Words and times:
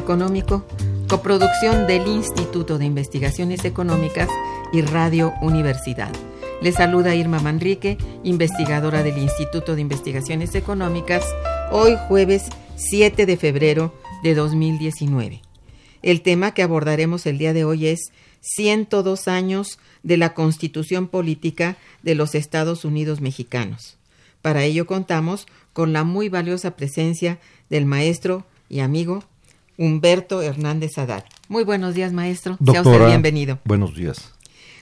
Económico, 0.00 0.64
coproducción 1.08 1.86
del 1.86 2.06
Instituto 2.08 2.78
de 2.78 2.86
Investigaciones 2.86 3.66
Económicas 3.66 4.30
y 4.72 4.80
Radio 4.80 5.34
Universidad. 5.42 6.10
Les 6.62 6.74
saluda 6.74 7.14
Irma 7.14 7.38
Manrique, 7.38 7.98
investigadora 8.24 9.02
del 9.02 9.18
Instituto 9.18 9.74
de 9.74 9.82
Investigaciones 9.82 10.54
Económicas, 10.54 11.22
hoy 11.70 11.96
jueves 12.08 12.44
7 12.76 13.26
de 13.26 13.36
febrero 13.36 13.94
de 14.22 14.34
2019. 14.34 15.42
El 16.02 16.22
tema 16.22 16.54
que 16.54 16.62
abordaremos 16.62 17.26
el 17.26 17.36
día 17.36 17.52
de 17.52 17.64
hoy 17.64 17.86
es 17.86 18.00
102 18.40 19.28
años 19.28 19.78
de 20.02 20.16
la 20.16 20.32
Constitución 20.32 21.08
Política 21.08 21.76
de 22.02 22.14
los 22.14 22.34
Estados 22.34 22.86
Unidos 22.86 23.20
Mexicanos. 23.20 23.98
Para 24.40 24.64
ello 24.64 24.86
contamos 24.86 25.46
con 25.74 25.92
la 25.92 26.04
muy 26.04 26.30
valiosa 26.30 26.70
presencia 26.74 27.38
del 27.68 27.84
maestro 27.84 28.46
y 28.70 28.80
amigo 28.80 29.24
Humberto 29.80 30.42
Hernández 30.42 30.98
Haddad. 30.98 31.24
Muy 31.48 31.64
buenos 31.64 31.94
días, 31.94 32.12
maestro. 32.12 32.58
Doctora, 32.60 32.82
sea 32.82 32.92
usted 32.92 33.06
bienvenido. 33.06 33.60
Buenos 33.64 33.94
días. 33.94 34.34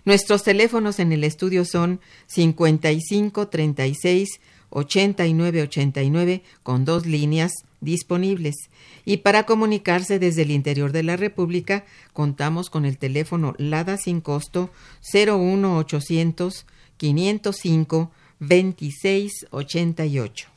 Nuestros 0.05 0.43
teléfonos 0.43 0.99
en 0.99 1.13
el 1.13 1.23
estudio 1.23 1.65
son 1.65 2.01
55 2.27 3.47
36 3.47 4.41
89 4.71 5.63
89 5.63 6.43
con 6.65 6.85
dos 6.85 7.07
líneas 7.07 7.53
disponibles. 7.81 8.57
Y 9.05 9.19
para 9.19 9.45
comunicarse 9.45 10.19
desde 10.19 10.43
el 10.43 10.51
interior 10.51 10.91
de 10.91 11.05
la 11.05 11.17
República, 11.17 11.85
contamos 12.13 12.69
con 12.69 12.85
el 12.85 12.99
teléfono 12.99 13.55
LADA 13.57 13.99
sin 13.99 14.21
costo 14.21 14.71
01800 15.15 16.67
505 16.97 18.11
2688. 18.41 20.49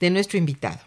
De 0.00 0.10
nuestro 0.10 0.38
invitado. 0.38 0.80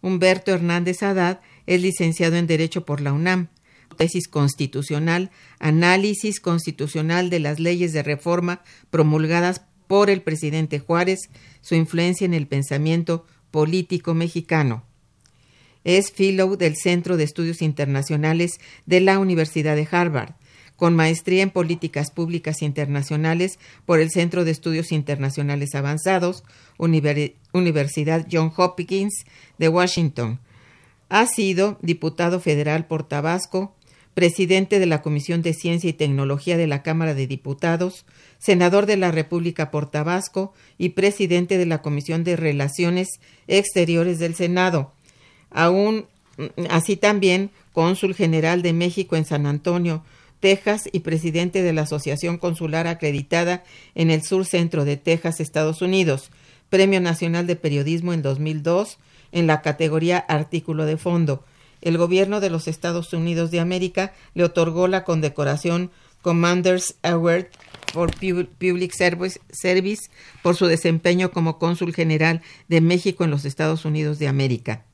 Humberto 0.00 0.52
Hernández 0.52 1.02
Haddad 1.02 1.40
es 1.66 1.82
licenciado 1.82 2.36
en 2.36 2.46
Derecho 2.46 2.86
por 2.86 3.00
la 3.00 3.12
UNAM, 3.12 3.48
tesis 3.96 4.28
constitucional, 4.28 5.32
análisis 5.58 6.38
constitucional 6.40 7.28
de 7.28 7.40
las 7.40 7.60
leyes 7.60 7.92
de 7.92 8.02
reforma 8.02 8.62
promulgadas 8.90 9.60
por 9.90 10.08
el 10.08 10.22
presidente 10.22 10.78
Juárez 10.78 11.30
su 11.62 11.74
influencia 11.74 12.24
en 12.24 12.32
el 12.32 12.46
pensamiento 12.46 13.26
político 13.50 14.14
mexicano. 14.14 14.84
Es 15.82 16.12
fellow 16.12 16.56
del 16.56 16.76
Centro 16.76 17.16
de 17.16 17.24
Estudios 17.24 17.60
Internacionales 17.60 18.60
de 18.86 19.00
la 19.00 19.18
Universidad 19.18 19.74
de 19.74 19.88
Harvard, 19.90 20.34
con 20.76 20.94
maestría 20.94 21.42
en 21.42 21.50
Políticas 21.50 22.12
Públicas 22.12 22.62
Internacionales 22.62 23.58
por 23.84 23.98
el 23.98 24.12
Centro 24.12 24.44
de 24.44 24.52
Estudios 24.52 24.92
Internacionales 24.92 25.74
Avanzados, 25.74 26.44
Universidad 26.78 28.28
John 28.30 28.52
Hopkins 28.56 29.24
de 29.58 29.68
Washington. 29.68 30.38
Ha 31.08 31.26
sido 31.26 31.80
diputado 31.82 32.38
federal 32.38 32.86
por 32.86 33.08
Tabasco, 33.08 33.74
presidente 34.14 34.78
de 34.78 34.86
la 34.86 35.02
Comisión 35.02 35.42
de 35.42 35.54
Ciencia 35.54 35.90
y 35.90 35.94
Tecnología 35.94 36.56
de 36.56 36.66
la 36.66 36.82
Cámara 36.82 37.14
de 37.14 37.26
Diputados, 37.26 38.04
senador 38.38 38.86
de 38.86 38.96
la 38.96 39.10
República 39.10 39.70
por 39.70 39.90
Tabasco 39.90 40.52
y 40.78 40.90
presidente 40.90 41.58
de 41.58 41.66
la 41.66 41.82
Comisión 41.82 42.24
de 42.24 42.36
Relaciones 42.36 43.20
Exteriores 43.48 44.18
del 44.18 44.34
Senado. 44.34 44.92
Aún 45.50 46.06
mm, 46.36 46.44
así 46.70 46.96
también 46.96 47.50
cónsul 47.72 48.14
general 48.14 48.62
de 48.62 48.72
México 48.72 49.16
en 49.16 49.24
San 49.24 49.46
Antonio, 49.46 50.04
Texas 50.40 50.88
y 50.90 51.00
presidente 51.00 51.62
de 51.62 51.72
la 51.72 51.82
Asociación 51.82 52.38
Consular 52.38 52.86
acreditada 52.86 53.62
en 53.94 54.10
el 54.10 54.22
sur 54.22 54.46
centro 54.46 54.84
de 54.84 54.96
Texas, 54.96 55.40
Estados 55.40 55.82
Unidos. 55.82 56.30
Premio 56.70 57.00
Nacional 57.00 57.46
de 57.46 57.56
Periodismo 57.56 58.12
en 58.12 58.22
2002 58.22 58.98
en 59.32 59.46
la 59.46 59.60
categoría 59.60 60.18
Artículo 60.18 60.86
de 60.86 60.96
Fondo. 60.96 61.44
El 61.82 61.98
gobierno 61.98 62.40
de 62.40 62.50
los 62.50 62.68
Estados 62.68 63.12
Unidos 63.12 63.50
de 63.50 63.60
América 63.60 64.12
le 64.34 64.44
otorgó 64.44 64.88
la 64.88 65.04
condecoración 65.04 65.90
Commanders 66.22 66.96
Award 67.02 67.46
for 67.92 68.10
Public 68.12 68.92
Service 68.92 70.10
por 70.42 70.56
su 70.56 70.66
desempeño 70.66 71.30
como 71.30 71.58
cónsul 71.58 71.94
general 71.94 72.42
de 72.68 72.80
México 72.80 73.24
en 73.24 73.30
los 73.30 73.44
Estados 73.44 73.84
Unidos 73.84 74.18
de 74.18 74.28
América. 74.28 74.84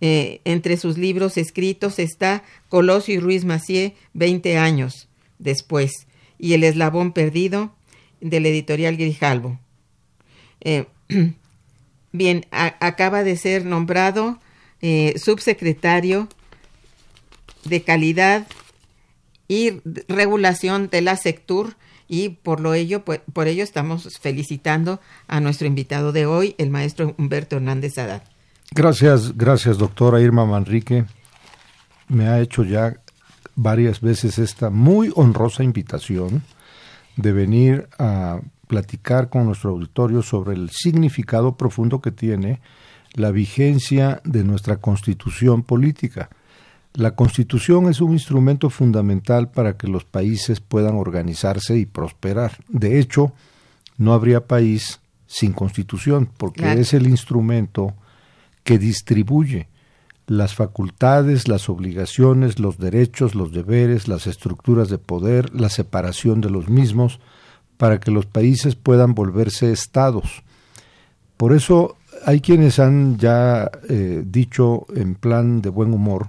Eh, 0.00 0.40
entre 0.44 0.76
sus 0.76 0.98
libros 0.98 1.36
escritos 1.36 1.98
está 1.98 2.42
Colosio 2.68 3.14
y 3.14 3.20
Ruiz 3.20 3.44
Macié, 3.44 3.94
20 4.14 4.58
años 4.58 5.08
después, 5.38 6.06
y 6.38 6.54
El 6.54 6.64
Eslabón 6.64 7.12
Perdido, 7.12 7.74
del 8.20 8.46
editorial 8.46 8.96
Grijalvo. 8.96 9.60
Eh, 10.60 10.86
bien, 12.12 12.46
acaba 12.50 13.22
de 13.22 13.36
ser 13.36 13.64
nombrado 13.64 14.40
eh, 14.86 15.18
subsecretario 15.18 16.28
de 17.64 17.82
Calidad 17.82 18.46
y 19.48 19.80
Regulación 20.08 20.90
de 20.90 21.00
la 21.00 21.16
Sectur 21.16 21.74
y 22.06 22.28
por 22.28 22.60
lo 22.60 22.74
ello, 22.74 23.02
pues, 23.02 23.22
por 23.32 23.48
ello 23.48 23.64
estamos 23.64 24.06
felicitando 24.20 25.00
a 25.26 25.40
nuestro 25.40 25.66
invitado 25.66 26.12
de 26.12 26.26
hoy, 26.26 26.54
el 26.58 26.68
maestro 26.68 27.14
Humberto 27.16 27.56
Hernández 27.56 27.96
Haddad. 27.96 28.24
Gracias, 28.72 29.34
gracias 29.38 29.78
doctora 29.78 30.20
Irma 30.20 30.44
Manrique. 30.44 31.06
Me 32.08 32.28
ha 32.28 32.40
hecho 32.40 32.62
ya 32.62 33.00
varias 33.56 34.02
veces 34.02 34.38
esta 34.38 34.68
muy 34.68 35.10
honrosa 35.16 35.64
invitación 35.64 36.42
de 37.16 37.32
venir 37.32 37.88
a 37.98 38.42
platicar 38.66 39.30
con 39.30 39.46
nuestro 39.46 39.70
auditorio 39.70 40.20
sobre 40.20 40.52
el 40.52 40.68
significado 40.68 41.56
profundo 41.56 42.02
que 42.02 42.10
tiene 42.10 42.60
la 43.14 43.30
vigencia 43.30 44.20
de 44.24 44.44
nuestra 44.44 44.76
constitución 44.76 45.62
política. 45.62 46.28
La 46.92 47.14
constitución 47.14 47.88
es 47.88 48.00
un 48.00 48.12
instrumento 48.12 48.70
fundamental 48.70 49.50
para 49.50 49.76
que 49.76 49.88
los 49.88 50.04
países 50.04 50.60
puedan 50.60 50.96
organizarse 50.96 51.76
y 51.78 51.86
prosperar. 51.86 52.58
De 52.68 53.00
hecho, 53.00 53.32
no 53.96 54.12
habría 54.12 54.46
país 54.46 55.00
sin 55.26 55.52
constitución, 55.52 56.28
porque 56.36 56.72
es 56.72 56.92
el 56.92 57.06
instrumento 57.06 57.94
que 58.62 58.78
distribuye 58.78 59.68
las 60.26 60.54
facultades, 60.54 61.48
las 61.48 61.68
obligaciones, 61.68 62.58
los 62.58 62.78
derechos, 62.78 63.34
los 63.34 63.52
deberes, 63.52 64.08
las 64.08 64.26
estructuras 64.26 64.88
de 64.88 64.98
poder, 64.98 65.54
la 65.54 65.68
separación 65.68 66.40
de 66.40 66.50
los 66.50 66.68
mismos, 66.68 67.20
para 67.76 68.00
que 68.00 68.10
los 68.10 68.26
países 68.26 68.74
puedan 68.74 69.14
volverse 69.14 69.72
estados. 69.72 70.42
Por 71.36 71.52
eso 71.52 71.96
hay 72.24 72.40
quienes 72.40 72.78
han 72.78 73.18
ya 73.18 73.70
eh, 73.88 74.22
dicho 74.24 74.86
en 74.94 75.14
plan 75.14 75.60
de 75.62 75.68
buen 75.68 75.92
humor 75.92 76.28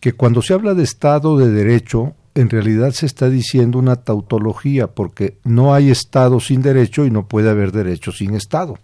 que 0.00 0.12
cuando 0.12 0.42
se 0.42 0.52
habla 0.52 0.74
de 0.74 0.82
Estado 0.82 1.38
de 1.38 1.50
Derecho, 1.50 2.14
en 2.34 2.50
realidad 2.50 2.90
se 2.90 3.06
está 3.06 3.30
diciendo 3.30 3.78
una 3.78 3.96
tautología, 3.96 4.88
porque 4.88 5.38
no 5.44 5.72
hay 5.72 5.90
Estado 5.90 6.40
sin 6.40 6.60
derecho 6.60 7.06
y 7.06 7.10
no 7.10 7.26
puede 7.26 7.48
haber 7.48 7.72
derecho 7.72 8.12
sin 8.12 8.34
Estado. 8.34 8.78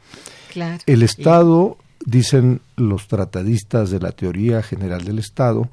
El 0.86 1.02
Estado, 1.02 1.76
dicen 2.06 2.62
los 2.76 3.06
tratadistas 3.06 3.90
de 3.90 4.00
la 4.00 4.12
teoría 4.12 4.62
general 4.62 5.04
del 5.04 5.18
Estado, 5.18 5.68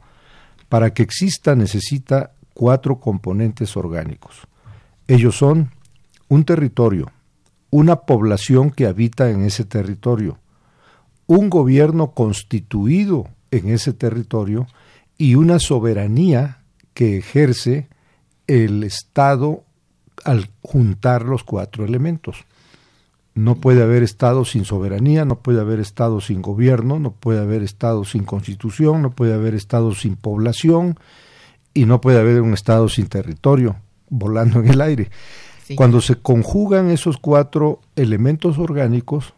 para 0.68 0.94
que 0.94 1.04
exista 1.04 1.56
necesita 1.56 2.32
cuatro 2.54 3.00
componentes 3.00 3.78
orgánicos. 3.78 4.42
Ellos 5.08 5.38
son 5.38 5.72
un 6.28 6.44
territorio, 6.44 7.12
una 7.70 8.02
población 8.02 8.72
que 8.72 8.86
habita 8.86 9.30
en 9.30 9.46
ese 9.46 9.64
territorio, 9.64 10.40
un 11.28 11.50
gobierno 11.50 12.12
constituido 12.12 13.28
en 13.52 13.70
ese 13.70 13.94
territorio 13.94 14.68
y 15.18 15.36
una 15.36 15.60
soberanía 15.60 16.60
que 16.94 17.18
ejerce 17.18 17.88
el 18.48 18.84
Estado 18.84 19.64
al 20.24 20.50
juntar 20.62 21.24
los 21.24 21.44
cuatro 21.44 21.86
elementos. 21.86 22.46
No 23.36 23.56
puede 23.56 23.84
haber 23.84 24.02
Estado 24.02 24.46
sin 24.46 24.66
soberanía, 24.66 25.26
no 25.26 25.40
puede 25.40 25.60
haber 25.62 25.80
Estado 25.80 26.22
sin 26.22 26.42
gobierno, 26.42 26.98
no 26.98 27.12
puede 27.12 27.40
haber 27.40 27.62
Estado 27.62 28.04
sin 28.04 28.24
constitución, 28.24 29.02
no 29.04 29.12
puede 29.12 29.34
haber 29.34 29.54
Estado 29.54 29.94
sin 29.94 30.16
población 30.16 30.98
y 31.74 31.86
no 31.86 32.02
puede 32.02 32.20
haber 32.20 32.42
un 32.42 32.54
Estado 32.54 32.90
sin 32.90 33.08
territorio 33.08 33.76
volando 34.10 34.60
en 34.60 34.70
el 34.70 34.82
aire. 34.82 35.12
Cuando 35.76 36.00
se 36.02 36.16
conjugan 36.16 36.90
esos 36.90 37.18
cuatro 37.18 37.82
elementos 37.96 38.58
orgánicos, 38.58 39.34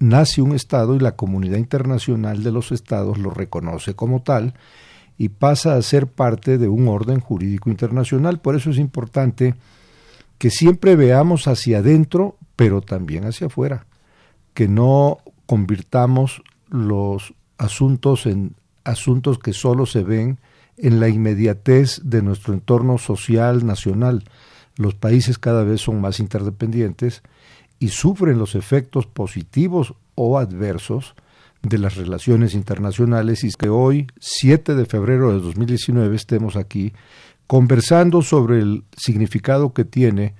nace 0.00 0.42
un 0.42 0.54
Estado 0.54 0.96
y 0.96 0.98
la 0.98 1.14
comunidad 1.14 1.58
internacional 1.58 2.42
de 2.42 2.50
los 2.50 2.72
Estados 2.72 3.18
lo 3.18 3.30
reconoce 3.30 3.94
como 3.94 4.22
tal 4.22 4.54
y 5.16 5.28
pasa 5.28 5.76
a 5.76 5.82
ser 5.82 6.06
parte 6.06 6.58
de 6.58 6.66
un 6.66 6.88
orden 6.88 7.20
jurídico 7.20 7.70
internacional. 7.70 8.40
Por 8.40 8.56
eso 8.56 8.70
es 8.70 8.78
importante 8.78 9.54
que 10.38 10.50
siempre 10.50 10.96
veamos 10.96 11.46
hacia 11.46 11.78
adentro, 11.78 12.38
pero 12.56 12.80
también 12.80 13.26
hacia 13.26 13.48
afuera, 13.48 13.86
que 14.54 14.66
no 14.66 15.18
convirtamos 15.44 16.42
los 16.70 17.34
asuntos 17.58 18.24
en 18.24 18.54
asuntos 18.84 19.38
que 19.38 19.52
solo 19.52 19.84
se 19.84 20.02
ven 20.02 20.38
en 20.78 20.98
la 20.98 21.08
inmediatez 21.10 22.00
de 22.02 22.22
nuestro 22.22 22.54
entorno 22.54 22.96
social 22.96 23.66
nacional. 23.66 24.24
Los 24.76 24.94
países 24.94 25.38
cada 25.38 25.62
vez 25.64 25.82
son 25.82 26.00
más 26.00 26.20
interdependientes 26.20 27.22
y 27.80 27.88
sufren 27.88 28.38
los 28.38 28.54
efectos 28.54 29.06
positivos 29.06 29.94
o 30.14 30.38
adversos 30.38 31.16
de 31.62 31.78
las 31.78 31.96
relaciones 31.96 32.54
internacionales 32.54 33.42
y 33.42 33.50
que 33.50 33.68
hoy, 33.68 34.06
7 34.20 34.74
de 34.74 34.86
febrero 34.86 35.32
de 35.32 35.40
2019, 35.40 36.14
estemos 36.14 36.56
aquí 36.56 36.92
conversando 37.46 38.22
sobre 38.22 38.60
el 38.60 38.84
significado 38.96 39.72
que 39.72 39.84
tiene 39.84 40.34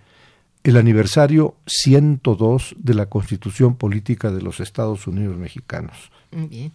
el 0.63 0.77
aniversario 0.77 1.57
102 1.67 2.77
de 2.79 2.95
la 2.95 3.07
Constitución 3.07 3.75
Política 3.75 4.31
de 4.31 4.43
los 4.43 4.61
Estados 4.61 5.07
Unidos 5.07 5.37
Mexicanos. 5.37 6.13
Bien. 6.31 6.73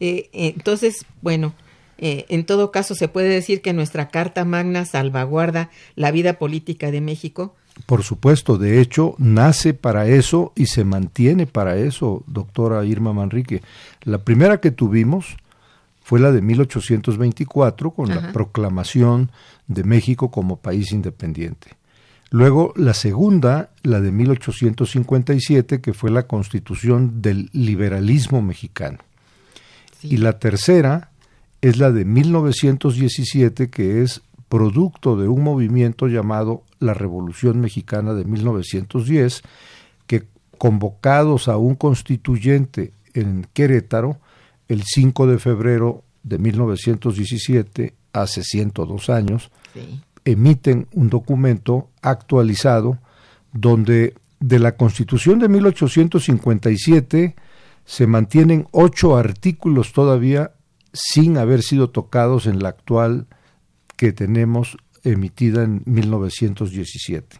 Eh, 0.00 0.30
entonces, 0.32 1.04
bueno, 1.20 1.54
eh, 1.98 2.24
en 2.30 2.46
todo 2.46 2.72
caso, 2.72 2.94
se 2.94 3.08
puede 3.08 3.28
decir 3.28 3.60
que 3.60 3.74
nuestra 3.74 4.08
Carta 4.08 4.46
Magna 4.46 4.86
salvaguarda 4.86 5.70
la 5.94 6.10
vida 6.10 6.38
política 6.38 6.90
de 6.90 7.02
México 7.02 7.54
por 7.86 8.02
supuesto, 8.02 8.58
de 8.58 8.80
hecho, 8.80 9.14
nace 9.18 9.74
para 9.74 10.06
eso 10.06 10.52
y 10.56 10.66
se 10.66 10.84
mantiene 10.84 11.46
para 11.46 11.76
eso, 11.76 12.24
doctora 12.26 12.84
Irma 12.84 13.12
Manrique. 13.12 13.62
La 14.02 14.18
primera 14.18 14.60
que 14.60 14.70
tuvimos 14.70 15.36
fue 16.02 16.20
la 16.20 16.32
de 16.32 16.42
1824, 16.42 17.92
con 17.92 18.08
la 18.08 18.32
proclamación 18.32 19.30
de 19.68 19.84
México 19.84 20.30
como 20.30 20.56
país 20.56 20.92
independiente. 20.92 21.76
Luego 22.30 22.72
la 22.76 22.94
segunda, 22.94 23.70
la 23.82 24.00
de 24.00 24.12
1857, 24.12 25.80
que 25.80 25.92
fue 25.92 26.10
la 26.10 26.26
constitución 26.26 27.22
del 27.22 27.50
liberalismo 27.52 28.40
mexicano. 28.40 28.98
Y 30.02 30.16
la 30.16 30.38
tercera 30.38 31.10
es 31.60 31.76
la 31.76 31.90
de 31.90 32.04
1917, 32.04 33.68
que 33.70 34.02
es 34.02 34.22
producto 34.50 35.16
de 35.16 35.28
un 35.28 35.44
movimiento 35.44 36.08
llamado 36.08 36.64
la 36.80 36.92
Revolución 36.92 37.60
Mexicana 37.60 38.12
de 38.14 38.24
1910, 38.24 39.42
que 40.08 40.26
convocados 40.58 41.48
a 41.48 41.56
un 41.56 41.76
constituyente 41.76 42.92
en 43.14 43.46
Querétaro, 43.54 44.18
el 44.68 44.82
5 44.82 45.28
de 45.28 45.38
febrero 45.38 46.02
de 46.24 46.38
1917, 46.38 47.94
hace 48.12 48.42
102 48.42 49.08
años, 49.08 49.52
emiten 50.24 50.88
un 50.92 51.08
documento 51.08 51.88
actualizado 52.02 52.98
donde 53.52 54.14
de 54.40 54.58
la 54.58 54.76
Constitución 54.76 55.38
de 55.38 55.48
1857 55.48 57.36
se 57.84 58.06
mantienen 58.08 58.66
ocho 58.72 59.16
artículos 59.16 59.92
todavía 59.92 60.52
sin 60.92 61.38
haber 61.38 61.62
sido 61.62 61.90
tocados 61.90 62.46
en 62.46 62.60
la 62.60 62.70
actual 62.70 63.28
que 64.00 64.12
tenemos 64.14 64.78
emitida 65.04 65.62
en 65.62 65.82
1917. 65.84 67.38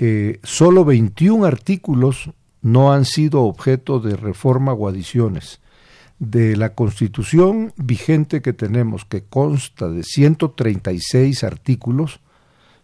Eh, 0.00 0.40
solo 0.42 0.84
21 0.84 1.44
artículos 1.44 2.32
no 2.60 2.92
han 2.92 3.04
sido 3.04 3.42
objeto 3.42 4.00
de 4.00 4.16
reforma 4.16 4.72
o 4.72 4.88
adiciones. 4.88 5.60
De 6.18 6.56
la 6.56 6.74
constitución 6.74 7.72
vigente 7.76 8.42
que 8.42 8.52
tenemos, 8.52 9.04
que 9.04 9.22
consta 9.22 9.88
de 9.88 10.02
136 10.02 11.44
artículos, 11.44 12.18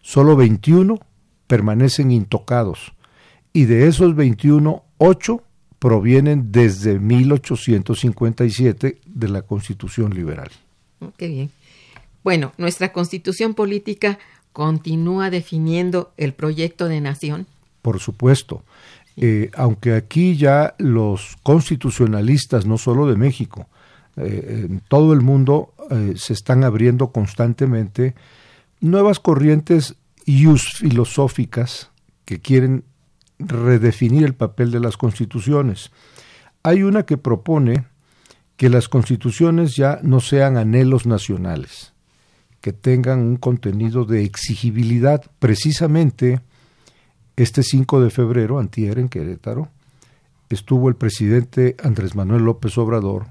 solo 0.01 0.37
21 0.37 0.97
permanecen 1.45 2.11
intocados. 2.11 2.93
Y 3.51 3.65
de 3.65 3.89
esos 3.89 4.15
21, 4.15 4.85
8 4.97 5.43
provienen 5.77 6.53
desde 6.53 6.99
1857 6.99 9.01
de 9.05 9.27
la 9.27 9.41
constitución 9.41 10.13
liberal. 10.13 10.51
Qué 11.17 11.27
bien. 11.27 11.51
Bueno, 12.27 12.51
nuestra 12.57 12.91
constitución 12.91 13.53
política 13.53 14.19
continúa 14.51 15.29
definiendo 15.29 16.11
el 16.17 16.33
proyecto 16.33 16.89
de 16.89 16.99
nación. 16.99 17.47
Por 17.81 18.01
supuesto. 18.01 18.65
Eh, 19.15 19.49
aunque 19.55 19.93
aquí 19.93 20.35
ya 20.35 20.75
los 20.77 21.37
constitucionalistas, 21.41 22.65
no 22.65 22.77
solo 22.77 23.07
de 23.07 23.15
México, 23.15 23.69
eh, 24.17 24.65
en 24.69 24.81
todo 24.89 25.13
el 25.13 25.21
mundo 25.21 25.73
eh, 25.89 26.15
se 26.17 26.33
están 26.33 26.65
abriendo 26.65 27.13
constantemente 27.13 28.13
nuevas 28.81 29.21
corrientes 29.21 29.95
ius 30.25 30.79
filosóficas 30.79 31.91
que 32.25 32.41
quieren 32.41 32.83
redefinir 33.39 34.25
el 34.25 34.35
papel 34.35 34.71
de 34.71 34.81
las 34.81 34.97
constituciones. 34.97 35.91
Hay 36.61 36.83
una 36.83 37.03
que 37.03 37.15
propone 37.15 37.85
que 38.57 38.67
las 38.67 38.89
constituciones 38.89 39.77
ya 39.77 40.01
no 40.03 40.19
sean 40.19 40.57
anhelos 40.57 41.05
nacionales, 41.05 41.93
que 42.67 42.73
tengan 42.73 43.21
un 43.21 43.37
contenido 43.37 44.03
de 44.03 44.25
exigibilidad. 44.25 45.23
Precisamente 45.39 46.41
este 47.37 47.63
5 47.63 48.01
de 48.01 48.09
febrero, 48.09 48.59
antier 48.59 48.99
en 48.99 49.07
Querétaro, 49.07 49.69
estuvo 50.49 50.89
el 50.89 50.97
presidente 50.97 51.77
Andrés 51.81 52.13
Manuel 52.13 52.43
López 52.43 52.77
Obrador 52.77 53.27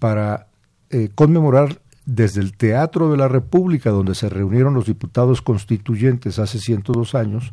para 0.00 0.48
eh, 0.90 1.10
conmemorar 1.14 1.80
desde 2.06 2.40
el 2.40 2.56
Teatro 2.56 3.08
de 3.08 3.16
la 3.16 3.28
República, 3.28 3.90
donde 3.90 4.16
se 4.16 4.28
reunieron 4.28 4.74
los 4.74 4.86
diputados 4.86 5.42
constituyentes 5.42 6.40
hace 6.40 6.58
102 6.58 7.14
años, 7.14 7.52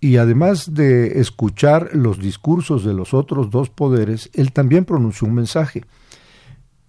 y 0.00 0.16
además 0.16 0.72
de 0.72 1.20
escuchar 1.20 1.90
los 1.92 2.18
discursos 2.18 2.86
de 2.86 2.94
los 2.94 3.12
otros 3.12 3.50
dos 3.50 3.68
poderes, 3.68 4.30
él 4.32 4.50
también 4.52 4.86
pronunció 4.86 5.28
un 5.28 5.34
mensaje. 5.34 5.84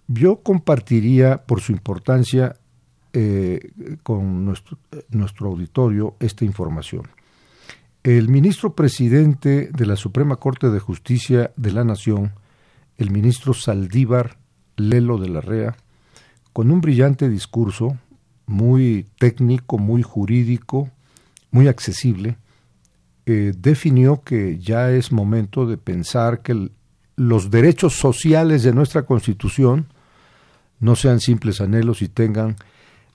Yo 0.08 0.36
compartiría, 0.36 1.42
por 1.44 1.60
su 1.60 1.72
importancia, 1.72 2.56
eh, 3.16 3.70
con 4.02 4.44
nuestro, 4.44 5.46
auditorio 5.46 6.16
esta 6.18 6.44
información. 6.44 7.04
El 8.02 8.28
ministro 8.28 8.74
presidente 8.74 9.70
de 9.72 9.86
la 9.86 9.94
Suprema 9.94 10.34
Corte 10.34 10.68
de 10.68 10.80
Justicia 10.80 11.52
de 11.56 11.70
la 11.70 11.84
Nación, 11.84 12.32
el 12.98 13.12
ministro 13.12 13.54
Saldívar 13.54 14.36
Lelo 14.74 15.18
de 15.18 15.28
la 15.28 15.40
Rea, 15.40 15.76
con 16.52 16.72
un 16.72 16.80
brillante 16.80 17.28
discurso, 17.28 17.96
muy 18.46 19.06
técnico, 19.20 19.78
muy 19.78 20.02
jurídico, 20.02 20.90
muy 21.52 21.68
accesible, 21.68 22.36
eh, 23.26 23.52
definió 23.56 24.22
que 24.22 24.58
ya 24.58 24.90
es 24.90 25.12
momento 25.12 25.66
de 25.66 25.76
pensar 25.76 26.42
que 26.42 26.68
los 27.14 27.48
derechos 27.52 27.94
sociales 27.94 28.64
de 28.64 28.74
nuestra 28.74 29.06
Constitución 29.06 29.86
no 30.80 30.96
sean 30.96 31.20
simples 31.20 31.60
anhelos 31.60 32.02
y 32.02 32.08
tengan 32.08 32.56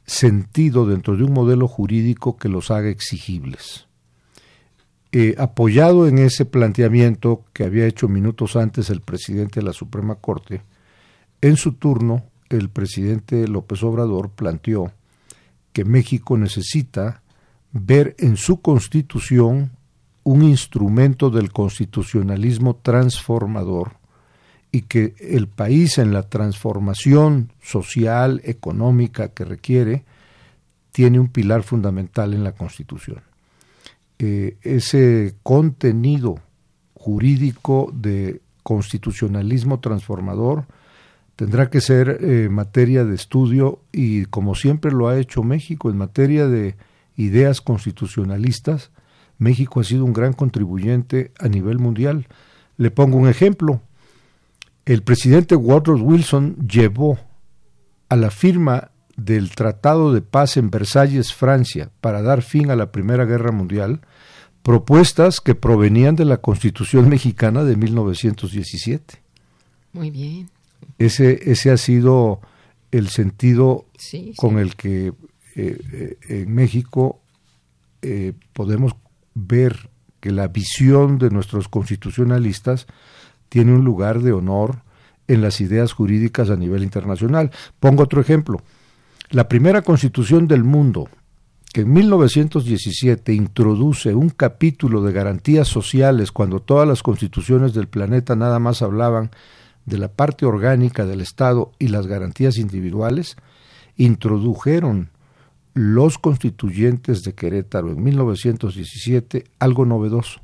sentido 0.10 0.88
dentro 0.88 1.16
de 1.16 1.24
un 1.24 1.34
modelo 1.34 1.68
jurídico 1.68 2.38
que 2.38 2.50
los 2.50 2.72
haga 2.72 2.90
exigibles. 2.90 3.88
Eh, 5.12 5.36
apoyado 5.38 6.08
en 6.08 6.18
ese 6.18 6.46
planteamiento 6.46 7.46
que 7.54 7.64
había 7.64 7.86
hecho 7.86 8.08
minutos 8.08 8.56
antes 8.56 8.90
el 8.90 9.02
presidente 9.02 9.60
de 9.60 9.66
la 9.66 9.74
Suprema 9.74 10.16
Corte, 10.16 10.64
en 11.42 11.58
su 11.58 11.74
turno 11.74 12.24
el 12.50 12.70
presidente 12.70 13.48
López 13.48 13.84
Obrador 13.84 14.32
planteó 14.32 14.92
que 15.74 15.86
México 15.86 16.38
necesita 16.38 17.22
ver 17.72 18.16
en 18.18 18.36
su 18.36 18.62
constitución 18.62 19.72
un 20.24 20.44
instrumento 20.44 21.30
del 21.30 21.52
constitucionalismo 21.52 22.76
transformador 22.76 23.99
y 24.72 24.84
que 24.84 25.16
el 25.20 25.48
país 25.48 25.98
en 25.98 26.14
la 26.14 26.24
transformación 26.24 27.52
social, 27.62 28.42
económica 28.44 29.30
que 29.30 29.46
requiere, 29.46 30.04
tiene 30.92 31.20
un 31.20 31.30
pilar 31.30 31.64
fundamental 31.64 32.34
en 32.34 32.44
la 32.44 32.52
Constitución. 32.52 33.22
Eh, 34.20 34.58
ese 34.62 35.36
contenido 35.44 36.40
jurídico 36.94 37.92
de 37.94 38.42
constitucionalismo 38.64 39.80
transformador 39.80 40.66
tendrá 41.36 41.70
que 41.70 41.80
ser 41.80 42.20
eh, 42.22 42.50
materia 42.50 43.06
de 43.06 43.16
estudio 43.16 43.80
y 43.94 44.26
como 44.26 44.56
siempre 44.56 44.92
lo 44.92 45.08
ha 45.08 45.18
hecho 45.18 45.42
México 45.42 45.90
en 45.90 45.98
materia 45.98 46.48
de 46.48 46.76
ideas 47.16 47.62
constitucionalistas, 47.62 48.92
México 49.38 49.80
ha 49.80 49.86
sido 49.86 50.04
un 50.04 50.14
gran 50.14 50.34
contribuyente 50.34 51.32
a 51.40 51.48
nivel 51.48 51.80
mundial. 51.80 52.28
Le 52.78 52.92
pongo 52.92 53.18
un 53.18 53.30
ejemplo. 53.30 53.82
El 54.90 55.04
presidente 55.04 55.56
Woodrow 55.56 56.02
Wilson 56.02 56.68
llevó 56.68 57.20
a 58.10 58.16
la 58.16 58.32
firma 58.32 58.90
del 59.16 59.52
Tratado 59.52 60.12
de 60.12 60.22
Paz 60.22 60.58
en 60.58 60.72
Versalles, 60.72 61.32
Francia, 61.32 61.92
para 62.02 62.24
dar 62.24 62.42
fin 62.42 62.72
a 62.72 62.76
la 62.76 62.92
Primera 62.92 63.26
Guerra 63.26 63.52
Mundial, 63.52 64.02
propuestas 64.64 65.42
que 65.42 65.54
provenían 65.54 66.16
de 66.16 66.26
la 66.26 66.38
Constitución 66.38 67.08
mexicana 67.08 67.64
de 67.64 67.76
1917. 67.76 69.22
Muy 69.94 70.10
bien. 70.10 70.50
Ese, 70.98 71.52
ese 71.52 71.70
ha 71.70 71.78
sido 71.78 72.42
el 72.90 73.10
sentido 73.10 73.86
con 74.38 74.58
el 74.58 74.76
que 74.76 75.14
eh, 75.56 75.78
eh, 75.94 76.18
en 76.30 76.52
México 76.52 77.22
eh, 78.02 78.34
podemos 78.54 78.94
ver 79.36 79.92
que 80.20 80.32
la 80.32 80.48
visión 80.48 81.20
de 81.20 81.30
nuestros 81.30 81.68
constitucionalistas 81.68 82.88
tiene 83.50 83.74
un 83.74 83.84
lugar 83.84 84.22
de 84.22 84.32
honor 84.32 84.84
en 85.28 85.42
las 85.42 85.62
ideas 85.62 85.94
jurídicas 85.94 86.50
a 86.50 86.56
nivel 86.56 86.84
internacional. 86.84 87.52
Pongo 87.80 88.04
otro 88.04 88.22
ejemplo. 88.22 88.62
La 89.30 89.48
primera 89.48 89.84
constitución 89.84 90.48
del 90.48 90.64
mundo, 90.64 91.08
que 91.72 91.82
en 91.82 91.94
1917 91.94 93.34
introduce 93.34 94.16
un 94.16 94.30
capítulo 94.30 95.04
de 95.04 95.14
garantías 95.14 95.68
sociales 95.68 96.32
cuando 96.32 96.62
todas 96.62 96.88
las 96.88 97.04
constituciones 97.04 97.74
del 97.74 97.88
planeta 97.88 98.36
nada 98.36 98.58
más 98.58 98.82
hablaban 98.82 99.30
de 99.86 100.00
la 100.00 100.08
parte 100.08 100.46
orgánica 100.46 101.06
del 101.06 101.22
Estado 101.22 101.72
y 101.78 101.90
las 101.90 102.08
garantías 102.08 102.58
individuales, 102.58 103.38
introdujeron 103.98 105.10
los 105.74 106.18
constituyentes 106.18 107.22
de 107.22 107.34
Querétaro 107.34 107.92
en 107.92 108.04
1917 108.04 109.46
algo 109.60 109.86
novedoso, 109.86 110.42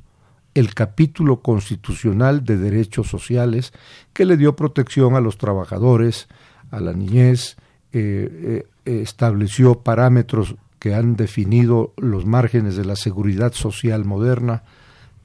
el 0.56 0.72
capítulo 0.72 1.42
constitucional 1.42 2.42
de 2.42 2.56
derechos 2.56 3.08
sociales 3.08 3.74
que 4.14 4.24
le 4.24 4.38
dio 4.38 4.56
protección 4.56 5.14
a 5.14 5.20
los 5.20 5.36
trabajadores, 5.36 6.28
a 6.70 6.80
la 6.80 6.94
niñez, 6.94 7.58
eh, 7.92 8.64
eh, 8.86 9.00
estableció 9.02 9.80
parámetros 9.80 10.54
que 10.78 10.94
han 10.94 11.14
definido 11.14 11.92
los 11.98 12.24
márgenes 12.24 12.74
de 12.74 12.86
la 12.86 12.96
seguridad 12.96 13.52
social 13.52 14.06
moderna, 14.06 14.62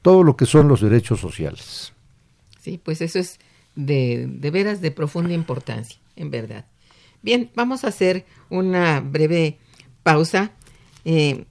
todo 0.02 0.26
lo 0.26 0.36
que 0.36 0.46
son 0.46 0.68
los 0.68 0.82
derechos 0.82 1.22
sociales. 1.22 1.94
Sí, 2.60 2.78
pues 2.84 3.00
eso 3.00 3.18
es 3.18 3.40
de, 3.76 4.28
de 4.28 4.52
veras 4.52 4.82
de 4.82 4.92
profunda 4.92 5.32
importancia, 5.32 5.98
en 6.18 6.30
verdad. 6.30 6.66
Bien, 7.22 7.52
vamos 7.56 7.86
a 7.86 7.88
hacer 7.88 8.26
una 8.50 9.00
breve 9.00 9.60
pausa 10.04 10.52
eh, 11.06 11.46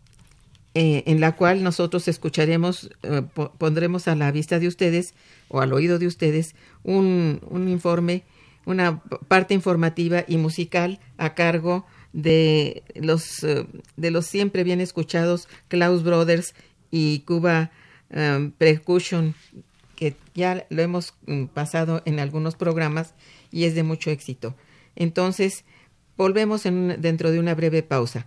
eh, 0.74 1.02
en 1.06 1.20
la 1.20 1.32
cual 1.36 1.62
nosotros 1.62 2.08
escucharemos, 2.08 2.90
eh, 3.02 3.22
pondremos 3.58 4.08
a 4.08 4.14
la 4.14 4.30
vista 4.30 4.58
de 4.58 4.68
ustedes 4.68 5.14
o 5.48 5.60
al 5.60 5.72
oído 5.72 5.98
de 5.98 6.06
ustedes 6.06 6.54
un, 6.82 7.40
un, 7.48 7.68
informe, 7.68 8.22
una 8.66 9.02
parte 9.28 9.54
informativa 9.54 10.24
y 10.26 10.36
musical 10.36 11.00
a 11.18 11.34
cargo 11.34 11.86
de 12.12 12.82
los, 12.94 13.46
de 13.96 14.10
los 14.10 14.26
siempre 14.26 14.64
bien 14.64 14.80
escuchados 14.80 15.48
Klaus 15.68 16.02
Brothers 16.02 16.54
y 16.90 17.20
Cuba 17.20 17.70
um, 18.10 18.50
Percussion, 18.52 19.34
que 19.96 20.16
ya 20.34 20.66
lo 20.70 20.82
hemos 20.82 21.14
mm, 21.26 21.46
pasado 21.46 22.02
en 22.04 22.18
algunos 22.20 22.56
programas 22.56 23.14
y 23.50 23.64
es 23.64 23.74
de 23.74 23.82
mucho 23.82 24.10
éxito. 24.10 24.54
Entonces, 24.96 25.64
Volvemos 26.20 26.66
en, 26.66 27.00
dentro 27.00 27.30
de 27.30 27.40
una 27.40 27.54
breve 27.54 27.82
pausa. 27.82 28.26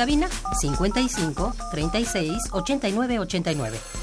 Cabina 0.00 0.28
55 0.62 1.52
36 1.72 2.48
89 2.52 3.18
89. 3.18 3.99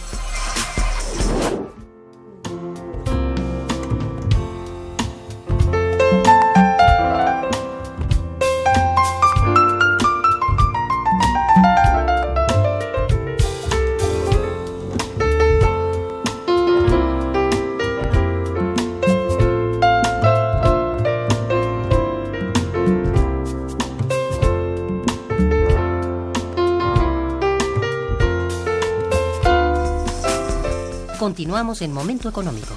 Continuamos 31.57 31.81
en 31.81 31.91
Momento 31.91 32.29
Económico. 32.29 32.75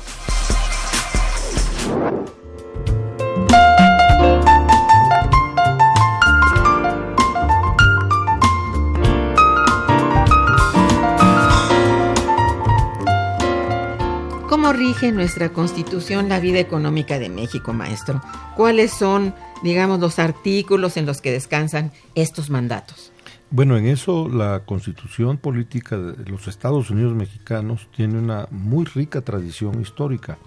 ¿Cómo 14.49 14.72
rige 14.72 15.12
nuestra 15.12 15.52
Constitución 15.52 16.30
la 16.30 16.40
vida 16.40 16.58
económica 16.58 17.18
de 17.18 17.28
México, 17.28 17.75
maestro? 17.75 18.22
¿Cuáles 18.56 18.92
son, 18.92 19.34
digamos, 19.62 20.00
los 20.00 20.18
artículos 20.18 20.96
en 20.96 21.04
los 21.04 21.20
que 21.20 21.30
descansan 21.30 21.92
estos 22.14 22.49
mandatos? 22.49 23.12
Bueno, 23.52 23.76
en 23.76 23.87
eso 23.87 24.28
la 24.28 24.64
constitución 24.64 25.37
política 25.37 25.99
de 25.99 26.30
los 26.30 26.47
Estados 26.47 26.88
Unidos 26.90 27.14
mexicanos 27.14 27.88
tiene 27.97 28.16
una 28.16 28.47
muy 28.52 28.85
rica 28.85 29.23
tradición 29.23 29.80
histórica, 29.80 30.38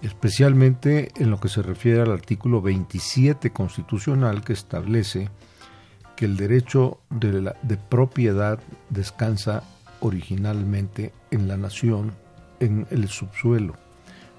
especialmente 0.00 1.10
en 1.16 1.30
lo 1.30 1.38
que 1.38 1.50
se 1.50 1.60
refiere 1.60 2.00
al 2.00 2.12
artículo 2.12 2.62
27 2.62 3.50
constitucional 3.50 4.42
que 4.42 4.54
establece 4.54 5.28
que 6.16 6.24
el 6.24 6.38
derecho 6.38 6.98
de, 7.10 7.42
la, 7.42 7.56
de 7.60 7.76
propiedad 7.76 8.58
descansa 8.88 9.62
originalmente 10.00 11.12
en 11.30 11.46
la 11.46 11.58
nación, 11.58 12.14
en 12.58 12.86
el 12.90 13.08
subsuelo. 13.08 13.74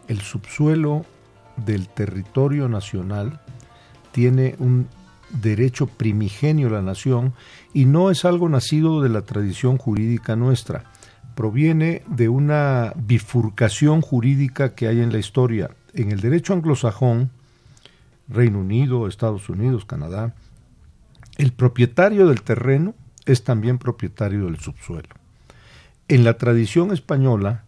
El 0.08 0.22
subsuelo 0.22 1.06
del 1.64 1.88
territorio 1.90 2.68
nacional 2.68 3.42
tiene 4.12 4.56
un 4.58 4.88
derecho 5.42 5.88
primigenio 5.88 6.68
a 6.68 6.72
la 6.72 6.82
nación 6.82 7.34
y 7.74 7.86
no 7.86 8.12
es 8.12 8.26
algo 8.26 8.50
nacido 8.50 9.02
de 9.02 9.10
la 9.10 9.22
tradición 9.22 9.78
jurídica 9.78 10.36
nuestra. 10.36 10.86
Proviene 11.36 12.04
de 12.08 12.30
una 12.30 12.94
bifurcación 12.96 14.02
jurídica 14.02 14.74
que 14.74 14.88
hay 14.88 15.02
en 15.02 15.12
la 15.12 15.20
historia. 15.20 15.72
En 15.94 16.12
el 16.12 16.22
derecho 16.22 16.54
anglosajón, 16.54 17.30
Reino 18.28 18.60
Unido, 18.60 19.08
Estados 19.08 19.50
Unidos, 19.50 19.86
Canadá, 19.86 20.34
el 21.38 21.52
propietario 21.52 22.28
del 22.28 22.42
terreno 22.42 22.96
es 23.26 23.44
también 23.44 23.78
propietario 23.78 24.46
del 24.46 24.60
subsuelo. 24.60 25.10
En 26.08 26.24
la 26.24 26.38
tradición 26.38 26.94
española, 26.94 27.66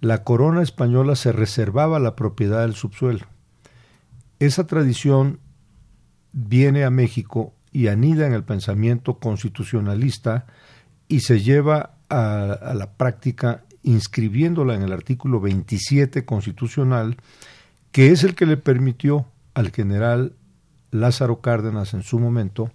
la 0.00 0.24
corona 0.24 0.62
española 0.62 1.16
se 1.16 1.32
reservaba 1.32 1.98
la 1.98 2.16
propiedad 2.16 2.62
del 2.62 2.74
subsuelo. 2.74 3.26
Esa 4.38 4.66
tradición 4.66 5.38
viene 6.34 6.84
a 6.84 6.90
México 6.90 7.54
y 7.72 7.86
anida 7.86 8.26
en 8.26 8.34
el 8.34 8.44
pensamiento 8.44 9.18
constitucionalista 9.18 10.46
y 11.08 11.20
se 11.20 11.40
lleva 11.40 11.94
a, 12.10 12.74
la 12.74 12.92
práctica 12.96 13.64
inscribiéndola 13.82 14.74
en 14.74 14.82
el 14.82 14.92
artículo 14.92 15.40
27 15.40 16.24
constitucional, 16.24 17.16
que 17.92 18.10
es 18.10 18.24
el 18.24 18.34
que 18.34 18.46
le 18.46 18.56
permitió 18.56 19.26
al 19.54 19.70
general 19.70 20.32
Lázaro 20.90 21.40
Cárdenas 21.40 21.94
en 21.94 22.02
su 22.02 22.18
momento 22.18 22.70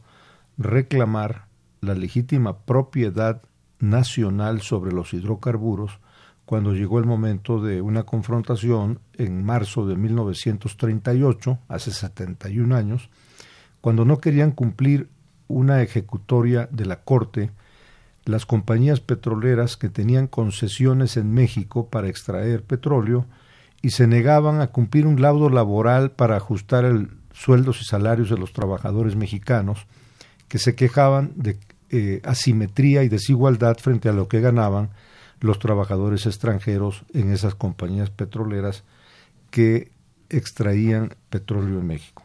reclamar 0.57 1.45
la 1.81 1.95
legítima 1.95 2.59
propiedad 2.59 3.41
nacional 3.79 4.61
sobre 4.61 4.91
los 4.91 5.13
hidrocarburos 5.13 5.99
cuando 6.45 6.73
llegó 6.73 6.99
el 6.99 7.05
momento 7.05 7.61
de 7.61 7.81
una 7.81 8.03
confrontación 8.03 8.99
en 9.13 9.43
marzo 9.43 9.85
de 9.85 9.95
1938, 9.95 11.59
hace 11.67 11.91
71 11.91 12.75
años, 12.75 13.09
cuando 13.81 14.05
no 14.05 14.19
querían 14.19 14.51
cumplir 14.51 15.09
una 15.47 15.81
ejecutoria 15.81 16.67
de 16.71 16.85
la 16.85 17.01
Corte, 17.01 17.51
las 18.25 18.45
compañías 18.45 18.99
petroleras 18.99 19.77
que 19.77 19.89
tenían 19.89 20.27
concesiones 20.27 21.17
en 21.17 21.33
México 21.33 21.89
para 21.89 22.09
extraer 22.09 22.63
petróleo 22.63 23.25
y 23.81 23.91
se 23.91 24.07
negaban 24.07 24.61
a 24.61 24.67
cumplir 24.67 25.07
un 25.07 25.21
laudo 25.21 25.49
laboral 25.49 26.11
para 26.11 26.35
ajustar 26.35 26.85
el 26.85 27.09
sueldos 27.33 27.81
y 27.81 27.85
salarios 27.85 28.29
de 28.29 28.37
los 28.37 28.51
trabajadores 28.51 29.15
mexicanos, 29.15 29.87
que 30.49 30.59
se 30.59 30.75
quejaban 30.75 31.31
de 31.35 31.57
eh, 31.89 32.21
asimetría 32.23 33.03
y 33.03 33.09
desigualdad 33.09 33.77
frente 33.77 34.09
a 34.09 34.13
lo 34.13 34.27
que 34.27 34.41
ganaban 34.41 34.89
los 35.39 35.57
trabajadores 35.57 36.25
extranjeros 36.25 37.05
en 37.13 37.31
esas 37.31 37.55
compañías 37.55 38.09
petroleras 38.09 38.83
que 39.51 39.91
extraían 40.29 41.15
petróleo 41.29 41.79
en 41.79 41.87
México. 41.87 42.23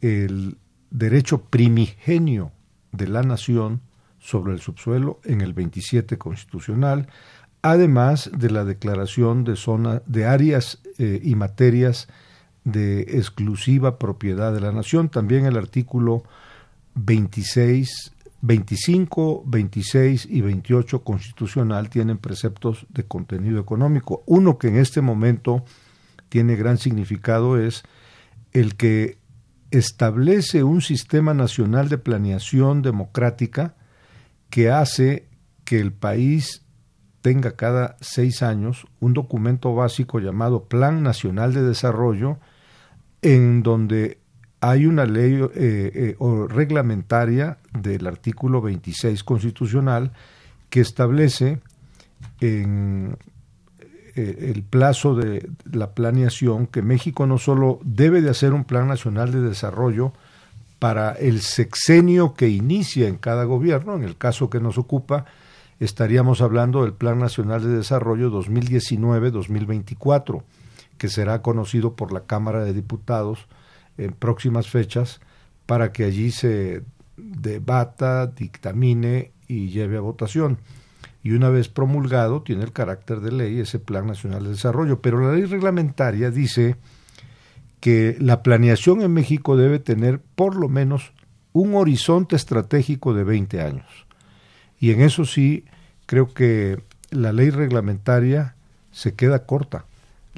El 0.00 0.56
derecho 0.90 1.42
primigenio 1.42 2.52
de 2.92 3.08
la 3.08 3.22
nación 3.22 3.80
sobre 4.18 4.52
el 4.52 4.60
subsuelo 4.60 5.20
en 5.24 5.40
el 5.40 5.52
27 5.52 6.18
constitucional, 6.18 7.08
además 7.62 8.30
de 8.36 8.50
la 8.50 8.64
declaración 8.64 9.44
de 9.44 9.56
zona 9.56 10.02
de 10.06 10.26
áreas 10.26 10.78
eh, 10.98 11.20
y 11.22 11.34
materias 11.34 12.08
de 12.64 13.02
exclusiva 13.02 13.98
propiedad 13.98 14.52
de 14.52 14.60
la 14.60 14.72
nación, 14.72 15.08
también 15.08 15.46
el 15.46 15.56
artículo 15.56 16.24
26 16.94 18.12
25, 18.40 19.42
26 19.46 20.26
y 20.26 20.40
28 20.42 21.02
constitucional 21.02 21.90
tienen 21.90 22.18
preceptos 22.18 22.86
de 22.90 23.04
contenido 23.04 23.60
económico. 23.60 24.22
Uno 24.26 24.58
que 24.58 24.68
en 24.68 24.76
este 24.76 25.00
momento 25.00 25.64
tiene 26.28 26.54
gran 26.54 26.78
significado 26.78 27.58
es 27.58 27.82
el 28.52 28.76
que 28.76 29.17
establece 29.70 30.62
un 30.62 30.80
sistema 30.80 31.34
nacional 31.34 31.88
de 31.88 31.98
planeación 31.98 32.82
democrática 32.82 33.74
que 34.50 34.70
hace 34.70 35.28
que 35.64 35.78
el 35.80 35.92
país 35.92 36.62
tenga 37.20 37.56
cada 37.56 37.96
seis 38.00 38.42
años 38.42 38.86
un 39.00 39.12
documento 39.12 39.74
básico 39.74 40.20
llamado 40.20 40.64
Plan 40.64 41.02
Nacional 41.02 41.52
de 41.52 41.62
Desarrollo, 41.62 42.38
en 43.20 43.62
donde 43.62 44.18
hay 44.60 44.86
una 44.86 45.04
ley 45.04 45.34
eh, 45.34 45.50
eh, 45.54 46.16
reglamentaria 46.48 47.58
del 47.72 48.06
artículo 48.06 48.60
26 48.60 49.22
constitucional 49.24 50.12
que 50.70 50.80
establece 50.80 51.60
en 52.40 53.16
eh, 54.18 54.50
el 54.52 54.64
plazo 54.64 55.14
de 55.14 55.48
la 55.70 55.92
planeación 55.92 56.66
que 56.66 56.82
México 56.82 57.24
no 57.28 57.38
solo 57.38 57.78
debe 57.84 58.20
de 58.20 58.30
hacer 58.30 58.52
un 58.52 58.64
plan 58.64 58.88
nacional 58.88 59.30
de 59.30 59.40
desarrollo 59.40 60.12
para 60.80 61.12
el 61.12 61.40
sexenio 61.40 62.34
que 62.34 62.48
inicia 62.48 63.06
en 63.06 63.16
cada 63.16 63.44
gobierno, 63.44 63.94
en 63.94 64.02
el 64.02 64.16
caso 64.16 64.50
que 64.50 64.58
nos 64.58 64.76
ocupa, 64.76 65.24
estaríamos 65.78 66.40
hablando 66.40 66.82
del 66.82 66.94
Plan 66.94 67.20
Nacional 67.20 67.62
de 67.62 67.76
Desarrollo 67.76 68.32
2019-2024, 68.32 70.42
que 70.98 71.08
será 71.08 71.40
conocido 71.40 71.94
por 71.94 72.12
la 72.12 72.22
Cámara 72.22 72.64
de 72.64 72.72
Diputados 72.72 73.46
en 73.98 74.14
próximas 74.14 74.68
fechas 74.68 75.20
para 75.66 75.92
que 75.92 76.02
allí 76.02 76.32
se 76.32 76.82
debata, 77.16 78.26
dictamine 78.26 79.30
y 79.46 79.68
lleve 79.68 79.96
a 79.96 80.00
votación. 80.00 80.58
Y 81.22 81.32
una 81.32 81.48
vez 81.48 81.68
promulgado, 81.68 82.42
tiene 82.42 82.64
el 82.64 82.72
carácter 82.72 83.20
de 83.20 83.32
ley 83.32 83.60
ese 83.60 83.78
Plan 83.78 84.06
Nacional 84.06 84.44
de 84.44 84.50
Desarrollo. 84.50 85.00
Pero 85.00 85.20
la 85.20 85.34
ley 85.34 85.44
reglamentaria 85.44 86.30
dice 86.30 86.76
que 87.80 88.16
la 88.20 88.42
planeación 88.42 89.02
en 89.02 89.12
México 89.12 89.56
debe 89.56 89.78
tener 89.78 90.20
por 90.20 90.56
lo 90.56 90.68
menos 90.68 91.12
un 91.52 91.74
horizonte 91.74 92.36
estratégico 92.36 93.14
de 93.14 93.24
20 93.24 93.60
años. 93.60 94.06
Y 94.80 94.92
en 94.92 95.00
eso 95.00 95.24
sí, 95.24 95.64
creo 96.06 96.32
que 96.32 96.80
la 97.10 97.32
ley 97.32 97.50
reglamentaria 97.50 98.54
se 98.92 99.14
queda 99.14 99.44
corta 99.44 99.84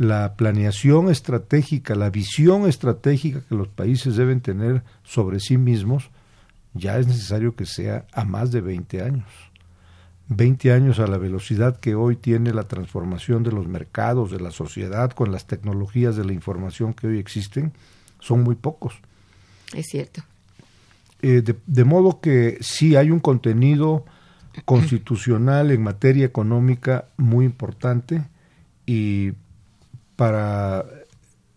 la 0.00 0.34
planeación 0.34 1.10
estratégica, 1.10 1.94
la 1.94 2.08
visión 2.08 2.66
estratégica 2.66 3.42
que 3.46 3.54
los 3.54 3.68
países 3.68 4.16
deben 4.16 4.40
tener 4.40 4.82
sobre 5.04 5.40
sí 5.40 5.58
mismos, 5.58 6.08
ya 6.72 6.96
es 6.96 7.06
necesario 7.06 7.54
que 7.54 7.66
sea 7.66 8.06
a 8.14 8.24
más 8.24 8.50
de 8.50 8.62
20 8.62 9.02
años. 9.02 9.26
20 10.30 10.72
años 10.72 11.00
a 11.00 11.08
la 11.08 11.18
velocidad 11.18 11.80
que 11.80 11.96
hoy 11.96 12.14
tiene 12.14 12.54
la 12.54 12.62
transformación 12.62 13.42
de 13.42 13.50
los 13.50 13.66
mercados, 13.66 14.30
de 14.30 14.38
la 14.38 14.52
sociedad, 14.52 15.10
con 15.10 15.32
las 15.32 15.46
tecnologías 15.46 16.14
de 16.14 16.24
la 16.24 16.32
información 16.32 16.94
que 16.94 17.08
hoy 17.08 17.18
existen, 17.18 17.72
son 18.20 18.44
muy 18.44 18.54
pocos. 18.54 18.94
Es 19.74 19.86
cierto. 19.88 20.22
Eh, 21.20 21.42
de, 21.42 21.56
de, 21.66 21.84
modo 21.84 22.20
que 22.20 22.58
sí 22.60 22.94
hay 22.94 23.10
un 23.10 23.18
contenido 23.18 24.04
constitucional 24.64 25.72
en 25.72 25.82
materia 25.82 26.26
económica 26.26 27.06
muy 27.16 27.44
importante 27.44 28.22
y 28.86 29.32
para 30.14 30.86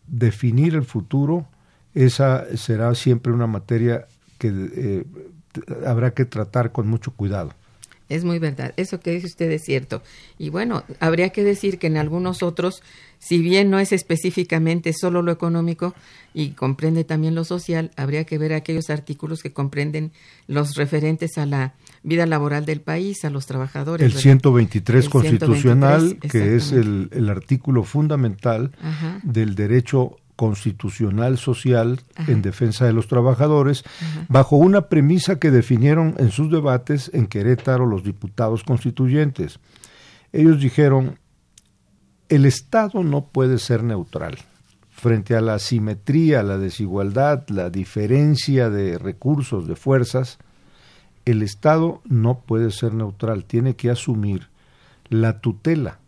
definir 0.07 0.73
el 0.73 0.83
futuro, 0.83 1.45
esa 1.93 2.45
será 2.57 2.95
siempre 2.95 3.31
una 3.31 3.45
materia 3.45 4.07
que 4.39 4.51
eh, 4.51 5.05
habrá 5.85 6.15
que 6.15 6.25
tratar 6.25 6.71
con 6.71 6.87
mucho 6.87 7.11
cuidado. 7.11 7.51
Es 8.13 8.23
muy 8.23 8.37
verdad, 8.37 8.73
eso 8.77 8.99
que 8.99 9.11
dice 9.11 9.25
usted 9.25 9.49
es 9.51 9.63
cierto. 9.63 10.03
Y 10.37 10.49
bueno, 10.49 10.83
habría 10.99 11.29
que 11.29 11.43
decir 11.43 11.79
que 11.79 11.87
en 11.87 11.97
algunos 11.97 12.43
otros, 12.43 12.83
si 13.17 13.39
bien 13.39 13.71
no 13.71 13.79
es 13.79 13.91
específicamente 13.91 14.93
solo 14.93 15.23
lo 15.23 15.31
económico 15.31 15.95
y 16.33 16.49
comprende 16.49 17.03
también 17.03 17.33
lo 17.33 17.43
social, 17.43 17.89
habría 17.95 18.23
que 18.25 18.37
ver 18.37 18.53
aquellos 18.53 18.91
artículos 18.91 19.41
que 19.41 19.51
comprenden 19.51 20.11
los 20.47 20.75
referentes 20.75 21.39
a 21.39 21.47
la 21.47 21.73
vida 22.03 22.27
laboral 22.27 22.65
del 22.65 22.81
país, 22.81 23.25
a 23.25 23.31
los 23.31 23.47
trabajadores. 23.47 24.05
El 24.05 24.19
123 24.19 25.09
constitucional, 25.09 26.19
que 26.19 26.55
es 26.55 26.71
el, 26.71 27.09
el, 27.13 27.29
artículo 27.29 27.83
fundamental 27.83 28.71
del 29.23 29.55
derecho 29.55 30.17
constitucional 30.35 31.37
social 31.37 32.01
en 32.27 32.41
defensa 32.41 32.85
de 32.85 32.93
los 32.93 33.07
trabajadores, 33.07 33.83
bajo 34.27 34.55
una 34.55 34.89
premisa 34.89 35.39
que 35.39 35.51
definieron 35.51 36.15
en 36.17 36.31
sus 36.31 36.51
debates 36.51 37.11
en 37.13 37.27
Querétaro 37.27 37.85
los 37.85 38.03
diputados 38.03 38.63
constituyentes. 38.63 39.59
Ellos 40.31 40.59
dijeron, 40.59 41.19
el 42.29 42.45
Estado 42.45 43.03
no 43.03 43.25
puede 43.27 43.59
ser 43.59 43.83
neutral 43.83 44.37
frente 44.89 45.35
a 45.35 45.41
la 45.41 45.55
asimetría, 45.55 46.43
la 46.43 46.57
desigualdad, 46.57 47.45
la 47.49 47.69
diferencia 47.69 48.69
de 48.69 48.97
recursos, 48.97 49.67
de 49.67 49.75
fuerzas, 49.75 50.39
el 51.25 51.41
Estado 51.41 52.01
no 52.05 52.39
puede 52.39 52.71
ser 52.71 52.93
neutral, 52.93 53.45
tiene 53.45 53.75
que 53.75 53.89
asumir 53.89 54.47
la 55.09 55.39
tutela 55.41 55.99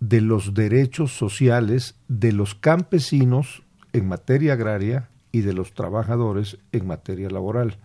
de 0.00 0.20
los 0.20 0.54
derechos 0.54 1.12
sociales 1.12 1.96
de 2.08 2.32
los 2.32 2.54
campesinos 2.54 3.62
en 3.92 4.08
materia 4.08 4.54
agraria 4.54 5.08
y 5.32 5.40
de 5.40 5.52
los 5.52 5.72
trabajadores 5.74 6.58
en 6.72 6.86
materia 6.86 7.30
laboral. 7.30 7.78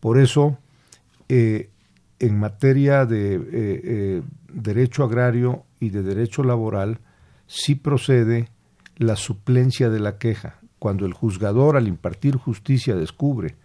Por 0.00 0.18
eso, 0.18 0.58
eh, 1.28 1.70
en 2.18 2.38
materia 2.38 3.06
de 3.06 3.34
eh, 3.34 3.40
eh, 3.52 4.22
derecho 4.52 5.04
agrario 5.04 5.64
y 5.80 5.90
de 5.90 6.02
derecho 6.02 6.42
laboral, 6.42 6.98
sí 7.46 7.74
procede 7.74 8.48
la 8.96 9.16
suplencia 9.16 9.90
de 9.90 10.00
la 10.00 10.18
queja. 10.18 10.58
Cuando 10.78 11.06
el 11.06 11.12
juzgador 11.12 11.76
al 11.76 11.88
impartir 11.88 12.36
justicia 12.36 12.96
descubre 12.96 13.56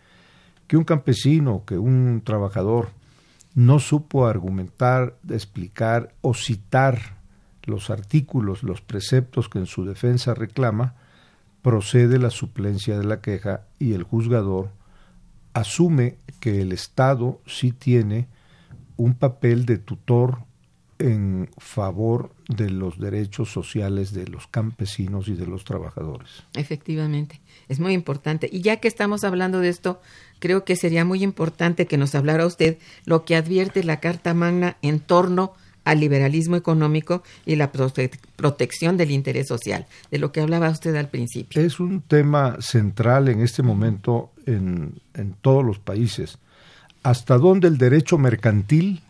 que 0.67 0.77
un 0.77 0.83
campesino, 0.83 1.63
que 1.65 1.77
un 1.77 2.21
trabajador 2.23 2.89
no 3.55 3.79
supo 3.79 4.27
argumentar, 4.27 5.17
explicar 5.29 6.13
o 6.21 6.33
citar 6.35 7.16
los 7.67 7.89
artículos, 7.89 8.63
los 8.63 8.81
preceptos 8.81 9.49
que 9.49 9.59
en 9.59 9.67
su 9.67 9.85
defensa 9.85 10.33
reclama, 10.33 10.95
procede 11.61 12.17
la 12.17 12.31
suplencia 12.31 12.97
de 12.97 13.05
la 13.05 13.21
queja 13.21 13.67
y 13.77 13.93
el 13.93 14.03
juzgador 14.03 14.71
asume 15.53 16.17
que 16.39 16.61
el 16.61 16.71
Estado 16.71 17.41
sí 17.45 17.71
tiene 17.71 18.27
un 18.95 19.13
papel 19.13 19.65
de 19.65 19.77
tutor 19.77 20.39
en 20.99 21.49
favor 21.57 22.33
de 22.47 22.69
los 22.69 22.99
derechos 22.99 23.51
sociales 23.51 24.13
de 24.13 24.27
los 24.27 24.47
campesinos 24.47 25.27
y 25.27 25.33
de 25.33 25.45
los 25.45 25.63
trabajadores. 25.63 26.43
Efectivamente, 26.53 27.41
es 27.67 27.79
muy 27.79 27.93
importante. 27.93 28.49
Y 28.51 28.61
ya 28.61 28.77
que 28.77 28.87
estamos 28.87 29.23
hablando 29.23 29.59
de 29.59 29.69
esto, 29.69 30.01
creo 30.39 30.63
que 30.63 30.75
sería 30.75 31.05
muy 31.05 31.23
importante 31.23 31.85
que 31.85 31.97
nos 31.97 32.15
hablara 32.15 32.45
usted 32.45 32.77
lo 33.05 33.25
que 33.25 33.35
advierte 33.35 33.83
la 33.83 33.99
Carta 33.99 34.33
Magna 34.33 34.77
en 34.81 34.99
torno 34.99 35.53
al 35.89 35.99
liberalismo 35.99 36.55
económico 36.55 37.23
y 37.45 37.55
la 37.55 37.71
protección 37.71 38.97
del 38.97 39.11
interés 39.11 39.47
social, 39.47 39.87
de 40.11 40.19
lo 40.19 40.31
que 40.31 40.41
hablaba 40.41 40.69
usted 40.69 40.95
al 40.95 41.09
principio. 41.09 41.61
Es 41.61 41.79
un 41.79 42.01
tema 42.01 42.57
central 42.59 43.29
en 43.29 43.41
este 43.41 43.63
momento 43.63 44.31
en, 44.45 44.99
en 45.13 45.33
todos 45.41 45.63
los 45.63 45.79
países. 45.79 46.37
¿Hasta 47.03 47.37
dónde 47.37 47.67
el 47.67 47.77
derecho 47.77 48.17
mercantil 48.17 49.01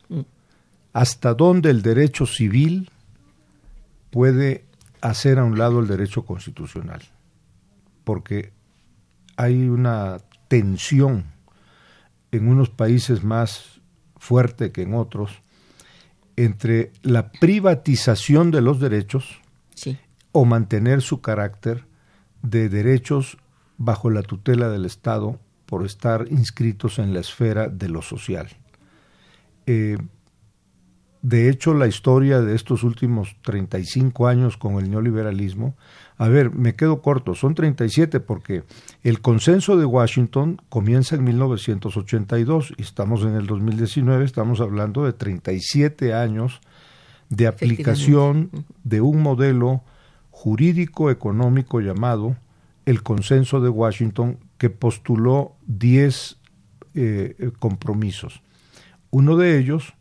hasta 0.97 1.35
dónde 1.35 1.69
el 1.69 1.83
derecho 1.83 2.25
civil 2.25 2.89
puede 4.09 4.65
hacer 4.99 5.37
a 5.37 5.43
un 5.43 5.55
lado 5.55 5.79
el 5.79 5.87
derecho 5.87 6.25
constitucional, 6.25 7.01
porque 8.03 8.51
hay 9.35 9.67
una 9.67 10.17
tensión 10.47 11.25
en 12.31 12.47
unos 12.47 12.71
países 12.71 13.23
más 13.23 13.79
fuerte 14.15 14.71
que 14.71 14.81
en 14.81 14.95
otros 14.95 15.31
entre 16.37 16.93
la 17.01 17.31
privatización 17.31 18.51
de 18.51 18.61
los 18.61 18.79
derechos 18.79 19.41
o 20.31 20.45
mantener 20.45 21.01
su 21.01 21.19
carácter 21.19 21.85
de 22.43 22.69
derechos 22.69 23.37
bajo 23.77 24.09
la 24.09 24.21
tutela 24.21 24.69
del 24.69 24.85
Estado 24.85 25.39
por 25.65 25.85
estar 25.85 26.27
inscritos 26.29 26.99
en 26.99 27.13
la 27.13 27.19
esfera 27.19 27.67
de 27.67 27.89
lo 27.89 28.01
social. 28.01 28.47
Eh, 29.65 29.97
de 31.27 31.49
hecho, 31.49 31.73
la 31.73 31.87
historia 31.87 32.39
de 32.39 32.55
estos 32.55 32.83
últimos 32.83 33.35
35 33.41 34.27
años 34.27 34.55
con 34.55 34.75
el 34.75 34.89
neoliberalismo, 34.89 35.75
a 36.17 36.29
ver, 36.29 36.51
me 36.51 36.75
quedo 36.75 37.01
corto, 37.01 37.35
son 37.35 37.53
37 37.53 38.21
porque 38.21 38.63
el 39.03 39.19
consenso 39.19 39.75
de 39.75 39.83
Washington 39.83 40.61
comienza 40.69 41.17
en 41.17 41.25
1982 41.25 42.75
y 42.77 42.81
estamos 42.81 43.23
en 43.23 43.35
el 43.35 43.45
2019, 43.45 44.23
estamos 44.23 44.61
hablando 44.61 45.03
de 45.03 45.11
37 45.11 46.13
años 46.13 46.61
de 47.27 47.47
aplicación 47.47 48.49
de 48.85 49.01
un 49.01 49.21
modelo 49.21 49.81
jurídico 50.31 51.11
económico 51.11 51.81
llamado 51.81 52.37
el 52.85 53.03
consenso 53.03 53.59
de 53.59 53.67
Washington 53.67 54.37
que 54.57 54.69
postuló 54.69 55.57
10 55.65 56.37
eh, 56.93 57.51
compromisos. 57.59 58.41
Uno 59.09 59.35
de 59.35 59.59
ellos 59.59 59.96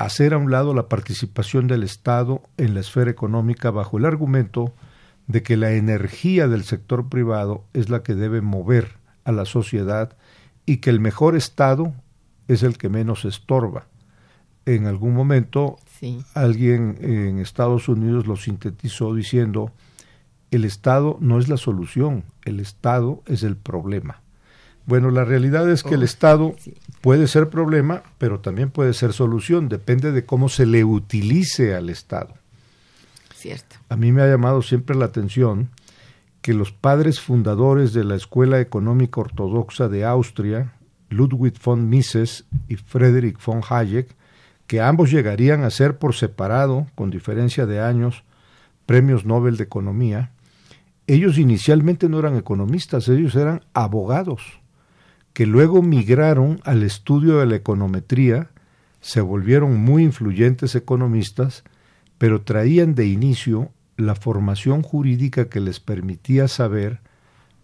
hacer 0.00 0.32
a 0.32 0.38
un 0.38 0.50
lado 0.50 0.72
la 0.72 0.88
participación 0.88 1.66
del 1.66 1.82
Estado 1.82 2.42
en 2.56 2.72
la 2.72 2.80
esfera 2.80 3.10
económica 3.10 3.70
bajo 3.70 3.98
el 3.98 4.06
argumento 4.06 4.72
de 5.26 5.42
que 5.42 5.58
la 5.58 5.72
energía 5.72 6.48
del 6.48 6.64
sector 6.64 7.10
privado 7.10 7.64
es 7.74 7.90
la 7.90 8.02
que 8.02 8.14
debe 8.14 8.40
mover 8.40 8.96
a 9.24 9.32
la 9.32 9.44
sociedad 9.44 10.16
y 10.64 10.78
que 10.78 10.88
el 10.88 11.00
mejor 11.00 11.36
Estado 11.36 11.92
es 12.48 12.62
el 12.62 12.78
que 12.78 12.88
menos 12.88 13.26
estorba. 13.26 13.88
En 14.64 14.86
algún 14.86 15.12
momento 15.12 15.76
alguien 16.32 16.96
en 17.02 17.38
Estados 17.38 17.86
Unidos 17.88 18.26
lo 18.26 18.36
sintetizó 18.36 19.14
diciendo, 19.14 19.70
el 20.50 20.64
Estado 20.64 21.18
no 21.20 21.38
es 21.38 21.50
la 21.50 21.58
solución, 21.58 22.24
el 22.46 22.58
Estado 22.58 23.22
es 23.26 23.42
el 23.42 23.56
problema. 23.56 24.22
Bueno, 24.90 25.12
la 25.12 25.24
realidad 25.24 25.70
es 25.70 25.84
que 25.84 25.94
el 25.94 26.02
Estado 26.02 26.56
puede 27.00 27.28
ser 27.28 27.48
problema, 27.48 28.02
pero 28.18 28.40
también 28.40 28.72
puede 28.72 28.92
ser 28.92 29.12
solución. 29.12 29.68
Depende 29.68 30.10
de 30.10 30.24
cómo 30.24 30.48
se 30.48 30.66
le 30.66 30.82
utilice 30.82 31.76
al 31.76 31.90
Estado. 31.90 32.34
Cierto. 33.32 33.76
A 33.88 33.94
mí 33.94 34.10
me 34.10 34.22
ha 34.22 34.26
llamado 34.26 34.62
siempre 34.62 34.96
la 34.96 35.04
atención 35.04 35.68
que 36.42 36.54
los 36.54 36.72
padres 36.72 37.20
fundadores 37.20 37.92
de 37.92 38.02
la 38.02 38.16
Escuela 38.16 38.60
Económica 38.60 39.20
Ortodoxa 39.20 39.88
de 39.88 40.04
Austria, 40.04 40.72
Ludwig 41.08 41.54
von 41.64 41.88
Mises 41.88 42.46
y 42.66 42.74
Friedrich 42.74 43.38
von 43.46 43.60
Hayek, 43.70 44.16
que 44.66 44.80
ambos 44.80 45.12
llegarían 45.12 45.62
a 45.62 45.70
ser 45.70 45.98
por 45.98 46.16
separado, 46.16 46.88
con 46.96 47.10
diferencia 47.10 47.64
de 47.64 47.80
años, 47.80 48.24
premios 48.86 49.24
Nobel 49.24 49.56
de 49.56 49.62
Economía, 49.62 50.32
ellos 51.06 51.38
inicialmente 51.38 52.08
no 52.08 52.18
eran 52.18 52.36
economistas, 52.36 53.06
ellos 53.06 53.36
eran 53.36 53.62
abogados 53.72 54.59
que 55.32 55.46
luego 55.46 55.82
migraron 55.82 56.60
al 56.64 56.82
estudio 56.82 57.38
de 57.38 57.46
la 57.46 57.56
econometría, 57.56 58.50
se 59.00 59.20
volvieron 59.20 59.80
muy 59.80 60.02
influyentes 60.04 60.74
economistas, 60.74 61.64
pero 62.18 62.42
traían 62.42 62.94
de 62.94 63.06
inicio 63.06 63.70
la 63.96 64.14
formación 64.14 64.82
jurídica 64.82 65.48
que 65.48 65.60
les 65.60 65.80
permitía 65.80 66.48
saber 66.48 67.00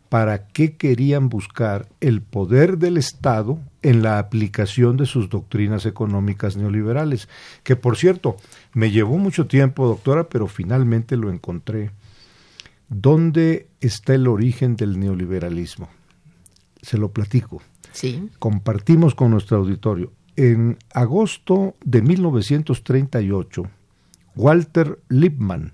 para 0.08 0.46
qué 0.46 0.76
querían 0.76 1.28
buscar 1.28 1.88
el 2.00 2.22
poder 2.22 2.78
del 2.78 2.96
Estado 2.96 3.58
en 3.82 4.02
la 4.02 4.18
aplicación 4.18 4.96
de 4.96 5.06
sus 5.06 5.28
doctrinas 5.28 5.84
económicas 5.84 6.56
neoliberales, 6.56 7.28
que 7.64 7.76
por 7.76 7.96
cierto, 7.96 8.36
me 8.72 8.90
llevó 8.90 9.18
mucho 9.18 9.46
tiempo, 9.46 9.86
doctora, 9.86 10.28
pero 10.28 10.46
finalmente 10.46 11.16
lo 11.16 11.30
encontré. 11.30 11.90
¿Dónde 12.88 13.66
está 13.80 14.14
el 14.14 14.28
origen 14.28 14.76
del 14.76 15.00
neoliberalismo? 15.00 15.88
Se 16.86 16.98
lo 16.98 17.10
platico. 17.10 17.60
Sí. 17.90 18.30
Compartimos 18.38 19.16
con 19.16 19.32
nuestro 19.32 19.56
auditorio. 19.56 20.12
En 20.36 20.78
agosto 20.94 21.74
de 21.84 22.00
1938, 22.00 23.64
Walter 24.36 25.00
Lippmann, 25.08 25.72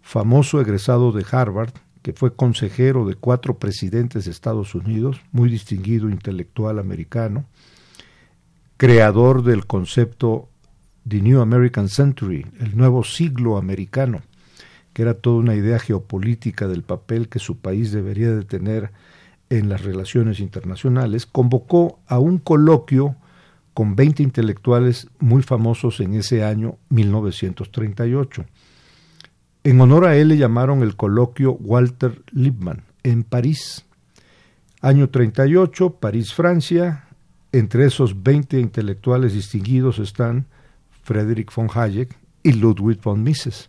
famoso 0.00 0.60
egresado 0.60 1.12
de 1.12 1.26
Harvard, 1.30 1.74
que 2.00 2.14
fue 2.14 2.34
consejero 2.34 3.06
de 3.06 3.14
cuatro 3.14 3.58
presidentes 3.58 4.24
de 4.24 4.30
Estados 4.30 4.74
Unidos, 4.74 5.20
muy 5.32 5.50
distinguido 5.50 6.08
intelectual 6.08 6.78
americano, 6.78 7.44
creador 8.78 9.42
del 9.42 9.66
concepto 9.66 10.48
The 11.06 11.20
New 11.20 11.42
American 11.42 11.90
Century, 11.90 12.46
el 12.58 12.74
nuevo 12.74 13.04
siglo 13.04 13.58
americano, 13.58 14.22
que 14.94 15.02
era 15.02 15.14
toda 15.14 15.36
una 15.36 15.54
idea 15.54 15.78
geopolítica 15.78 16.68
del 16.68 16.82
papel 16.82 17.28
que 17.28 17.38
su 17.38 17.58
país 17.58 17.92
debería 17.92 18.30
de 18.30 18.44
tener 18.44 18.92
en 19.58 19.68
las 19.68 19.82
relaciones 19.82 20.40
internacionales, 20.40 21.26
convocó 21.26 21.98
a 22.06 22.18
un 22.18 22.38
coloquio 22.38 23.16
con 23.74 23.96
20 23.96 24.22
intelectuales 24.22 25.08
muy 25.18 25.42
famosos 25.42 26.00
en 26.00 26.14
ese 26.14 26.42
año 26.42 26.78
1938. 26.88 28.46
En 29.64 29.80
honor 29.82 30.06
a 30.06 30.16
él 30.16 30.28
le 30.28 30.38
llamaron 30.38 30.82
el 30.82 30.96
coloquio 30.96 31.52
Walter 31.52 32.22
Lippmann 32.30 32.84
en 33.02 33.24
París. 33.24 33.84
Año 34.80 35.10
38, 35.10 35.98
París, 36.00 36.32
Francia. 36.32 37.04
Entre 37.52 37.84
esos 37.84 38.22
20 38.22 38.58
intelectuales 38.58 39.34
distinguidos 39.34 39.98
están 39.98 40.46
Friedrich 41.02 41.54
von 41.54 41.68
Hayek 41.74 42.16
y 42.42 42.52
Ludwig 42.52 43.02
von 43.02 43.22
Mises. 43.22 43.68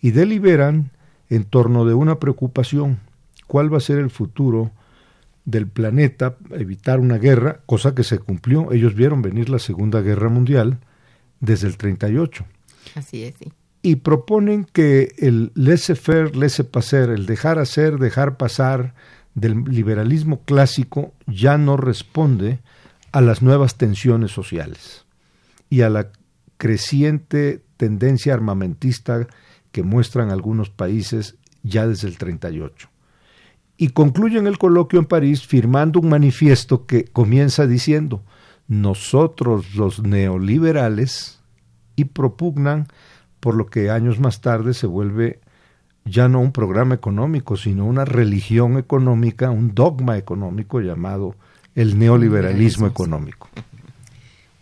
Y 0.00 0.12
deliberan 0.12 0.92
en 1.28 1.44
torno 1.44 1.84
de 1.84 1.92
una 1.92 2.18
preocupación, 2.18 3.00
¿cuál 3.46 3.70
va 3.70 3.76
a 3.76 3.80
ser 3.80 3.98
el 3.98 4.08
futuro 4.08 4.70
del 5.44 5.66
planeta, 5.66 6.36
evitar 6.50 7.00
una 7.00 7.18
guerra, 7.18 7.60
cosa 7.66 7.94
que 7.94 8.04
se 8.04 8.18
cumplió. 8.18 8.72
Ellos 8.72 8.94
vieron 8.94 9.22
venir 9.22 9.50
la 9.50 9.58
Segunda 9.58 10.00
Guerra 10.00 10.28
Mundial 10.28 10.78
desde 11.40 11.66
el 11.66 11.76
38. 11.76 12.44
Así 12.94 13.24
es, 13.24 13.34
sí. 13.38 13.52
Y 13.82 13.96
proponen 13.96 14.64
que 14.64 15.14
el 15.18 15.52
laissez-faire, 15.54 16.34
laissez-passer, 16.34 17.10
el 17.10 17.26
dejar 17.26 17.58
hacer, 17.58 17.98
dejar 17.98 18.38
pasar 18.38 18.94
del 19.34 19.64
liberalismo 19.64 20.42
clásico 20.44 21.12
ya 21.26 21.58
no 21.58 21.76
responde 21.76 22.60
a 23.12 23.20
las 23.20 23.42
nuevas 23.42 23.76
tensiones 23.76 24.30
sociales 24.30 25.04
y 25.68 25.82
a 25.82 25.90
la 25.90 26.10
creciente 26.56 27.62
tendencia 27.76 28.32
armamentista 28.32 29.26
que 29.70 29.82
muestran 29.82 30.30
algunos 30.30 30.70
países 30.70 31.36
ya 31.62 31.86
desde 31.86 32.08
el 32.08 32.16
38. 32.16 32.88
Y 33.76 33.88
concluyen 33.88 34.46
el 34.46 34.58
coloquio 34.58 34.98
en 34.98 35.06
París 35.06 35.46
firmando 35.46 36.00
un 36.00 36.08
manifiesto 36.08 36.86
que 36.86 37.04
comienza 37.04 37.66
diciendo, 37.66 38.22
nosotros 38.68 39.74
los 39.74 40.02
neoliberales, 40.02 41.40
y 41.96 42.04
propugnan 42.06 42.88
por 43.40 43.54
lo 43.54 43.66
que 43.66 43.90
años 43.90 44.18
más 44.20 44.40
tarde 44.40 44.74
se 44.74 44.86
vuelve 44.86 45.40
ya 46.04 46.28
no 46.28 46.40
un 46.40 46.52
programa 46.52 46.94
económico, 46.94 47.56
sino 47.56 47.86
una 47.86 48.04
religión 48.04 48.78
económica, 48.78 49.50
un 49.50 49.74
dogma 49.74 50.18
económico 50.18 50.80
llamado 50.80 51.34
el 51.74 51.98
neoliberalismo 51.98 52.86
económico. 52.86 53.48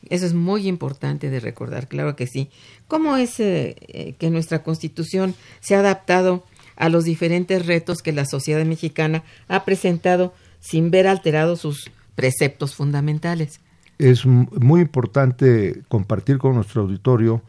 Eso 0.09 0.27
es 0.27 0.35
muy 0.35 0.69
importante 0.69 1.31
de 1.31 1.41
recordar, 1.41 1.89
claro 1.89 2.17
que 2.17 2.27
sí. 2.27 2.51
¿Cómo 2.87 3.17
es 3.17 3.41
eh, 3.41 3.77
eh, 3.81 4.15
que 4.19 4.31
nuestra 4.31 4.63
constitución 4.63 5.35
se 5.61 5.75
ha 5.75 5.81
adaptado 5.81 6.45
a 6.83 6.89
los 6.89 7.05
diferentes 7.05 7.65
retos 7.65 8.03
que 8.03 8.11
la 8.11 8.25
sociedad 8.25 8.65
mexicana 8.65 9.23
ha 9.47 9.65
presentado 9.65 10.35
sin 10.59 10.91
ver 10.91 11.07
alterados 11.07 11.61
sus 11.61 11.93
preceptos 12.17 12.75
fundamentales? 12.75 13.61
Es 13.99 14.27
muy 14.27 14.81
importante 14.81 15.85
compartir 15.89 16.39
con 16.39 16.57
nuestro 16.57 16.83
auditorio 16.83 17.45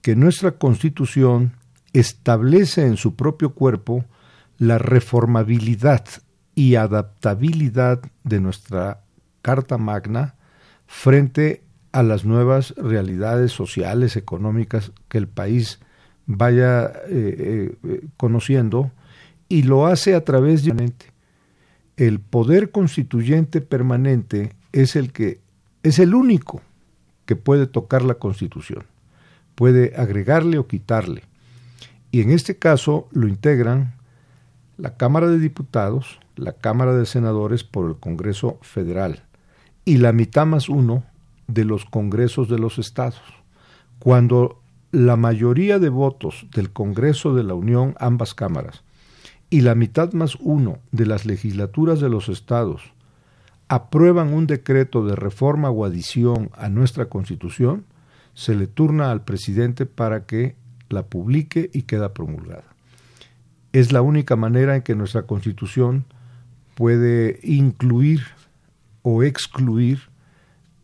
que 0.00 0.14
nuestra 0.14 0.52
constitución 0.52 1.54
establece 1.92 2.86
en 2.86 2.96
su 2.96 3.16
propio 3.16 3.52
cuerpo 3.52 4.04
la 4.58 4.78
reformabilidad 4.78 6.04
y 6.54 6.76
adaptabilidad 6.76 8.00
de 8.22 8.40
nuestra 8.40 9.00
Carta 9.42 9.76
Magna 9.76 10.36
frente 10.86 11.64
a 11.90 12.04
las 12.04 12.24
nuevas 12.24 12.74
realidades 12.76 13.50
sociales, 13.50 14.14
económicas 14.14 14.92
que 15.08 15.18
el 15.18 15.26
país 15.26 15.80
vaya 16.28 16.92
eh, 17.08 17.74
eh, 17.82 18.06
conociendo 18.18 18.92
y 19.48 19.62
lo 19.62 19.86
hace 19.86 20.14
a 20.14 20.24
través 20.24 20.62
de 20.62 20.92
el 21.96 22.20
poder 22.20 22.70
constituyente 22.70 23.60
permanente 23.60 24.52
es 24.72 24.94
el 24.94 25.10
que 25.10 25.40
es 25.82 25.98
el 25.98 26.14
único 26.14 26.60
que 27.24 27.34
puede 27.34 27.66
tocar 27.66 28.02
la 28.02 28.14
Constitución, 28.14 28.84
puede 29.54 29.94
agregarle 29.96 30.58
o 30.58 30.66
quitarle. 30.66 31.22
Y 32.10 32.20
en 32.20 32.30
este 32.30 32.56
caso 32.56 33.08
lo 33.10 33.26
integran 33.26 33.94
la 34.76 34.96
Cámara 34.96 35.28
de 35.28 35.38
Diputados, 35.38 36.20
la 36.36 36.52
Cámara 36.52 36.94
de 36.94 37.06
Senadores 37.06 37.64
por 37.64 37.88
el 37.88 37.96
Congreso 37.96 38.58
Federal 38.60 39.24
y 39.84 39.96
la 39.96 40.12
mitad 40.12 40.46
más 40.46 40.68
uno 40.68 41.04
de 41.46 41.64
los 41.64 41.86
congresos 41.86 42.48
de 42.48 42.58
los 42.58 42.78
estados. 42.78 43.20
Cuando 43.98 44.60
la 44.90 45.16
mayoría 45.16 45.78
de 45.78 45.90
votos 45.90 46.46
del 46.54 46.70
Congreso 46.72 47.34
de 47.34 47.42
la 47.42 47.54
Unión, 47.54 47.94
ambas 47.98 48.34
cámaras, 48.34 48.82
y 49.50 49.60
la 49.60 49.74
mitad 49.74 50.12
más 50.12 50.36
uno 50.40 50.78
de 50.92 51.06
las 51.06 51.26
legislaturas 51.26 52.00
de 52.00 52.08
los 52.08 52.28
estados 52.28 52.92
aprueban 53.68 54.32
un 54.32 54.46
decreto 54.46 55.04
de 55.04 55.14
reforma 55.14 55.70
o 55.70 55.84
adición 55.84 56.50
a 56.56 56.68
nuestra 56.68 57.06
Constitución, 57.06 57.84
se 58.34 58.54
le 58.54 58.66
turna 58.66 59.10
al 59.10 59.24
presidente 59.24 59.84
para 59.84 60.24
que 60.24 60.56
la 60.88 61.04
publique 61.04 61.70
y 61.72 61.82
queda 61.82 62.14
promulgada. 62.14 62.64
Es 63.72 63.92
la 63.92 64.00
única 64.00 64.36
manera 64.36 64.76
en 64.76 64.82
que 64.82 64.94
nuestra 64.94 65.24
Constitución 65.24 66.06
puede 66.74 67.40
incluir 67.42 68.22
o 69.02 69.22
excluir 69.22 70.00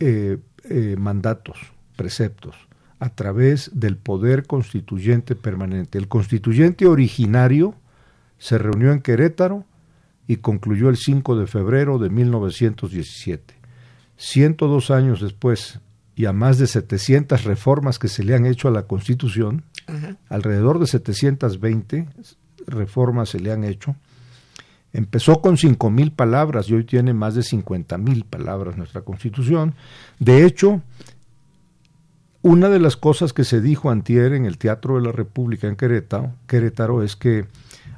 eh, 0.00 0.38
eh, 0.68 0.96
mandatos, 0.98 1.58
preceptos, 1.96 2.54
a 2.98 3.10
través 3.10 3.70
del 3.74 3.96
poder 3.96 4.46
constituyente 4.46 5.34
permanente. 5.34 5.98
El 5.98 6.08
constituyente 6.08 6.86
originario 6.86 7.74
se 8.38 8.58
reunió 8.58 8.92
en 8.92 9.00
Querétaro 9.00 9.64
y 10.26 10.36
concluyó 10.36 10.88
el 10.88 10.96
5 10.96 11.36
de 11.36 11.46
febrero 11.46 11.98
de 11.98 12.10
1917. 12.10 13.54
102 14.16 14.90
años 14.90 15.20
después 15.20 15.80
y 16.16 16.26
a 16.26 16.32
más 16.32 16.58
de 16.58 16.66
700 16.66 17.44
reformas 17.44 17.98
que 17.98 18.08
se 18.08 18.22
le 18.22 18.34
han 18.34 18.46
hecho 18.46 18.68
a 18.68 18.70
la 18.70 18.84
Constitución, 18.84 19.64
alrededor 20.28 20.78
de 20.78 20.86
720 20.86 22.06
reformas 22.66 23.30
se 23.30 23.40
le 23.40 23.52
han 23.52 23.64
hecho. 23.64 23.96
Empezó 24.92 25.40
con 25.40 25.56
cinco 25.56 25.90
mil 25.90 26.12
palabras 26.12 26.68
y 26.68 26.74
hoy 26.74 26.84
tiene 26.84 27.12
más 27.12 27.34
de 27.34 27.42
cincuenta 27.42 27.98
mil 27.98 28.24
palabras 28.24 28.76
nuestra 28.76 29.02
Constitución. 29.02 29.74
De 30.20 30.46
hecho, 30.46 30.82
una 32.44 32.68
de 32.68 32.78
las 32.78 32.98
cosas 32.98 33.32
que 33.32 33.42
se 33.42 33.62
dijo 33.62 33.90
antier 33.90 34.34
en 34.34 34.44
el 34.44 34.58
Teatro 34.58 34.96
de 34.96 35.06
la 35.06 35.12
República 35.12 35.66
en 35.66 35.76
Querétaro, 35.76 36.34
Querétaro 36.46 37.02
es 37.02 37.16
que 37.16 37.46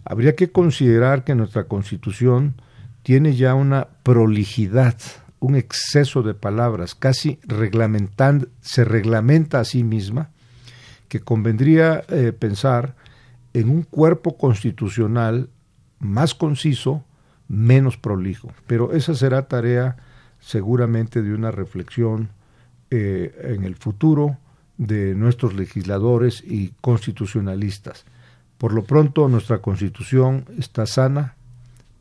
habría 0.05 0.37
que 0.37 0.53
considerar 0.53 1.25
que 1.25 1.35
nuestra 1.35 1.65
Constitución 1.65 2.55
tiene 3.03 3.35
ya 3.35 3.57
una 3.57 3.89
prolijidad, 4.05 4.95
un 5.41 5.57
exceso 5.57 6.23
de 6.23 6.35
palabras, 6.35 6.95
casi 6.95 7.41
reglamentan, 7.43 8.47
se 8.61 8.85
reglamenta 8.85 9.59
a 9.59 9.65
sí 9.65 9.83
misma, 9.83 10.31
que 11.09 11.19
convendría 11.19 12.05
eh, 12.09 12.33
pensar 12.33 12.95
en 13.53 13.69
un 13.69 13.83
cuerpo 13.83 14.39
constitucional 14.39 15.51
más 15.99 16.37
conciso, 16.37 17.05
menos 17.49 17.97
prolijo. 17.97 18.53
Pero 18.69 18.93
esa 18.93 19.17
será 19.17 19.49
tarea 19.49 19.97
seguramente 20.39 21.21
de 21.23 21.35
una 21.35 21.51
reflexión 21.51 22.31
eh, 22.91 23.35
en 23.55 23.65
el 23.65 23.77
futuro 23.77 24.39
de 24.79 25.15
nuestros 25.15 25.55
legisladores 25.55 26.43
y 26.47 26.73
constitucionalistas. 26.81 28.05
Por 28.59 28.73
lo 28.73 28.85
pronto, 28.85 29.29
nuestra 29.29 29.59
constitución 29.59 30.47
está 30.59 30.87
sana, 30.87 31.37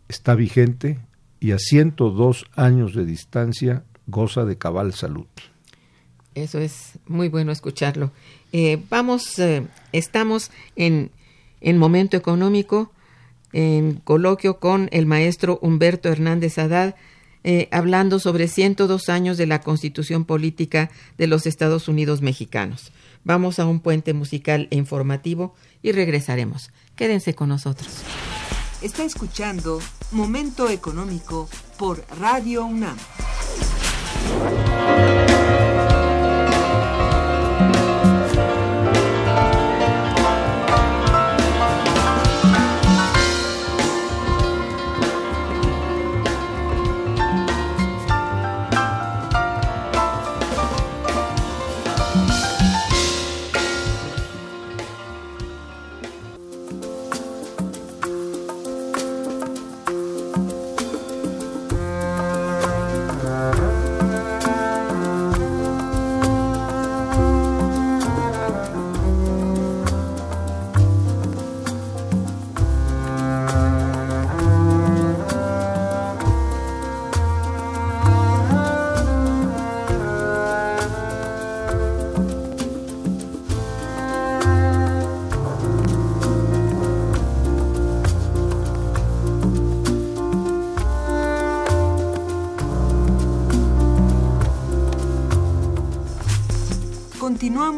está 0.07 0.35
vigente 0.35 0.99
y 1.39 1.51
a 1.51 1.59
102 1.59 2.45
años 2.55 2.93
de 2.93 3.05
distancia 3.05 3.83
goza 4.07 4.45
de 4.45 4.57
cabal 4.57 4.93
salud. 4.93 5.25
Eso 6.33 6.59
es 6.59 6.99
muy 7.07 7.29
bueno 7.29 7.51
escucharlo. 7.51 8.11
Eh, 8.51 8.81
vamos, 8.89 9.39
eh, 9.39 9.65
estamos 9.93 10.51
en, 10.75 11.11
en 11.61 11.77
momento 11.77 12.17
económico, 12.17 12.91
en 13.53 13.95
coloquio 14.03 14.59
con 14.59 14.89
el 14.91 15.05
maestro 15.05 15.59
Humberto 15.61 16.09
Hernández 16.09 16.57
Haddad, 16.57 16.95
eh, 17.47 17.69
hablando 17.71 18.17
sobre 18.17 18.47
102 18.47 19.07
años 19.07 19.37
de 19.37 19.45
la 19.45 19.61
Constitución 19.61 20.25
Política 20.25 20.89
de 21.19 21.27
los 21.27 21.45
Estados 21.45 21.87
Unidos 21.87 22.23
Mexicanos. 22.23 22.91
Vamos 23.23 23.59
a 23.59 23.67
un 23.67 23.81
puente 23.81 24.15
musical 24.15 24.67
e 24.71 24.77
informativo 24.77 25.53
y 25.83 25.91
regresaremos. 25.91 26.71
Quédense 26.95 27.35
con 27.35 27.49
nosotros. 27.49 27.87
Está 28.81 29.03
escuchando 29.03 29.79
Momento 30.11 30.69
Económico 30.69 31.47
por 31.77 32.03
Radio 32.19 32.65
UNAM. 32.65 32.97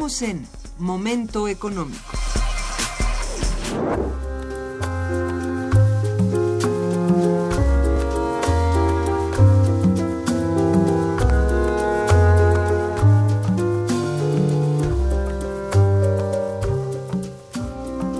En 0.07 0.47
Momento 0.79 1.49
Económico. 1.49 1.99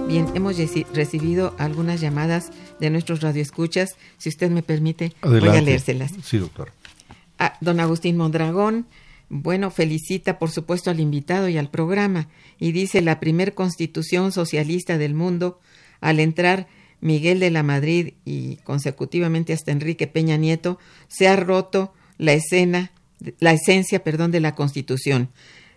Bien, 0.07 0.27
hemos 0.35 0.57
recibido 0.93 1.53
algunas 1.57 2.01
llamadas 2.01 2.51
de 2.81 2.89
nuestros 2.89 3.21
radioescuchas. 3.21 3.95
Si 4.17 4.27
usted 4.27 4.49
me 4.51 4.61
permite, 4.61 5.13
Adelante. 5.21 5.49
voy 5.49 5.57
a 5.57 5.61
leérselas. 5.61 6.11
Sí, 6.23 6.37
doctor. 6.37 6.71
Ah, 7.39 7.57
don 7.61 7.79
Agustín 7.79 8.17
Mondragón, 8.17 8.87
bueno, 9.29 9.71
felicita 9.71 10.39
por 10.39 10.51
supuesto 10.51 10.89
al 10.89 10.99
invitado 10.99 11.49
y 11.49 11.57
al 11.57 11.69
programa 11.69 12.29
y 12.59 12.71
dice 12.71 13.01
la 13.01 13.19
primer 13.19 13.53
constitución 13.53 14.31
socialista 14.31 14.97
del 14.97 15.13
mundo, 15.13 15.59
al 15.99 16.19
entrar 16.19 16.67
Miguel 17.01 17.39
de 17.39 17.51
la 17.51 17.63
Madrid 17.63 18.13
y 18.25 18.57
consecutivamente 18.57 19.53
hasta 19.53 19.71
Enrique 19.71 20.07
Peña 20.07 20.37
Nieto, 20.37 20.79
se 21.07 21.27
ha 21.27 21.35
roto 21.35 21.93
la 22.17 22.33
escena, 22.33 22.91
la 23.39 23.51
esencia, 23.51 24.03
perdón, 24.03 24.31
de 24.31 24.39
la 24.39 24.55
constitución. 24.55 25.29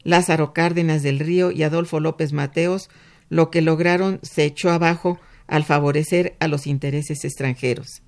Lázaro 0.03 0.55
Cárdenas 0.55 1.03
del 1.03 1.19
Río 1.19 1.51
y 1.51 1.63
Adolfo 1.63 2.01
López 2.01 2.33
Mateos 2.33 2.89
lo 3.29 3.51
que 3.51 3.63
lograron 3.63 4.19
se 4.23 4.45
echó 4.45 4.71
abajo 4.71 5.21
al 5.47 5.65
favorecer 5.65 6.37
a 6.41 6.49
los 6.49 6.67
intereses 6.67 7.25
extranjeros. 7.25 8.03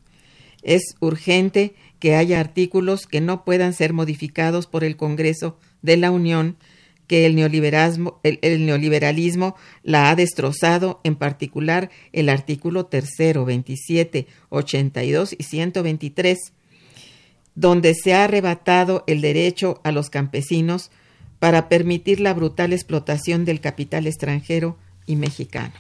Es 0.62 0.94
urgente 1.00 1.74
que 2.02 2.16
haya 2.16 2.40
artículos 2.40 3.06
que 3.06 3.20
no 3.20 3.44
puedan 3.44 3.74
ser 3.74 3.92
modificados 3.92 4.66
por 4.66 4.82
el 4.82 4.96
Congreso 4.96 5.56
de 5.82 5.96
la 5.96 6.10
Unión, 6.10 6.56
que 7.06 7.26
el 7.26 7.36
neoliberalismo, 7.36 9.54
la 9.84 10.10
ha 10.10 10.16
destrozado, 10.16 11.00
en 11.04 11.14
particular 11.14 11.90
el 12.12 12.28
artículo 12.28 12.86
tercero, 12.86 13.44
27, 13.44 14.26
82 14.48 15.36
y 15.38 15.44
123, 15.44 16.38
donde 17.54 17.94
se 17.94 18.14
ha 18.14 18.24
arrebatado 18.24 19.04
el 19.06 19.20
derecho 19.20 19.80
a 19.84 19.92
los 19.92 20.10
campesinos 20.10 20.90
para 21.38 21.68
permitir 21.68 22.18
la 22.18 22.34
brutal 22.34 22.72
explotación 22.72 23.44
del 23.44 23.60
capital 23.60 24.08
extranjero 24.08 24.76
y 25.06 25.14
mexicano. 25.14 25.74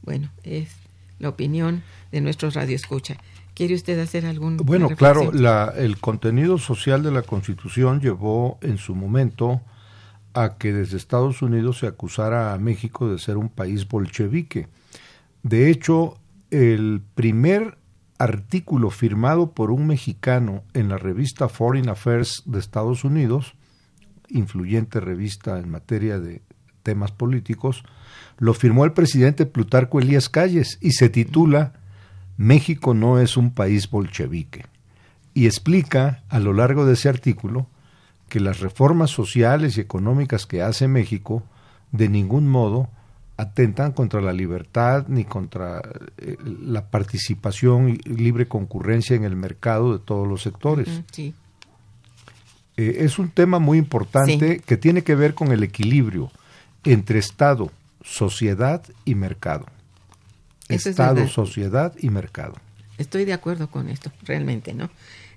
Bueno, 0.00 0.32
es 0.42 0.70
la 1.18 1.28
opinión 1.28 1.82
de 2.12 2.22
nuestros 2.22 2.54
radioescucha. 2.54 3.18
¿Quiere 3.54 3.74
usted 3.74 3.98
hacer 4.00 4.26
algún 4.26 4.56
Bueno, 4.58 4.88
claro, 4.90 5.32
la, 5.32 5.72
el 5.76 5.98
contenido 5.98 6.58
social 6.58 7.02
de 7.02 7.12
la 7.12 7.22
Constitución 7.22 8.00
llevó 8.00 8.58
en 8.60 8.78
su 8.78 8.94
momento 8.94 9.60
a 10.32 10.56
que 10.58 10.72
desde 10.72 10.96
Estados 10.96 11.40
Unidos 11.42 11.78
se 11.78 11.86
acusara 11.86 12.52
a 12.52 12.58
México 12.58 13.08
de 13.08 13.18
ser 13.18 13.36
un 13.36 13.48
país 13.48 13.86
bolchevique. 13.86 14.68
De 15.44 15.70
hecho, 15.70 16.18
el 16.50 17.02
primer 17.14 17.78
artículo 18.18 18.90
firmado 18.90 19.52
por 19.52 19.70
un 19.70 19.86
mexicano 19.86 20.64
en 20.72 20.88
la 20.88 20.98
revista 20.98 21.48
Foreign 21.48 21.88
Affairs 21.88 22.42
de 22.46 22.58
Estados 22.58 23.04
Unidos 23.04 23.54
influyente 24.28 25.00
revista 25.00 25.58
en 25.58 25.70
materia 25.70 26.18
de 26.18 26.42
temas 26.82 27.12
políticos, 27.12 27.84
lo 28.38 28.52
firmó 28.52 28.84
el 28.84 28.92
presidente 28.92 29.46
Plutarco 29.46 30.00
Elías 30.00 30.28
Calles 30.28 30.78
y 30.80 30.92
se 30.92 31.08
titula 31.08 31.72
México 32.36 32.94
no 32.94 33.20
es 33.20 33.36
un 33.36 33.52
país 33.52 33.90
bolchevique. 33.90 34.66
Y 35.34 35.46
explica 35.46 36.22
a 36.28 36.38
lo 36.38 36.52
largo 36.52 36.86
de 36.86 36.94
ese 36.94 37.08
artículo 37.08 37.66
que 38.28 38.40
las 38.40 38.60
reformas 38.60 39.10
sociales 39.10 39.76
y 39.76 39.80
económicas 39.80 40.46
que 40.46 40.62
hace 40.62 40.88
México 40.88 41.42
de 41.92 42.08
ningún 42.08 42.48
modo 42.48 42.88
atentan 43.36 43.92
contra 43.92 44.20
la 44.20 44.32
libertad 44.32 45.06
ni 45.08 45.24
contra 45.24 45.82
eh, 46.18 46.36
la 46.44 46.88
participación 46.88 47.88
y 47.88 47.96
libre 48.08 48.46
concurrencia 48.46 49.16
en 49.16 49.24
el 49.24 49.36
mercado 49.36 49.92
de 49.92 49.98
todos 49.98 50.26
los 50.26 50.42
sectores. 50.42 50.88
Sí. 51.10 51.34
Eh, 52.76 52.96
es 53.00 53.18
un 53.18 53.30
tema 53.30 53.58
muy 53.58 53.78
importante 53.78 54.60
que 54.60 54.76
tiene 54.76 55.02
que 55.02 55.14
ver 55.14 55.34
con 55.34 55.52
el 55.52 55.62
equilibrio 55.62 56.30
entre 56.84 57.18
Estado, 57.18 57.70
sociedad 58.02 58.82
y 59.04 59.14
mercado. 59.14 59.66
Estado, 60.68 61.28
sociedad 61.28 61.94
y 61.98 62.10
mercado. 62.10 62.54
Estoy 62.98 63.24
de 63.24 63.32
acuerdo 63.32 63.68
con 63.70 63.88
esto, 63.88 64.12
realmente, 64.22 64.72
¿no? 64.72 64.90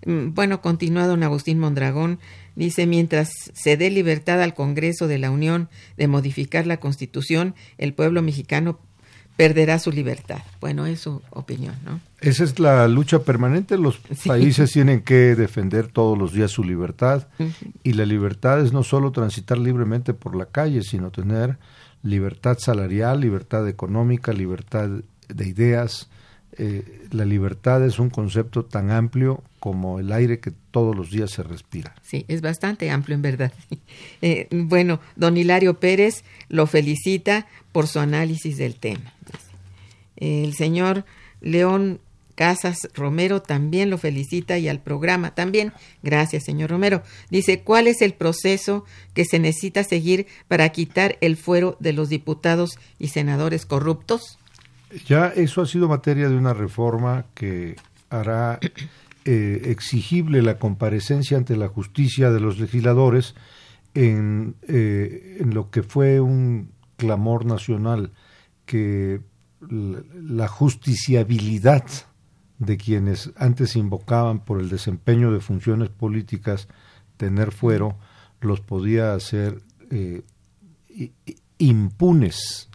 Mm, 0.06 0.34
bueno, 0.34 0.62
continúa 0.62 1.08
don 1.08 1.24
Agustín 1.24 1.60
Mondragón, 1.60 2.20
dice, 2.56 2.86
mientras 2.86 3.30
se 3.54 3.78
dé 3.78 3.90
libertad 3.90 4.42
al 4.42 4.54
Congreso 4.54 5.08
de 5.08 5.18
la 5.18 5.32
Unión 5.32 5.70
de 5.98 6.08
modificar 6.08 6.68
la 6.68 6.78
Constitución, 6.78 7.56
el 7.78 7.94
pueblo 7.94 8.22
mexicano 8.22 8.80
perderá 9.38 9.80
su 9.80 9.92
libertad. 9.92 10.40
Bueno, 10.60 10.86
es 10.88 11.02
su 11.02 11.22
opinión, 11.30 11.76
¿no? 11.86 12.00
Esa 12.20 12.44
es 12.44 12.60
la 12.60 12.88
lucha 12.88 13.20
permanente. 13.20 13.78
Los 13.78 14.00
países 14.26 14.72
tienen 14.72 15.02
que 15.02 15.36
defender 15.36 15.88
todos 15.88 16.18
los 16.18 16.34
días 16.34 16.52
su 16.52 16.64
libertad 16.64 17.28
y 17.84 17.94
la 17.94 18.06
libertad 18.06 18.60
es 18.62 18.74
no 18.74 18.82
solo 18.82 19.12
transitar 19.12 19.60
libremente 19.60 20.16
por 20.16 20.36
la 20.36 20.48
calle, 20.48 20.82
sino 20.82 21.12
tener 21.12 21.60
libertad 22.02 22.58
salarial, 22.60 23.22
libertad 23.22 23.68
económica, 23.68 24.34
libertad 24.34 24.90
de 25.28 25.48
ideas. 25.48 26.10
Eh, 26.60 27.08
la 27.12 27.26
libertad 27.26 27.86
es 27.86 28.00
un 28.00 28.10
concepto 28.10 28.66
tan 28.66 28.90
amplio 28.90 29.44
como 29.60 30.00
el 30.00 30.12
aire 30.12 30.40
que 30.40 30.52
todos 30.72 30.96
los 30.96 31.12
días 31.12 31.32
se 31.32 31.44
respira. 31.44 31.94
Sí, 32.02 32.26
es 32.28 32.42
bastante 32.42 32.90
amplio 32.90 33.16
en 33.16 33.22
verdad. 33.22 33.54
Eh, 34.22 34.48
bueno, 34.52 35.00
don 35.16 35.38
Hilario 35.38 35.80
Pérez 35.80 36.24
lo 36.50 36.66
felicita 36.66 37.48
por 37.72 37.86
su 37.86 38.00
análisis 38.00 38.58
del 38.58 38.76
tema. 38.76 39.14
El 40.16 40.56
señor 40.56 41.06
León 41.40 42.00
Casas 42.38 42.88
Romero 42.94 43.42
también 43.42 43.90
lo 43.90 43.98
felicita 43.98 44.60
y 44.60 44.70
al 44.70 44.80
programa 44.80 45.34
también. 45.34 45.74
Gracias, 46.04 46.44
señor 46.44 46.70
Romero. 46.70 47.02
Dice, 47.32 47.62
¿cuál 47.62 47.88
es 47.88 48.04
el 48.04 48.14
proceso 48.14 48.86
que 49.16 49.26
se 49.26 49.40
necesita 49.40 49.84
seguir 49.84 50.28
para 50.48 50.70
quitar 50.70 51.18
el 51.22 51.36
fuero 51.36 51.78
de 51.80 51.94
los 51.94 52.10
diputados 52.10 52.78
y 53.00 53.08
senadores 53.08 53.66
corruptos? 53.66 54.37
Ya 55.06 55.28
eso 55.28 55.62
ha 55.62 55.66
sido 55.66 55.88
materia 55.88 56.30
de 56.30 56.38
una 56.38 56.54
reforma 56.54 57.26
que 57.34 57.76
hará 58.10 58.60
eh, 59.26 59.62
exigible 59.66 60.42
la 60.42 60.58
comparecencia 60.58 61.38
ante 61.38 61.58
la 61.58 61.68
justicia 61.68 62.32
de 62.32 62.40
los 62.40 62.60
legisladores 62.60 63.36
en, 63.94 64.56
eh, 64.68 65.38
en 65.40 65.54
lo 65.54 65.70
que 65.70 65.84
fue 65.84 66.20
un 66.20 66.72
clamor 66.96 67.46
nacional 67.46 68.12
que 68.66 69.22
la 69.60 70.48
justiciabilidad 70.48 71.84
de 72.60 72.78
quienes 72.78 73.32
antes 73.38 73.76
invocaban 73.76 74.44
por 74.44 74.60
el 74.60 74.70
desempeño 74.70 75.32
de 75.32 75.40
funciones 75.40 75.90
políticas 75.90 76.68
tener 77.18 77.52
fuero, 77.52 77.98
los 78.42 78.62
podía 78.62 79.14
hacer 79.14 79.62
eh, 79.90 80.22
impunes, 81.58 82.70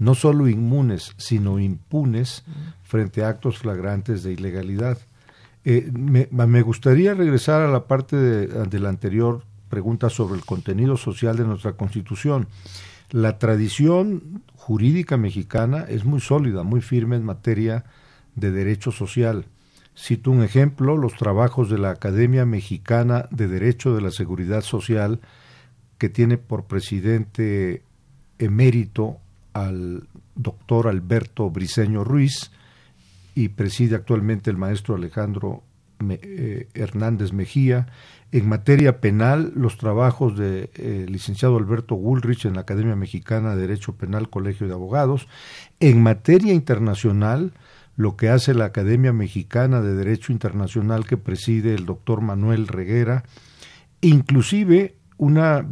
no 0.00 0.14
solo 0.14 0.48
inmunes, 0.48 1.12
sino 1.18 1.60
impunes 1.60 2.42
frente 2.82 3.22
a 3.22 3.28
actos 3.28 3.58
flagrantes 3.58 4.22
de 4.22 4.32
ilegalidad. 4.32 4.98
Eh, 5.64 5.90
me, 5.92 6.62
gustaría 6.62 7.12
regresar 7.12 7.60
a 7.60 7.68
la 7.68 7.84
parte 7.84 8.16
de, 8.16 8.46
de, 8.46 8.80
la 8.80 8.88
anterior 8.88 9.44
pregunta 9.68 10.08
sobre 10.08 10.36
el 10.36 10.44
contenido 10.44 10.96
social 10.96 11.36
de 11.36 11.44
nuestra 11.44 11.74
Constitución. 11.74 12.48
La 13.10 13.38
tradición 13.38 14.42
jurídica 14.56 15.18
mexicana 15.18 15.84
es 15.86 16.06
muy 16.06 16.20
sólida, 16.20 16.62
muy 16.62 16.80
firme 16.80 17.16
en 17.16 17.24
materia 17.24 17.84
de 18.36 18.50
derecho 18.52 18.92
social. 18.92 19.44
Cito 19.94 20.30
un 20.30 20.42
ejemplo, 20.42 20.96
los 20.96 21.14
trabajos 21.14 21.68
de 21.68 21.76
la 21.76 21.90
Academia 21.90 22.46
Mexicana 22.46 23.28
de 23.30 23.48
Derecho 23.48 23.94
de 23.94 24.00
la 24.00 24.10
Seguridad 24.10 24.62
Social, 24.62 25.20
que 25.98 26.08
tiene 26.08 26.38
por 26.38 26.64
presidente 26.64 27.82
emérito 28.38 29.18
al 29.52 30.04
doctor 30.34 30.88
Alberto 30.88 31.50
Briceño 31.50 32.04
Ruiz 32.04 32.50
y 33.34 33.48
preside 33.48 33.96
actualmente 33.96 34.50
el 34.50 34.56
maestro 34.56 34.94
Alejandro 34.94 35.62
eh, 36.08 36.68
Hernández 36.74 37.32
Mejía. 37.32 37.86
En 38.32 38.48
materia 38.48 39.00
penal, 39.00 39.52
los 39.54 39.76
trabajos 39.76 40.36
del 40.38 40.70
de, 40.72 41.02
eh, 41.02 41.06
licenciado 41.08 41.56
Alberto 41.56 41.94
Woolrich 41.94 42.44
en 42.46 42.54
la 42.54 42.62
Academia 42.62 42.96
Mexicana 42.96 43.54
de 43.54 43.62
Derecho 43.62 43.96
Penal, 43.96 44.30
Colegio 44.30 44.66
de 44.66 44.72
Abogados. 44.72 45.28
En 45.80 46.02
materia 46.02 46.54
internacional, 46.54 47.52
lo 47.96 48.16
que 48.16 48.28
hace 48.28 48.54
la 48.54 48.66
Academia 48.66 49.12
Mexicana 49.12 49.80
de 49.80 49.94
Derecho 49.94 50.32
Internacional 50.32 51.06
que 51.06 51.16
preside 51.16 51.74
el 51.74 51.86
doctor 51.86 52.20
Manuel 52.20 52.66
Reguera, 52.66 53.24
inclusive 54.00 54.94
una 55.18 55.66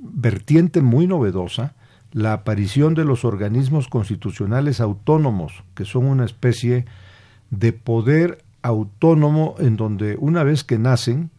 vertiente 0.00 0.80
muy 0.80 1.06
novedosa, 1.06 1.74
la 2.12 2.32
aparición 2.32 2.94
de 2.94 3.04
los 3.04 3.24
organismos 3.24 3.88
constitucionales 3.88 4.80
autónomos, 4.80 5.62
que 5.74 5.84
son 5.84 6.06
una 6.06 6.24
especie 6.24 6.84
de 7.50 7.72
poder 7.72 8.42
autónomo 8.62 9.54
en 9.58 9.76
donde 9.76 10.16
una 10.18 10.42
vez 10.42 10.64
que 10.64 10.78
nacen 10.78 11.30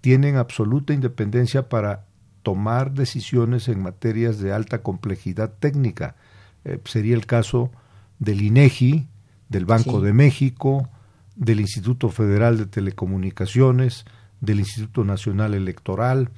tienen 0.00 0.36
absoluta 0.36 0.94
independencia 0.94 1.68
para 1.68 2.06
tomar 2.42 2.92
decisiones 2.92 3.68
en 3.68 3.82
materias 3.82 4.38
de 4.38 4.52
alta 4.52 4.82
complejidad 4.82 5.52
técnica. 5.58 6.16
Eh, 6.64 6.80
sería 6.84 7.14
el 7.14 7.26
caso 7.26 7.70
del 8.18 8.40
INEGI, 8.40 9.06
del 9.48 9.66
Banco 9.66 10.00
de 10.00 10.12
México, 10.12 10.88
del 11.36 11.60
Instituto 11.60 12.08
Federal 12.08 12.56
de 12.56 12.66
Telecomunicaciones, 12.66 14.04
del 14.40 14.60
Instituto 14.60 15.04
Nacional 15.04 15.54
Electoral. 15.54 16.30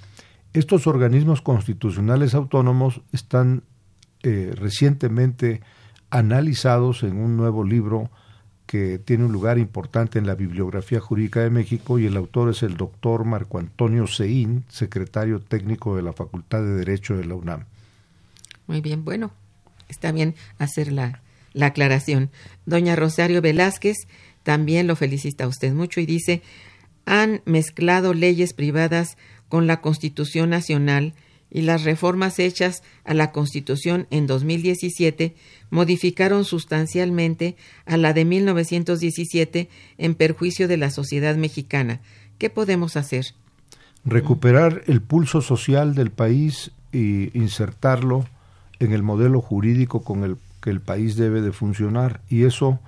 Estos 0.53 0.87
organismos 0.87 1.41
constitucionales 1.41 2.35
autónomos 2.35 3.01
están 3.13 3.63
eh, 4.23 4.53
recientemente 4.55 5.63
analizados 6.11 7.03
en 7.03 7.17
un 7.17 7.37
nuevo 7.37 7.65
libro 7.65 8.11
que 8.67 8.99
tiene 8.99 9.25
un 9.25 9.33
lugar 9.33 9.59
importante 9.59 10.19
en 10.19 10.27
la 10.27 10.35
bibliografía 10.35 11.01
jurídica 11.01 11.41
de 11.41 11.51
México 11.51 11.99
y 11.99 12.07
el 12.07 12.17
autor 12.17 12.51
es 12.51 12.63
el 12.63 12.77
doctor 12.77 13.25
Marco 13.25 13.59
Antonio 13.59 14.07
Seín, 14.07 14.65
secretario 14.69 15.41
técnico 15.41 15.97
de 15.97 16.03
la 16.03 16.13
Facultad 16.13 16.63
de 16.63 16.75
Derecho 16.75 17.17
de 17.17 17.25
la 17.25 17.35
UNAM. 17.35 17.65
Muy 18.67 18.81
bien, 18.81 19.05
bueno, 19.05 19.33
está 19.89 20.13
bien 20.13 20.35
hacer 20.59 20.93
la, 20.93 21.23
la 21.53 21.67
aclaración. 21.67 22.31
Doña 22.67 22.95
Rosario 22.95 23.43
Velázquez 23.43 23.97
también 24.43 24.87
lo 24.87 24.97
felicita 24.97 25.45
a 25.45 25.49
usted 25.49 25.73
mucho 25.73 26.01
y 26.01 26.07
dice, 26.07 26.43
han 27.05 27.43
mezclado 27.45 28.15
leyes 28.15 28.55
privadas 28.55 29.17
con 29.53 29.67
la 29.67 29.83
Constitución 29.83 30.49
Nacional 30.49 31.13
y 31.51 31.61
las 31.61 31.85
reformas 31.85 32.39
hechas 32.39 32.83
a 33.05 33.13
la 33.13 33.33
Constitución 33.33 34.07
en 34.09 34.27
2017 34.27 35.35
modificaron 35.69 36.47
sustancialmente 36.47 37.57
a 37.85 37.99
la 37.99 38.15
de 38.15 38.25
1917 38.25 39.69
en 39.99 40.15
perjuicio 40.15 40.69
de 40.69 40.79
la 40.79 40.89
sociedad 40.89 41.37
mexicana. 41.37 42.01
¿Qué 42.39 42.49
podemos 42.49 42.97
hacer? 42.97 43.35
Recuperar 44.07 44.85
el 44.87 45.03
pulso 45.03 45.43
social 45.43 45.95
del 45.95 46.11
país 46.11 46.71
e 46.95 47.31
insertarlo 47.35 48.25
en 48.79 48.95
el 48.95 49.03
modelo 49.03 49.43
jurídico 49.43 50.03
con 50.03 50.25
el 50.25 50.39
que 50.63 50.71
el 50.71 50.81
país 50.81 51.17
debe 51.17 51.43
de 51.43 51.53
funcionar 51.53 52.23
y 52.31 52.45
eso 52.45 52.81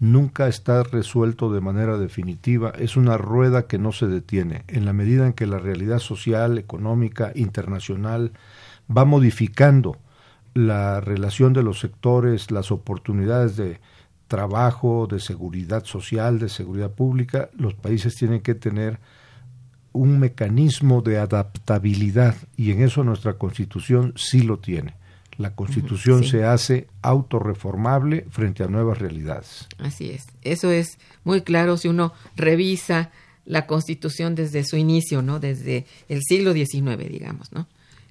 nunca 0.00 0.48
está 0.48 0.82
resuelto 0.82 1.52
de 1.52 1.60
manera 1.60 1.98
definitiva, 1.98 2.72
es 2.78 2.96
una 2.96 3.18
rueda 3.18 3.66
que 3.66 3.78
no 3.78 3.92
se 3.92 4.06
detiene. 4.06 4.64
En 4.68 4.84
la 4.84 4.92
medida 4.92 5.26
en 5.26 5.32
que 5.32 5.46
la 5.46 5.58
realidad 5.58 5.98
social, 5.98 6.58
económica, 6.58 7.32
internacional 7.34 8.32
va 8.94 9.04
modificando 9.04 9.96
la 10.54 11.00
relación 11.00 11.52
de 11.52 11.62
los 11.62 11.80
sectores, 11.80 12.50
las 12.50 12.70
oportunidades 12.70 13.56
de 13.56 13.80
trabajo, 14.28 15.06
de 15.10 15.20
seguridad 15.20 15.84
social, 15.84 16.38
de 16.38 16.48
seguridad 16.48 16.90
pública, 16.90 17.48
los 17.56 17.74
países 17.74 18.14
tienen 18.14 18.40
que 18.40 18.54
tener 18.54 18.98
un 19.92 20.18
mecanismo 20.18 21.00
de 21.00 21.18
adaptabilidad 21.18 22.36
y 22.56 22.72
en 22.72 22.82
eso 22.82 23.04
nuestra 23.04 23.34
constitución 23.34 24.12
sí 24.16 24.42
lo 24.42 24.58
tiene. 24.58 24.97
La 25.38 25.54
constitución 25.54 26.24
se 26.24 26.44
hace 26.44 26.88
autorreformable 27.00 28.26
frente 28.28 28.64
a 28.64 28.66
nuevas 28.66 28.98
realidades. 28.98 29.68
Así 29.78 30.10
es. 30.10 30.26
Eso 30.42 30.72
es 30.72 30.98
muy 31.22 31.42
claro 31.42 31.76
si 31.76 31.86
uno 31.86 32.12
revisa 32.34 33.12
la 33.46 33.66
constitución 33.66 34.34
desde 34.34 34.64
su 34.64 34.76
inicio, 34.76 35.22
¿no? 35.22 35.38
Desde 35.38 35.86
el 36.08 36.22
siglo 36.22 36.52
XIX, 36.52 37.08
digamos, 37.08 37.52
¿no? 37.52 37.68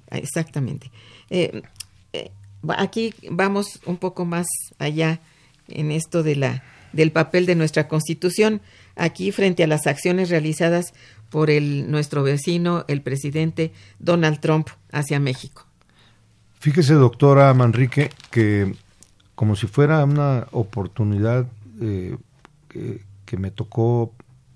Exactamente. 0.10 0.90
Eh, 1.30 1.62
eh, 2.14 2.32
aquí 2.78 3.14
vamos 3.30 3.82
un 3.86 3.98
poco 3.98 4.26
más 4.26 4.48
allá 4.80 5.20
en 5.68 5.92
esto 5.92 6.24
de 6.24 6.38
la, 6.38 6.64
del 6.94 7.12
papel 7.12 7.46
de 7.46 7.56
nuestra 7.56 7.88
constitución. 7.88 8.62
Aquí, 8.96 9.32
frente 9.32 9.64
a 9.64 9.68
las 9.68 9.86
acciones 9.86 10.30
realizadas 10.30 10.94
por 11.30 11.50
el, 11.52 11.92
nuestro 11.92 12.24
vecino, 12.24 12.86
el 12.88 13.02
presidente 13.02 13.74
Donald 14.00 14.40
Trump, 14.40 14.70
hacia 14.92 15.20
México. 15.20 15.67
Fíjese, 16.60 16.96
doctora 16.96 17.54
Manrique, 17.54 18.10
que 18.32 18.76
como 19.36 19.56
si 19.56 19.68
fuera 19.68 20.04
una 20.04 20.48
oportunidad 20.52 21.46
eh, 21.80 22.18
que, 22.68 23.38
me 23.38 23.52
tocó 23.52 24.14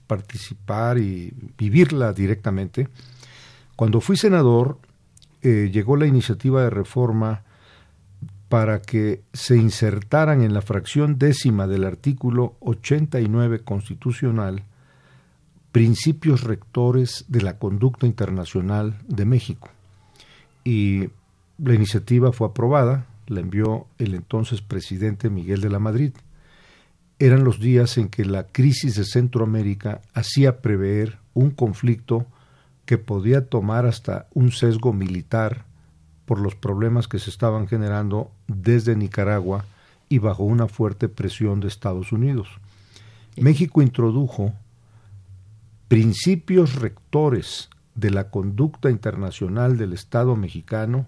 participar 0.07 0.97
y 0.97 1.31
vivirla 1.57 2.13
directamente, 2.13 2.87
cuando 3.75 4.01
fui 4.01 4.17
senador 4.17 4.79
eh, 5.43 5.69
llegó 5.71 5.97
la 5.97 6.07
iniciativa 6.07 6.63
de 6.63 6.69
reforma 6.69 7.43
para 8.49 8.81
que 8.81 9.21
se 9.33 9.57
insertaran 9.57 10.41
en 10.41 10.53
la 10.53 10.61
fracción 10.61 11.19
décima 11.19 11.67
del 11.67 11.83
artículo 11.83 12.55
89 12.61 13.59
constitucional 13.63 14.63
principios 15.71 16.43
rectores 16.43 17.25
de 17.27 17.41
la 17.41 17.57
conducta 17.57 18.05
internacional 18.05 18.97
de 19.07 19.25
México. 19.25 19.69
Y 20.63 21.09
la 21.63 21.75
iniciativa 21.75 22.31
fue 22.31 22.47
aprobada, 22.47 23.05
la 23.27 23.39
envió 23.39 23.85
el 23.99 24.15
entonces 24.15 24.61
presidente 24.61 25.29
Miguel 25.29 25.61
de 25.61 25.69
la 25.69 25.79
Madrid. 25.79 26.13
Eran 27.19 27.43
los 27.43 27.59
días 27.59 27.97
en 27.97 28.09
que 28.09 28.25
la 28.25 28.47
crisis 28.47 28.95
de 28.95 29.05
Centroamérica 29.05 30.01
hacía 30.13 30.61
prever 30.61 31.19
un 31.33 31.51
conflicto 31.51 32.25
que 32.85 32.97
podía 32.97 33.47
tomar 33.47 33.85
hasta 33.85 34.27
un 34.33 34.51
sesgo 34.51 34.91
militar 34.91 35.65
por 36.25 36.39
los 36.39 36.55
problemas 36.55 37.07
que 37.07 37.19
se 37.19 37.29
estaban 37.29 37.67
generando 37.67 38.31
desde 38.47 38.95
Nicaragua 38.95 39.65
y 40.09 40.17
bajo 40.17 40.43
una 40.43 40.67
fuerte 40.67 41.09
presión 41.09 41.59
de 41.59 41.67
Estados 41.67 42.11
Unidos. 42.11 42.49
México 43.37 43.81
introdujo 43.81 44.53
principios 45.87 46.75
rectores 46.75 47.69
de 47.93 48.09
la 48.09 48.29
conducta 48.29 48.89
internacional 48.89 49.77
del 49.77 49.93
Estado 49.93 50.35
mexicano 50.35 51.05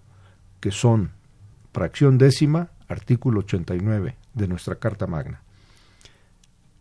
que 0.63 0.71
son 0.71 1.11
fracción 1.73 2.17
décima, 2.17 2.69
artículo 2.87 3.39
89 3.41 4.15
de 4.33 4.47
nuestra 4.47 4.75
Carta 4.75 5.07
Magna. 5.07 5.41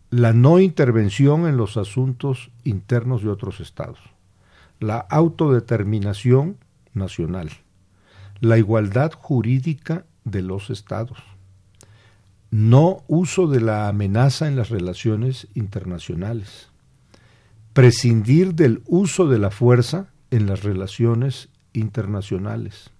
La 0.09 0.33
no 0.33 0.61
intervención 0.61 1.49
en 1.49 1.57
los 1.57 1.77
asuntos 1.77 2.53
internos 2.63 3.25
de 3.25 3.31
otros 3.31 3.59
estados. 3.59 3.99
La 4.79 4.99
autodeterminación 4.99 6.59
nacional. 6.95 7.51
La 8.39 8.57
igualdad 8.57 9.11
jurídica 9.15 10.05
de 10.23 10.43
los 10.43 10.71
estados. 10.71 11.19
No 12.53 13.03
uso 13.09 13.49
de 13.49 13.63
la 13.63 13.89
amenaza 13.89 14.47
en 14.47 14.55
las 14.55 14.69
relaciones 14.71 15.49
internacionales. 15.55 16.69
Prescindir 17.73 18.55
del 18.55 18.85
uso 18.87 19.27
de 19.27 19.41
la 19.41 19.51
fuerza 19.51 20.07
en 20.31 20.47
las 20.47 20.63
relaciones 20.63 21.49
internacionales 21.73 22.93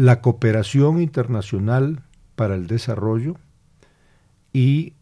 la 0.00 0.22
cooperación 0.22 1.02
internacional 1.02 2.02
para 2.34 2.54
el 2.54 2.66
desarrollo 2.66 3.36
y 4.50 4.94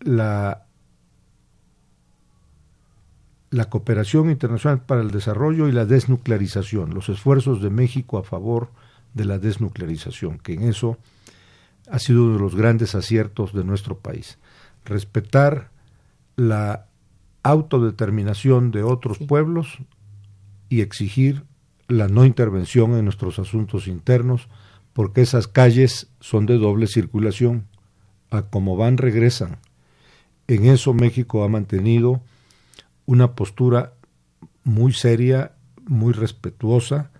la, 0.00 0.66
la 3.50 3.66
cooperación 3.66 4.28
internacional 4.28 4.82
para 4.82 5.02
el 5.02 5.12
desarrollo 5.12 5.68
y 5.68 5.72
la 5.72 5.86
desnuclearización, 5.86 6.94
los 6.94 7.08
esfuerzos 7.08 7.62
de 7.62 7.70
México 7.70 8.18
a 8.18 8.24
favor 8.24 8.72
de 9.14 9.24
la 9.24 9.38
desnuclearización, 9.38 10.38
que 10.38 10.54
en 10.54 10.64
eso 10.64 10.98
ha 11.88 12.00
sido 12.00 12.24
uno 12.24 12.32
de 12.32 12.40
los 12.40 12.56
grandes 12.56 12.96
aciertos 12.96 13.52
de 13.52 13.62
nuestro 13.62 13.98
país. 13.98 14.40
Respetar 14.84 15.70
la 16.34 16.86
autodeterminación 17.44 18.72
de 18.72 18.82
otros 18.82 19.18
pueblos 19.18 19.78
y 20.68 20.80
exigir 20.80 21.44
la 21.90 22.08
no 22.08 22.24
intervención 22.24 22.94
en 22.94 23.04
nuestros 23.04 23.38
asuntos 23.38 23.86
internos, 23.86 24.48
porque 24.92 25.20
esas 25.20 25.48
calles 25.48 26.08
son 26.20 26.46
de 26.46 26.56
doble 26.56 26.86
circulación. 26.86 27.66
A 28.30 28.42
como 28.42 28.76
van, 28.76 28.96
regresan. 28.96 29.58
En 30.46 30.66
eso 30.66 30.94
México 30.94 31.44
ha 31.44 31.48
mantenido 31.48 32.22
una 33.06 33.34
postura 33.34 33.94
muy 34.62 34.92
seria, 34.92 35.52
muy 35.86 36.12
respetuosa, 36.12 37.10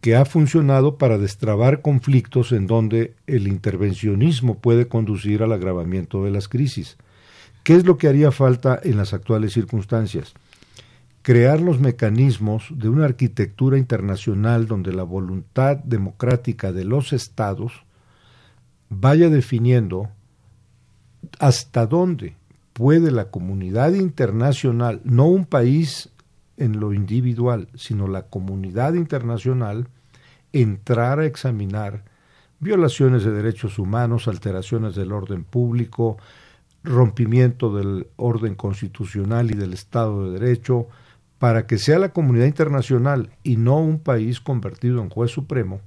que 0.00 0.16
ha 0.16 0.24
funcionado 0.24 0.96
para 0.96 1.18
destrabar 1.18 1.82
conflictos 1.82 2.52
en 2.52 2.66
donde 2.66 3.14
el 3.26 3.48
intervencionismo 3.48 4.58
puede 4.58 4.88
conducir 4.88 5.42
al 5.42 5.52
agravamiento 5.52 6.24
de 6.24 6.30
las 6.30 6.48
crisis. 6.48 6.96
¿Qué 7.62 7.74
es 7.74 7.84
lo 7.84 7.98
que 7.98 8.08
haría 8.08 8.32
falta 8.32 8.80
en 8.82 8.96
las 8.96 9.12
actuales 9.12 9.52
circunstancias? 9.52 10.32
Crear 11.22 11.60
los 11.60 11.80
mecanismos 11.80 12.66
de 12.70 12.88
una 12.88 13.04
arquitectura 13.04 13.76
internacional 13.78 14.66
donde 14.66 14.92
la 14.92 15.02
voluntad 15.02 15.76
democrática 15.76 16.72
de 16.72 16.84
los 16.84 17.12
estados 17.12 17.84
vaya 18.88 19.28
definiendo 19.28 20.08
hasta 21.38 21.86
dónde 21.86 22.34
puede 22.72 23.10
la 23.10 23.30
comunidad 23.30 23.92
internacional, 23.92 25.00
no 25.04 25.26
un 25.26 25.44
país 25.44 26.08
en 26.56 26.80
lo 26.80 26.92
individual, 26.92 27.68
sino 27.74 28.08
la 28.08 28.22
comunidad 28.22 28.94
internacional, 28.94 29.88
entrar 30.52 31.20
a 31.20 31.26
examinar 31.26 32.04
violaciones 32.58 33.24
de 33.24 33.32
derechos 33.32 33.78
humanos, 33.78 34.28
alteraciones 34.28 34.94
del 34.94 35.12
orden 35.12 35.44
público, 35.44 36.18
rompimiento 36.82 37.74
del 37.76 38.06
orden 38.16 38.54
constitucional 38.54 39.50
y 39.50 39.54
del 39.54 39.72
Estado 39.72 40.24
de 40.24 40.38
Derecho, 40.38 40.88
para 41.40 41.66
que 41.66 41.78
sea 41.78 41.98
la 41.98 42.10
comunidad 42.10 42.44
internacional 42.44 43.30
y 43.42 43.56
no 43.56 43.78
un 43.78 43.98
país 43.98 44.40
convertido 44.40 45.00
en 45.00 45.08
juez 45.08 45.30
supremo 45.30 45.80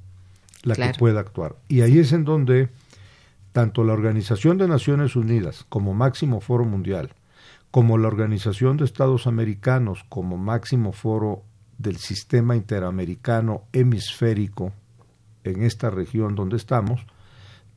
la 0.64 0.74
que 0.76 0.98
pueda 0.98 1.20
actuar. 1.20 1.56
Y 1.68 1.82
ahí 1.82 2.00
es 2.00 2.12
en 2.12 2.26
donde 2.26 2.70
tanto 3.52 3.84
la 3.84 3.94
Organización 3.94 4.58
de 4.58 4.68
Naciones 4.68 5.16
Unidas 5.16 5.64
como 5.70 5.94
máximo 5.94 6.42
foro 6.42 6.66
mundial, 6.66 7.12
como 7.70 8.00
la 8.00 8.08
Organización 8.08 8.78
de 8.78 8.86
Estados 8.86 9.28
Americanos 9.28 10.04
como 10.10 10.38
máximo 10.38 10.92
foro 10.92 11.44
del 11.78 11.98
sistema 11.98 12.56
interamericano 12.56 13.66
hemisférico 13.74 14.74
en 15.44 15.62
esta 15.62 15.92
región 15.92 16.34
donde 16.34 16.58
estamos, 16.58 17.06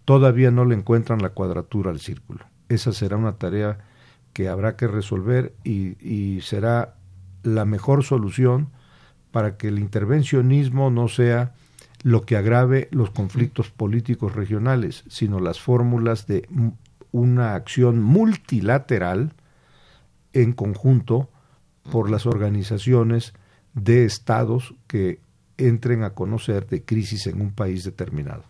todavía 0.07 0.51
no 0.51 0.65
le 0.65 0.77
encuentran 0.77 1.21
la 1.21 1.31
cuadratura 1.31 1.91
al 1.91 2.01
círculo. 2.01 2.47
Esa 2.71 2.95
será 2.95 3.19
una 3.19 3.37
tarea 3.37 3.81
que 4.33 4.49
habrá 4.49 4.77
que 4.77 4.87
resolver 4.87 5.55
y, 5.63 5.99
y 6.01 6.41
será 6.41 6.96
la 7.47 7.65
mejor 7.65 8.05
solución 8.05 8.69
para 9.31 9.57
que 9.57 9.69
el 9.69 9.79
intervencionismo 9.79 10.91
no 10.91 11.09
sea 11.09 11.55
lo 12.03 12.23
que 12.23 12.37
agrave 12.37 12.89
los 12.91 13.11
conflictos 13.11 13.71
políticos 13.71 14.35
regionales, 14.35 15.05
sino 15.09 15.41
las 15.41 15.61
fórmulas 15.61 16.27
de 16.27 16.49
una 17.13 17.55
acción 17.55 18.03
multilateral 18.03 19.33
en 20.33 20.53
conjunto 20.53 21.31
por 21.91 22.11
las 22.11 22.27
organizaciones 22.27 23.33
de 23.75 24.05
estados 24.05 24.75
que 24.87 25.21
entren 25.57 26.03
a 26.03 26.11
conocer 26.11 26.67
de 26.67 26.85
crisis 26.85 27.27
en 27.27 27.41
un 27.41 27.53
país 27.53 27.85
determinado. 27.85 28.45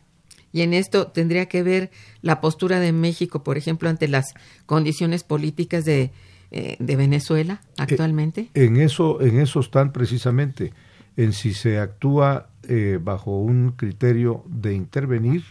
Y 0.52 0.62
en 0.62 0.72
esto 0.72 1.08
tendría 1.08 1.46
que 1.46 1.62
ver 1.62 1.90
la 2.22 2.40
postura 2.40 2.80
de 2.80 2.92
México, 2.92 3.42
por 3.42 3.58
ejemplo, 3.58 3.88
ante 3.88 4.08
las 4.08 4.34
condiciones 4.64 5.22
políticas 5.22 5.84
de, 5.84 6.12
eh, 6.50 6.76
de 6.78 6.96
Venezuela 6.96 7.60
actualmente. 7.76 8.50
Eh, 8.54 8.64
en 8.64 8.76
eso, 8.76 9.20
en 9.20 9.40
eso 9.40 9.60
están 9.60 9.92
precisamente, 9.92 10.72
en 11.16 11.32
si 11.32 11.54
se 11.54 11.78
actúa 11.78 12.48
eh, 12.68 12.98
bajo 13.02 13.38
un 13.38 13.72
criterio 13.72 14.44
de 14.46 14.74
intervenir 14.74 15.44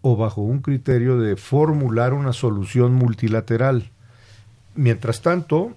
o 0.00 0.16
bajo 0.16 0.42
un 0.42 0.60
criterio 0.60 1.18
de 1.18 1.36
formular 1.36 2.12
una 2.14 2.32
solución 2.32 2.94
multilateral. 2.94 3.90
Mientras 4.74 5.22
tanto, 5.22 5.74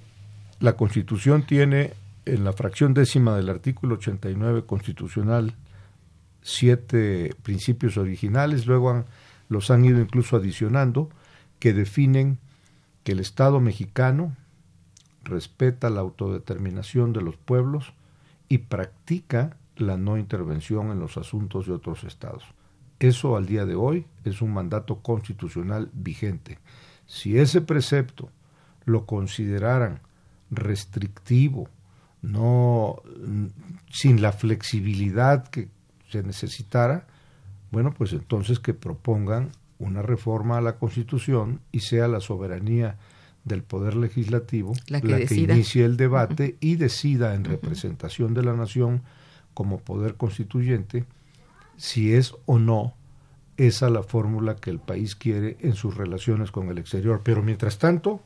la 0.59 0.73
Constitución 0.73 1.43
tiene 1.43 1.93
en 2.25 2.43
la 2.43 2.53
fracción 2.53 2.93
décima 2.93 3.35
del 3.35 3.49
artículo 3.49 3.95
89 3.95 4.63
constitucional 4.65 5.53
siete 6.41 7.35
principios 7.43 7.97
originales, 7.97 8.65
luego 8.65 9.05
los 9.49 9.69
han 9.69 9.85
ido 9.85 9.99
incluso 9.99 10.37
adicionando, 10.37 11.09
que 11.59 11.73
definen 11.73 12.39
que 13.03 13.11
el 13.11 13.19
Estado 13.19 13.59
mexicano 13.59 14.35
respeta 15.27 15.89
la 15.89 16.01
autodeterminación 16.01 17.13
de 17.13 17.21
los 17.21 17.37
pueblos 17.37 17.93
y 18.49 18.59
practica 18.59 19.57
la 19.75 19.97
no 19.97 20.17
intervención 20.17 20.91
en 20.91 20.99
los 20.99 21.17
asuntos 21.17 21.67
de 21.67 21.73
otros 21.73 22.03
estados. 22.03 22.43
Eso 22.99 23.37
al 23.37 23.45
día 23.45 23.65
de 23.65 23.75
hoy 23.75 24.05
es 24.23 24.41
un 24.41 24.53
mandato 24.53 25.01
constitucional 25.01 25.89
vigente. 25.93 26.57
Si 27.05 27.37
ese 27.37 27.61
precepto 27.61 28.29
lo 28.85 29.05
consideraran 29.05 30.01
restrictivo, 30.49 31.69
no 32.21 33.01
sin 33.91 34.21
la 34.21 34.31
flexibilidad 34.31 35.47
que 35.47 35.69
se 36.09 36.23
necesitara, 36.23 37.05
bueno, 37.71 37.93
pues 37.93 38.13
entonces 38.13 38.59
que 38.59 38.73
propongan 38.73 39.51
una 39.77 40.01
reforma 40.01 40.57
a 40.57 40.61
la 40.61 40.77
Constitución 40.77 41.61
y 41.71 41.81
sea 41.81 42.07
la 42.07 42.19
soberanía 42.19 42.97
del 43.47 43.63
Poder 43.63 43.95
Legislativo 43.95 44.73
la 44.87 45.01
que, 45.01 45.27
inicie 45.35 45.85
el 45.85 45.97
debate 45.97 46.57
y 46.59 46.75
decida 46.75 47.33
en 47.33 47.43
representación 47.43 48.33
de 48.33 48.43
la 48.43 48.53
nación 48.53 49.03
como 49.53 49.79
poder 49.79 50.15
constituyente 50.15 51.05
si 51.77 52.13
es 52.13 52.35
o 52.45 52.59
no 52.59 52.93
esa 53.57 53.89
la 53.89 54.03
fórmula 54.03 54.55
que 54.55 54.69
el 54.69 54.79
país 54.79 55.15
quiere 55.15 55.57
en 55.61 55.73
sus 55.73 55.95
relaciones 55.97 56.51
con 56.51 56.69
el 56.69 56.77
exterior. 56.77 57.21
Pero 57.23 57.41
mientras 57.41 57.79
tanto, 57.79 58.21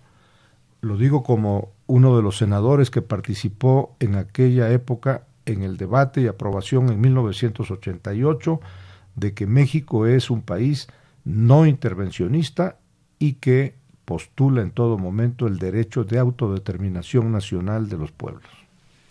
lo 0.82 0.98
digo 0.98 1.24
como 1.24 1.72
uno 1.88 2.18
de 2.18 2.24
los 2.24 2.38
senadores 2.38 2.90
que 2.90 3.02
participó 3.02 3.96
en 4.00 4.16
aquella 4.16 4.72
época 4.72 5.26
en 5.46 5.64
el 5.64 5.78
debate 5.78 6.22
y 6.22 6.28
aprobación 6.28 6.90
en 6.90 7.00
1988 7.00 8.60
de 9.16 9.34
que 9.34 9.48
México 9.48 10.06
es 10.06 10.30
un 10.30 10.42
país 10.42 10.88
no 11.24 11.66
intervencionista 11.66 12.78
y 13.20 13.34
que 13.34 13.76
postula 14.12 14.62
en 14.62 14.72
todo 14.72 14.98
momento 14.98 15.48
el 15.48 15.58
derecho 15.58 16.04
de 16.04 16.20
autodeterminación 16.20 17.32
nacional 17.32 17.88
de 17.88 17.96
los 17.96 18.12
pueblos. 18.12 18.52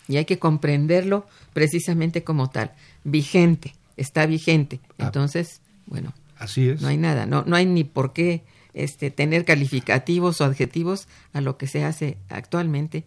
Y 0.07 0.17
hay 0.17 0.25
que 0.25 0.37
comprenderlo 0.37 1.25
precisamente 1.53 2.23
como 2.23 2.51
tal, 2.51 2.73
vigente, 3.03 3.73
está 3.97 4.27
vigente. 4.27 4.79
Ah. 4.99 5.05
Entonces, 5.05 5.61
bueno, 5.87 6.13
así 6.37 6.69
es. 6.69 6.83
No 6.83 6.89
hay 6.89 6.97
nada, 6.97 7.25
no, 7.25 7.43
no 7.47 7.55
hay 7.55 7.65
ni 7.65 7.83
por 7.83 8.13
qué 8.13 8.43
este, 8.75 9.09
tener 9.09 9.43
calificativos 9.43 10.39
o 10.39 10.45
adjetivos 10.45 11.07
a 11.33 11.41
lo 11.41 11.57
que 11.57 11.65
se 11.65 11.83
hace 11.83 12.19
actualmente 12.29 13.03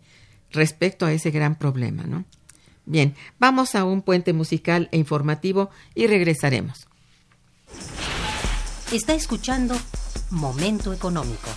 respecto 0.50 1.06
a 1.06 1.12
ese 1.12 1.30
gran 1.30 1.54
problema, 1.54 2.02
¿no? 2.02 2.24
Bien, 2.86 3.14
vamos 3.38 3.76
a 3.76 3.84
un 3.84 4.02
puente 4.02 4.32
musical 4.32 4.88
e 4.90 4.96
informativo 4.96 5.70
y 5.94 6.08
regresaremos. 6.08 6.88
Está 8.90 9.14
escuchando 9.14 9.76
Momento 10.32 10.92
Económico. 10.92 11.50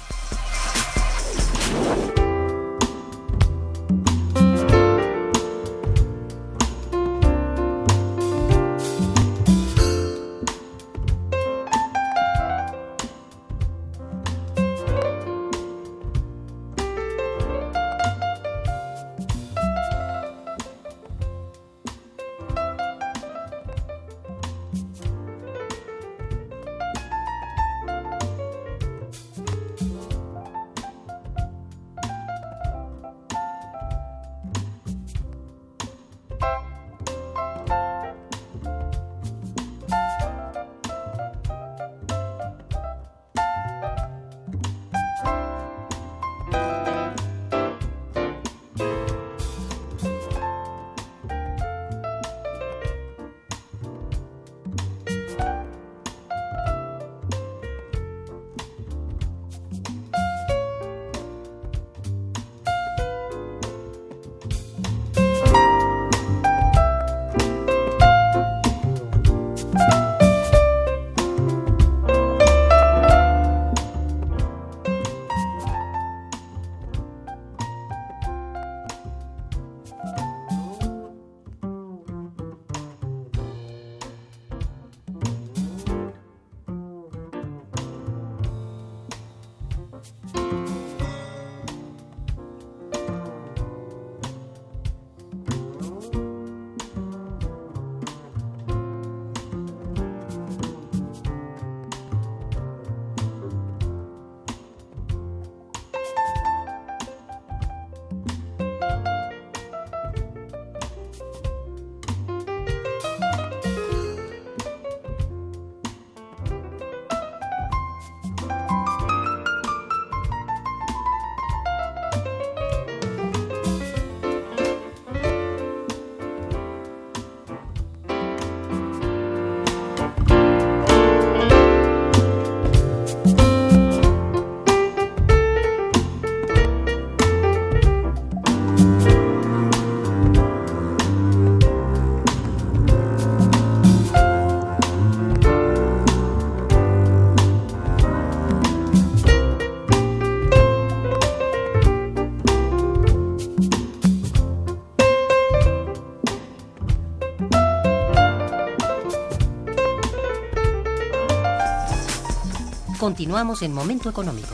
Continuamos 163.08 163.62
en 163.62 163.74
Momento 163.74 164.10
Económico. 164.10 164.54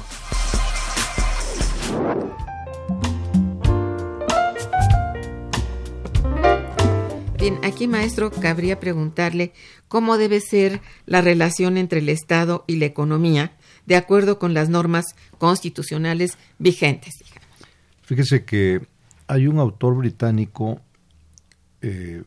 Bien, 7.39 7.57
aquí 7.63 7.87
maestro, 7.87 8.29
cabría 8.29 8.79
preguntarle 8.79 9.53
cómo 9.87 10.19
debe 10.19 10.39
ser 10.39 10.81
la 11.07 11.21
relación 11.21 11.77
entre 11.77 11.97
el 11.97 12.09
Estado 12.09 12.63
y 12.67 12.75
la 12.75 12.85
economía 12.85 13.53
de 13.87 13.95
acuerdo 13.95 14.37
con 14.37 14.53
las 14.53 14.69
normas 14.69 15.15
constitucionales 15.39 16.37
vigentes. 16.59 17.15
Fíjese 18.03 18.45
que 18.45 18.85
hay 19.25 19.47
un 19.47 19.57
autor 19.57 19.95
británico, 19.95 20.79
eh, 21.81 22.21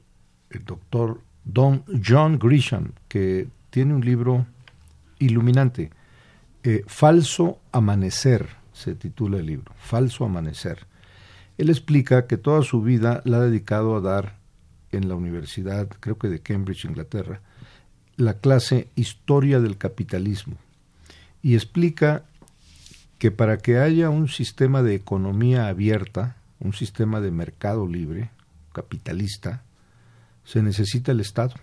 el 0.51 0.65
doctor 0.65 1.21
Don 1.45 1.85
John 2.05 2.41
Grisham, 2.41 2.95
que 3.07 3.47
tiene 3.71 3.95
un 3.95 4.05
libro 4.05 4.45
iluminante, 5.21 5.93
eh, 6.67 6.83
Falso 6.89 7.61
Amanecer, 7.71 8.49
se 8.73 8.97
titula 8.97 9.39
el 9.39 9.47
libro, 9.47 9.73
Falso 9.79 10.25
Amanecer. 10.25 10.89
Él 11.59 11.71
explica 11.71 12.27
que 12.27 12.39
toda 12.39 12.63
su 12.63 12.83
vida 12.83 13.23
la 13.25 13.37
ha 13.37 13.43
dedicado 13.43 13.95
a 13.95 14.01
dar 14.01 14.37
en 14.91 15.09
la 15.09 15.15
Universidad, 15.15 15.89
creo 16.01 16.19
que 16.19 16.29
de 16.29 16.41
Cambridge, 16.41 16.85
Inglaterra, 16.85 17.41
la 18.17 18.39
clase 18.41 18.89
Historia 18.97 19.61
del 19.61 19.79
Capitalismo. 19.79 20.57
Y 21.41 21.55
explica 21.55 22.25
que 23.19 23.31
para 23.31 23.59
que 23.59 23.79
haya 23.79 24.11
un 24.11 24.27
sistema 24.27 24.83
de 24.83 24.97
economía 24.97 25.69
abierta, 25.69 26.35
un 26.59 26.73
sistema 26.73 27.21
de 27.21 27.31
mercado 27.31 27.87
libre, 27.87 28.31
capitalista, 28.73 29.63
se 30.43 30.65
necesita 30.65 31.13
el 31.13 31.21
Estado 31.21 31.55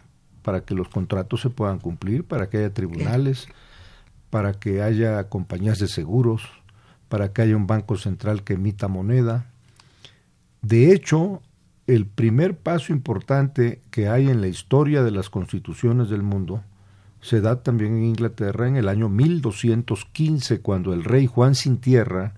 para 0.43 0.63
que 0.63 0.75
los 0.75 0.87
contratos 0.87 1.41
se 1.41 1.49
puedan 1.49 1.79
cumplir, 1.79 2.23
para 2.23 2.49
que 2.49 2.59
haya 2.59 2.73
tribunales, 2.73 3.49
para 4.33 4.53
que 4.53 4.81
haya 4.81 5.29
compañías 5.29 5.77
de 5.77 5.87
seguros, 5.87 6.41
para 7.07 7.31
que 7.31 7.43
haya 7.43 7.55
un 7.55 7.67
banco 7.67 7.97
central 7.97 8.43
que 8.43 8.53
emita 8.53 8.87
moneda. 8.87 9.45
De 10.63 10.91
hecho, 10.91 11.43
el 11.85 12.07
primer 12.07 12.57
paso 12.57 12.93
importante 12.93 13.83
que 13.91 14.07
hay 14.07 14.31
en 14.31 14.41
la 14.41 14.47
historia 14.47 15.03
de 15.03 15.11
las 15.11 15.29
constituciones 15.29 16.09
del 16.09 16.23
mundo 16.23 16.63
se 17.21 17.41
da 17.41 17.61
también 17.61 17.95
en 17.95 18.05
Inglaterra 18.05 18.67
en 18.67 18.75
el 18.75 18.89
año 18.89 19.07
1215, 19.07 20.61
cuando 20.61 20.93
el 20.93 21.03
rey 21.03 21.27
Juan 21.27 21.53
sin 21.53 21.77
tierra 21.77 22.33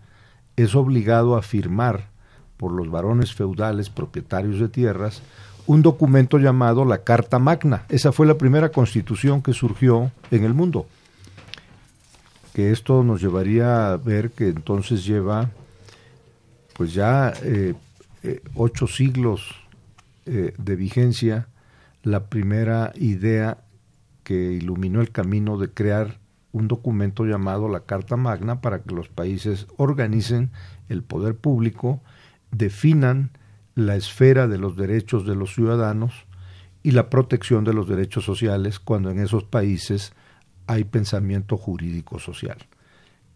es 0.57 0.75
obligado 0.75 1.37
a 1.37 1.43
firmar 1.43 2.09
por 2.57 2.73
los 2.73 2.91
varones 2.91 3.33
feudales 3.33 3.89
propietarios 3.89 4.59
de 4.59 4.67
tierras 4.67 5.21
un 5.65 5.81
documento 5.81 6.39
llamado 6.39 6.83
la 6.83 7.05
Carta 7.05 7.39
Magna. 7.39 7.85
Esa 7.87 8.11
fue 8.11 8.27
la 8.27 8.37
primera 8.37 8.67
constitución 8.67 9.41
que 9.41 9.53
surgió 9.53 10.11
en 10.29 10.43
el 10.43 10.53
mundo. 10.53 10.87
Que 12.55 12.71
esto 12.71 13.03
nos 13.03 13.21
llevaría 13.21 13.91
a 13.91 13.97
ver 13.97 14.31
que 14.31 14.47
entonces 14.47 15.05
lleva 15.05 15.51
pues 16.73 16.93
ya 16.93 17.33
eh, 17.43 17.73
eh, 18.23 18.41
ocho 18.55 18.87
siglos 18.87 19.53
eh, 20.25 20.53
de 20.57 20.75
vigencia 20.77 21.49
la 22.01 22.27
primera 22.27 22.93
idea 22.95 23.57
que 24.23 24.53
iluminó 24.53 25.01
el 25.01 25.11
camino 25.11 25.57
de 25.57 25.69
crear 25.69 26.19
un 26.53 26.69
documento 26.69 27.25
llamado 27.25 27.67
la 27.67 27.81
Carta 27.81 28.15
Magna 28.15 28.61
para 28.61 28.81
que 28.83 28.95
los 28.95 29.09
países 29.09 29.67
organicen 29.75 30.51
el 30.87 31.03
poder 31.03 31.35
público, 31.35 32.01
definan 32.51 33.31
la 33.75 33.97
esfera 33.97 34.47
de 34.47 34.57
los 34.57 34.77
derechos 34.77 35.25
de 35.27 35.35
los 35.35 35.53
ciudadanos 35.53 36.13
y 36.83 36.91
la 36.91 37.09
protección 37.09 37.65
de 37.65 37.73
los 37.73 37.89
derechos 37.89 38.23
sociales 38.23 38.79
cuando 38.79 39.11
en 39.11 39.19
esos 39.19 39.43
países 39.43 40.13
hay 40.67 40.83
pensamiento 40.83 41.57
jurídico 41.57 42.19
social. 42.19 42.57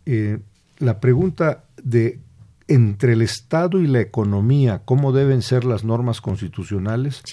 Eh, 0.05 0.39
la 0.79 0.99
pregunta 0.99 1.63
de 1.81 2.19
entre 2.67 3.13
el 3.13 3.21
Estado 3.21 3.79
y 3.79 3.87
la 3.87 3.99
economía, 3.99 4.83
cómo 4.85 5.11
deben 5.11 5.41
ser 5.41 5.65
las 5.65 5.83
normas 5.83 6.21
constitucionales, 6.21 7.23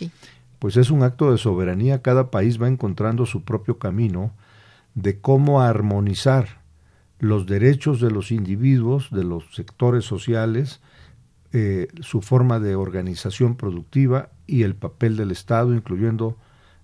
pues 0.58 0.76
es 0.76 0.90
un 0.90 1.02
acto 1.02 1.30
de 1.30 1.38
soberanía. 1.38 2.00
Cada 2.00 2.30
país 2.30 2.60
va 2.60 2.68
encontrando 2.68 3.26
su 3.26 3.44
propio 3.44 3.78
camino 3.78 4.32
de 4.94 5.20
cómo 5.20 5.60
armonizar 5.60 6.62
los 7.18 7.46
derechos 7.46 8.00
de 8.00 8.10
los 8.10 8.32
individuos, 8.32 9.10
de 9.10 9.24
los 9.24 9.54
sectores 9.54 10.04
sociales, 10.04 10.80
eh, 11.52 11.88
su 12.00 12.22
forma 12.22 12.58
de 12.58 12.74
organización 12.74 13.56
productiva 13.56 14.30
y 14.46 14.62
el 14.62 14.74
papel 14.74 15.16
del 15.16 15.30
Estado, 15.30 15.74
incluyendo 15.74 16.36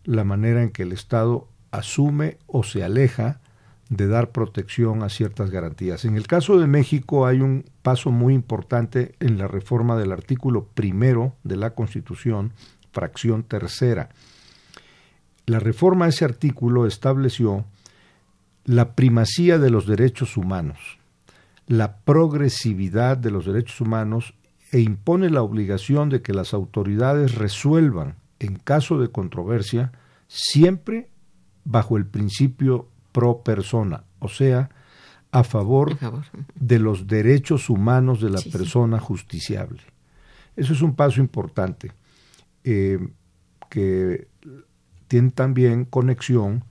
la 0.05 0.25
manera 0.25 0.63
en 0.63 0.71
que 0.71 0.83
el 0.83 0.93
Estado 0.93 1.49
asume 1.73 2.39
o 2.47 2.63
se 2.63 2.85
aleja 2.85 3.41
de 3.89 4.07
dar 4.07 4.31
protección 4.31 5.03
a 5.03 5.09
ciertas 5.09 5.51
garantías. 5.51 6.05
En 6.05 6.17
el 6.17 6.27
caso 6.27 6.59
de 6.59 6.67
México 6.67 7.27
hay 7.27 7.41
un 7.41 7.65
paso 7.83 8.11
muy 8.11 8.33
importante 8.33 9.15
en 9.21 9.37
la 9.37 9.49
reforma 9.49 9.99
del 9.99 10.13
artículo 10.13 10.67
primero 10.73 11.35
de 11.43 11.57
la 11.57 11.75
Constitución, 11.75 12.53
fracción 12.93 13.43
tercera. 13.43 14.09
La 15.45 15.59
reforma 15.59 16.07
a 16.07 16.09
ese 16.09 16.25
artículo 16.25 16.87
estableció 16.87 17.67
la 18.65 18.95
primacía 18.95 19.59
de 19.59 19.71
los 19.71 19.87
derechos 19.87 20.37
humanos, 20.37 20.79
la 21.67 21.97
progresividad 21.97 23.19
de 23.19 23.31
los 23.31 23.45
derechos 23.45 23.81
humanos 23.81 24.35
e 24.71 24.81
impone 24.81 25.29
la 25.29 25.43
obligación 25.43 26.09
de 26.09 26.23
que 26.23 26.33
las 26.33 26.55
autoridades 26.55 27.35
resuelvan, 27.35 28.17
en 28.39 28.57
caso 28.57 28.99
de 28.99 29.11
controversia, 29.11 29.93
siempre 30.29 31.11
bajo 31.65 31.97
el 31.97 32.07
principio 32.07 32.89
pro 33.13 33.43
persona, 33.43 34.05
o 34.19 34.29
sea, 34.29 34.71
a 35.31 35.45
favor, 35.45 35.97
de 36.55 36.79
los 36.79 37.07
derechos 37.07 37.71
humanos 37.71 38.21
de 38.21 38.31
la 38.31 38.41
persona 38.41 38.99
justiciable. 38.99 39.81
Eso 40.57 40.75
es 40.75 40.83
un 40.83 40.95
paso 40.95 41.21
importante 41.21 41.93
eh, 42.65 42.99
que 43.71 44.29
tiene 45.09 45.31
también 45.31 45.87
conexión 45.87 46.65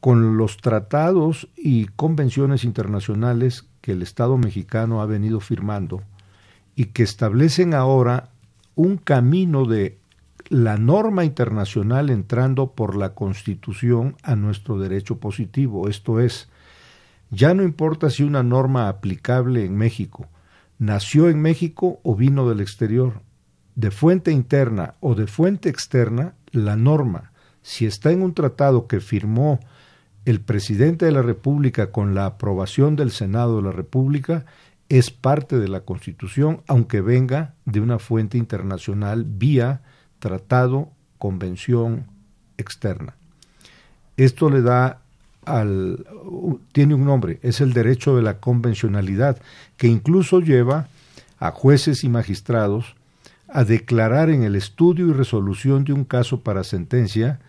con 0.00 0.36
los 0.36 0.58
tratados 0.58 1.48
y 1.56 1.86
convenciones 1.86 2.62
internacionales 2.62 3.68
que 3.80 3.92
el 3.92 4.02
Estado 4.02 4.38
mexicano 4.38 5.00
ha 5.00 5.06
venido 5.06 5.40
firmando 5.40 6.02
y 6.76 6.86
que 6.86 7.02
establecen 7.02 7.74
ahora 7.74 8.30
un 8.76 8.96
camino 8.96 9.64
de 9.64 9.98
la 10.48 10.76
norma 10.76 11.24
internacional 11.24 12.10
entrando 12.10 12.72
por 12.72 12.96
la 12.96 13.14
Constitución 13.14 14.16
a 14.22 14.36
nuestro 14.36 14.78
derecho 14.78 15.18
positivo. 15.18 15.88
Esto 15.88 16.20
es, 16.20 16.48
ya 17.30 17.54
no 17.54 17.62
importa 17.62 18.10
si 18.10 18.22
una 18.22 18.42
norma 18.42 18.88
aplicable 18.88 19.64
en 19.64 19.76
México 19.76 20.28
nació 20.78 21.28
en 21.28 21.40
México 21.42 22.00
o 22.02 22.14
vino 22.14 22.48
del 22.48 22.60
exterior, 22.60 23.20
de 23.74 23.90
fuente 23.90 24.30
interna 24.30 24.94
o 25.00 25.14
de 25.14 25.26
fuente 25.26 25.68
externa, 25.68 26.34
la 26.50 26.76
norma, 26.76 27.32
si 27.62 27.84
está 27.84 28.10
en 28.10 28.22
un 28.22 28.32
tratado 28.32 28.86
que 28.86 29.00
firmó 29.00 29.60
el 30.24 30.40
presidente 30.40 31.04
de 31.04 31.12
la 31.12 31.22
República 31.22 31.90
con 31.90 32.14
la 32.14 32.26
aprobación 32.26 32.96
del 32.96 33.10
Senado 33.10 33.56
de 33.56 33.62
la 33.62 33.72
República, 33.72 34.46
es 34.88 35.10
parte 35.10 35.58
de 35.58 35.68
la 35.68 35.80
Constitución, 35.80 36.62
aunque 36.66 37.00
venga 37.00 37.54
de 37.66 37.80
una 37.80 37.98
fuente 37.98 38.38
internacional 38.38 39.24
vía 39.24 39.82
tratado, 40.18 40.90
convención 41.18 42.06
externa. 42.56 43.14
Esto 44.16 44.50
le 44.50 44.62
da 44.62 45.00
al 45.44 46.06
tiene 46.72 46.94
un 46.94 47.04
nombre, 47.04 47.38
es 47.42 47.60
el 47.60 47.72
derecho 47.72 48.14
de 48.16 48.22
la 48.22 48.38
convencionalidad, 48.38 49.40
que 49.76 49.88
incluso 49.88 50.40
lleva 50.40 50.88
a 51.38 51.50
jueces 51.50 52.04
y 52.04 52.08
magistrados 52.08 52.96
a 53.48 53.64
declarar 53.64 54.28
en 54.28 54.42
el 54.42 54.56
estudio 54.56 55.08
y 55.08 55.12
resolución 55.12 55.84
de 55.84 55.94
un 55.94 56.04
caso 56.04 56.42
para 56.42 56.64
sentencia 56.64 57.40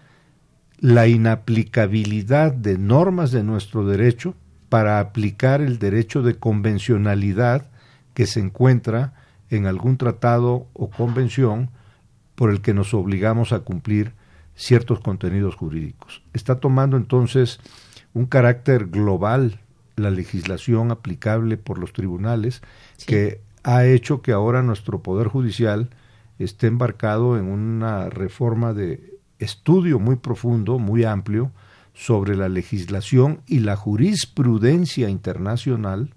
la 0.79 1.07
inaplicabilidad 1.07 2.53
de 2.53 2.77
normas 2.77 3.31
de 3.31 3.43
nuestro 3.43 3.85
derecho 3.85 4.33
para 4.69 4.99
aplicar 4.99 5.61
el 5.61 5.77
derecho 5.77 6.21
de 6.21 6.37
convencionalidad 6.37 7.65
que 8.13 8.25
se 8.27 8.39
encuentra 8.39 9.13
en 9.49 9.65
algún 9.65 9.97
tratado 9.97 10.67
o 10.73 10.89
convención 10.89 11.69
por 12.39 12.51
el 12.51 12.61
que 12.61 12.73
nos 12.73 12.93
obligamos 12.93 13.51
a 13.51 13.59
cumplir 13.59 14.13
ciertos 14.55 15.01
contenidos 15.01 15.55
jurídicos. 15.55 16.23
Está 16.31 16.61
tomando 16.61 16.95
entonces 16.95 17.59
un 18.13 18.27
carácter 18.27 18.87
global 18.87 19.59
la 19.97 20.09
legislación 20.09 20.89
aplicable 20.91 21.57
por 21.57 21.79
los 21.79 21.91
tribunales 21.91 22.61
que 23.05 23.41
ha 23.63 23.83
hecho 23.83 24.21
que 24.21 24.31
ahora 24.31 24.63
nuestro 24.63 25.03
Poder 25.03 25.27
Judicial 25.27 25.89
esté 26.37 26.67
embarcado 26.67 27.37
en 27.37 27.43
una 27.43 28.09
reforma 28.09 28.73
de 28.73 29.19
estudio 29.39 29.99
muy 29.99 30.15
profundo, 30.15 30.79
muy 30.79 31.03
amplio, 31.03 31.51
sobre 31.93 32.37
la 32.37 32.47
legislación 32.47 33.41
y 33.47 33.59
la 33.59 33.75
jurisprudencia 33.75 35.09
internacional, 35.09 36.15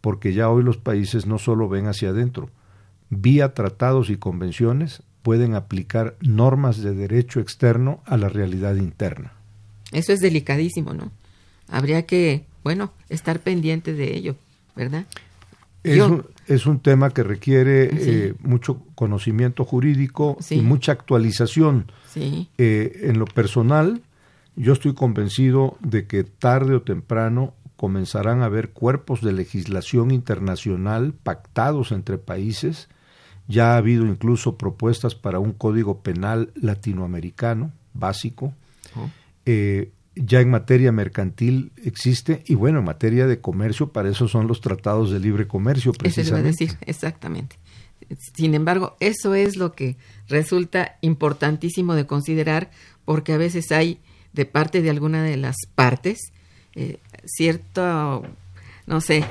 porque 0.00 0.32
ya 0.32 0.50
hoy 0.50 0.64
los 0.64 0.78
países 0.78 1.26
no 1.26 1.38
solo 1.38 1.68
ven 1.68 1.86
hacia 1.86 2.08
adentro, 2.08 2.50
vía 3.10 3.54
tratados 3.54 4.10
y 4.10 4.16
convenciones 4.16 5.04
pueden 5.22 5.54
aplicar 5.54 6.16
normas 6.20 6.82
de 6.82 6.94
derecho 6.94 7.40
externo 7.40 8.00
a 8.06 8.16
la 8.16 8.28
realidad 8.28 8.74
interna. 8.76 9.32
Eso 9.92 10.12
es 10.12 10.20
delicadísimo, 10.20 10.92
¿no? 10.94 11.10
Habría 11.68 12.06
que 12.06 12.44
bueno, 12.64 12.92
estar 13.08 13.40
pendiente 13.40 13.92
de 13.92 14.14
ello, 14.16 14.36
¿verdad? 14.76 15.04
Es, 15.82 15.96
Yo- 15.96 16.06
un, 16.06 16.26
es 16.46 16.66
un 16.66 16.78
tema 16.78 17.10
que 17.10 17.24
requiere 17.24 17.90
Sí. 17.90 17.96
eh, 18.10 18.34
mucho 18.40 18.82
conocimiento 18.94 19.64
jurídico 19.64 20.36
Sí. 20.40 20.56
y 20.56 20.62
mucha 20.62 20.92
actualización. 20.92 21.90
Sí, 22.08 22.48
Eh, 22.58 23.00
en 23.04 23.18
lo 23.18 23.24
personal, 23.24 24.02
yo 24.54 24.74
estoy 24.74 24.94
convencido 24.94 25.76
de 25.80 26.06
que 26.06 26.22
tarde 26.24 26.74
o 26.76 26.82
temprano 26.82 27.54
comenzarán 27.76 28.42
a 28.42 28.44
haber 28.44 28.70
cuerpos 28.70 29.22
de 29.22 29.32
legislación 29.32 30.12
internacional 30.12 31.14
pactados 31.14 31.90
entre 31.90 32.16
países. 32.18 32.88
Ya 33.48 33.74
ha 33.74 33.76
habido 33.76 34.06
incluso 34.06 34.56
propuestas 34.56 35.14
para 35.14 35.38
un 35.38 35.52
código 35.52 36.00
penal 36.00 36.52
latinoamericano 36.54 37.72
básico. 37.94 38.54
Oh. 38.96 39.10
Eh, 39.46 39.90
ya 40.14 40.40
en 40.40 40.50
materia 40.50 40.92
mercantil 40.92 41.72
existe 41.82 42.42
y 42.46 42.54
bueno, 42.54 42.80
en 42.80 42.84
materia 42.84 43.26
de 43.26 43.40
comercio, 43.40 43.92
para 43.92 44.10
eso 44.10 44.28
son 44.28 44.46
los 44.46 44.60
tratados 44.60 45.10
de 45.10 45.20
libre 45.20 45.46
comercio 45.46 45.92
eso 45.92 45.98
precisamente. 45.98 46.48
decir, 46.48 46.78
exactamente. 46.82 47.58
Sin 48.34 48.54
embargo, 48.54 48.96
eso 49.00 49.34
es 49.34 49.56
lo 49.56 49.72
que 49.72 49.96
resulta 50.28 50.98
importantísimo 51.00 51.94
de 51.94 52.06
considerar 52.06 52.70
porque 53.04 53.32
a 53.32 53.38
veces 53.38 53.72
hay 53.72 54.00
de 54.34 54.44
parte 54.44 54.82
de 54.82 54.90
alguna 54.90 55.22
de 55.22 55.36
las 55.36 55.56
partes 55.74 56.32
eh, 56.74 56.98
cierto, 57.24 58.22
no 58.86 59.00
sé, 59.00 59.24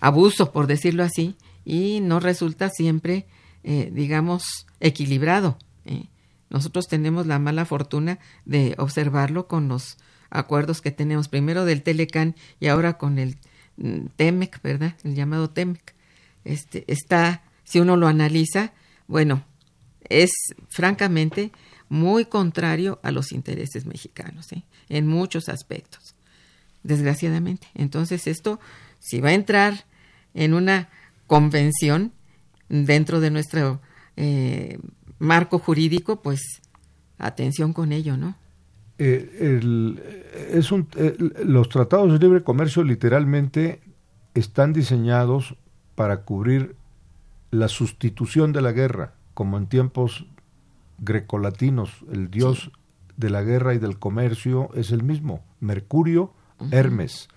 abuso, 0.00 0.52
por 0.52 0.66
decirlo 0.66 1.04
así, 1.04 1.36
y 1.64 2.00
no 2.00 2.20
resulta 2.20 2.70
siempre, 2.70 3.26
eh, 3.64 3.90
digamos, 3.92 4.66
equilibrado. 4.80 5.58
¿eh? 5.84 6.06
Nosotros 6.48 6.88
tenemos 6.88 7.26
la 7.26 7.38
mala 7.38 7.64
fortuna 7.64 8.18
de 8.44 8.74
observarlo 8.78 9.46
con 9.46 9.68
los 9.68 9.98
acuerdos 10.30 10.80
que 10.80 10.90
tenemos, 10.90 11.28
primero 11.28 11.64
del 11.64 11.82
Telecan 11.82 12.34
y 12.58 12.68
ahora 12.68 12.98
con 12.98 13.18
el 13.18 13.36
mm, 13.76 14.06
TEMEC, 14.16 14.62
¿verdad? 14.62 14.94
El 15.04 15.14
llamado 15.14 15.50
TEMEC. 15.50 15.94
Este, 16.44 16.84
está, 16.86 17.42
si 17.64 17.80
uno 17.80 17.96
lo 17.96 18.08
analiza, 18.08 18.72
bueno, 19.06 19.44
es 20.08 20.30
francamente 20.68 21.52
muy 21.88 22.24
contrario 22.24 23.00
a 23.02 23.10
los 23.10 23.32
intereses 23.32 23.84
mexicanos, 23.84 24.52
¿eh? 24.52 24.64
en 24.88 25.06
muchos 25.06 25.48
aspectos, 25.48 26.14
desgraciadamente. 26.82 27.66
Entonces 27.74 28.26
esto, 28.26 28.60
si 28.98 29.20
va 29.20 29.30
a 29.30 29.34
entrar 29.34 29.86
en 30.34 30.54
una 30.54 30.88
convención 31.26 32.12
dentro 32.70 33.20
de 33.20 33.30
nuestro 33.30 33.80
eh, 34.16 34.78
marco 35.18 35.58
jurídico, 35.58 36.22
pues 36.22 36.62
atención 37.18 37.74
con 37.74 37.92
ello, 37.92 38.16
¿no? 38.16 38.36
Eh, 38.98 39.36
el- 39.40 40.02
es 40.52 40.72
un, 40.72 40.86
eh, 40.96 41.16
los 41.44 41.68
tratados 41.68 42.12
de 42.12 42.18
libre 42.18 42.42
comercio 42.42 42.82
literalmente 42.84 43.80
están 44.34 44.72
diseñados 44.72 45.56
para 45.94 46.22
cubrir 46.22 46.76
la 47.50 47.68
sustitución 47.68 48.52
de 48.52 48.60
la 48.62 48.72
guerra, 48.72 49.12
como 49.34 49.58
en 49.58 49.66
tiempos 49.66 50.24
grecolatinos, 50.98 51.90
el 52.12 52.30
dios 52.30 52.70
de 53.16 53.30
la 53.30 53.42
guerra 53.42 53.74
y 53.74 53.78
del 53.78 53.98
comercio 53.98 54.70
es 54.74 54.92
el 54.92 55.02
mismo, 55.02 55.42
Mercurio, 55.60 56.32
Hermes. 56.70 57.28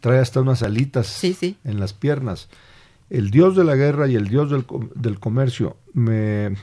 Trae 0.00 0.18
hasta 0.20 0.40
unas 0.40 0.62
alitas 0.62 1.06
Sí, 1.08 1.34
sí. 1.34 1.56
en 1.64 1.80
las 1.80 1.92
piernas. 1.92 2.48
El 3.08 3.30
dios 3.30 3.56
de 3.56 3.64
la 3.64 3.76
guerra 3.76 4.08
y 4.08 4.16
el 4.16 4.28
dios 4.28 4.50
del, 4.50 4.66
del 4.94 5.18
comercio. 5.20 5.76
Me 5.92 6.56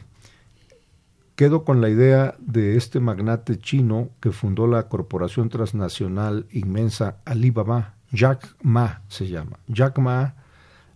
quedo 1.35 1.63
con 1.63 1.81
la 1.81 1.89
idea 1.89 2.35
de 2.39 2.77
este 2.77 2.99
magnate 2.99 3.57
chino 3.57 4.09
que 4.19 4.31
fundó 4.31 4.67
la 4.67 4.87
corporación 4.87 5.49
transnacional 5.49 6.45
inmensa 6.51 7.17
Alibaba, 7.25 7.95
Jack 8.11 8.55
Ma 8.61 9.01
se 9.07 9.27
llama. 9.27 9.59
Jack 9.67 9.97
Ma 9.99 10.35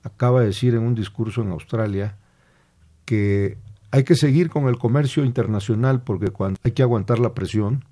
acaba 0.03 0.41
de 0.41 0.47
decir 0.47 0.75
en 0.75 0.81
un 0.81 0.95
discurso 0.95 1.41
en 1.41 1.51
Australia 1.51 2.17
que 3.05 3.57
hay 3.91 4.03
que 4.03 4.15
seguir 4.15 4.49
con 4.49 4.67
el 4.67 4.77
comercio 4.77 5.23
internacional 5.23 6.01
porque 6.01 6.29
cuando 6.29 6.59
hay 6.63 6.71
que 6.71 6.83
aguantar 6.83 7.19
la 7.19 7.33
presión. 7.33 7.85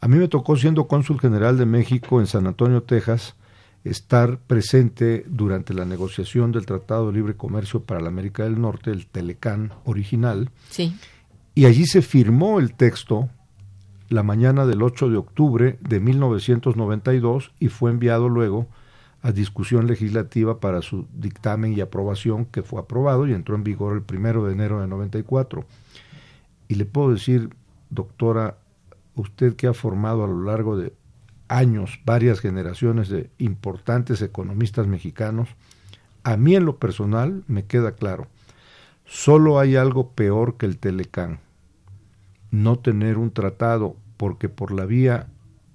A 0.00 0.08
mí 0.08 0.18
me 0.18 0.28
tocó 0.28 0.56
siendo 0.56 0.86
cónsul 0.86 1.18
general 1.18 1.56
de 1.56 1.64
México 1.64 2.20
en 2.20 2.26
San 2.26 2.46
Antonio, 2.46 2.82
Texas, 2.82 3.36
estar 3.84 4.38
presente 4.38 5.24
durante 5.28 5.74
la 5.74 5.84
negociación 5.84 6.52
del 6.52 6.66
Tratado 6.66 7.08
de 7.08 7.12
Libre 7.14 7.36
Comercio 7.36 7.82
para 7.82 8.00
la 8.00 8.08
América 8.08 8.44
del 8.44 8.60
Norte, 8.60 8.90
el 8.90 9.06
Telecán 9.06 9.72
original, 9.84 10.50
Sí, 10.70 10.94
y 11.54 11.66
allí 11.66 11.86
se 11.86 12.02
firmó 12.02 12.58
el 12.58 12.74
texto 12.74 13.28
la 14.08 14.22
mañana 14.22 14.66
del 14.66 14.82
8 14.82 15.08
de 15.08 15.16
octubre 15.16 15.78
de 15.80 16.00
1992 16.00 17.52
y 17.58 17.68
fue 17.68 17.90
enviado 17.90 18.28
luego 18.28 18.66
a 19.22 19.32
discusión 19.32 19.86
legislativa 19.86 20.60
para 20.60 20.82
su 20.82 21.06
dictamen 21.14 21.72
y 21.72 21.80
aprobación, 21.80 22.44
que 22.44 22.62
fue 22.62 22.80
aprobado 22.80 23.26
y 23.26 23.32
entró 23.32 23.54
en 23.54 23.64
vigor 23.64 23.96
el 23.96 24.02
primero 24.02 24.44
de 24.44 24.52
enero 24.52 24.80
de 24.80 24.86
94. 24.86 25.64
Y 26.68 26.74
le 26.74 26.84
puedo 26.84 27.12
decir, 27.12 27.50
doctora, 27.88 28.58
usted 29.14 29.56
que 29.56 29.66
ha 29.66 29.74
formado 29.74 30.24
a 30.24 30.28
lo 30.28 30.42
largo 30.42 30.76
de 30.76 30.92
años 31.56 32.00
varias 32.04 32.40
generaciones 32.40 33.08
de 33.08 33.30
importantes 33.38 34.22
economistas 34.22 34.86
mexicanos, 34.86 35.48
a 36.22 36.36
mí 36.36 36.56
en 36.56 36.64
lo 36.64 36.78
personal 36.78 37.44
me 37.46 37.64
queda 37.64 37.92
claro, 37.92 38.26
solo 39.06 39.58
hay 39.58 39.76
algo 39.76 40.10
peor 40.10 40.56
que 40.56 40.66
el 40.66 40.78
Telecán, 40.78 41.40
no 42.50 42.78
tener 42.78 43.18
un 43.18 43.30
tratado, 43.30 43.96
porque 44.16 44.48
por 44.48 44.72
la 44.72 44.86
vía 44.86 45.28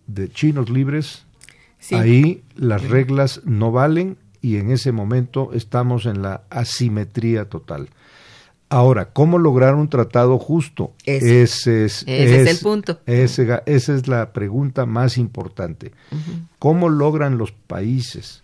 de 0.07 0.29
chinos 0.29 0.69
libres, 0.69 1.25
sí. 1.77 1.95
ahí 1.95 2.43
las 2.55 2.87
reglas 2.87 3.41
no 3.45 3.71
valen 3.71 4.17
y 4.41 4.57
en 4.57 4.71
ese 4.71 4.91
momento 4.91 5.51
estamos 5.53 6.05
en 6.05 6.21
la 6.21 6.43
asimetría 6.49 7.49
total. 7.49 7.89
Ahora, 8.69 9.09
¿cómo 9.13 9.39
lograr 9.39 9.73
un 9.75 9.89
tratado 9.89 10.37
justo? 10.37 10.93
Ese. 11.05 11.41
Ese 11.41 11.85
es, 11.85 12.03
Ese 12.07 12.41
es 12.43 12.47
el 12.49 12.57
punto. 12.63 12.99
ese 13.07 13.61
esa 13.65 13.95
es 13.95 14.07
la 14.07 14.31
pregunta 14.31 14.85
más 14.85 15.17
importante. 15.17 15.91
¿Cómo 16.59 16.89
logran 16.89 17.37
los 17.39 17.51
países 17.51 18.43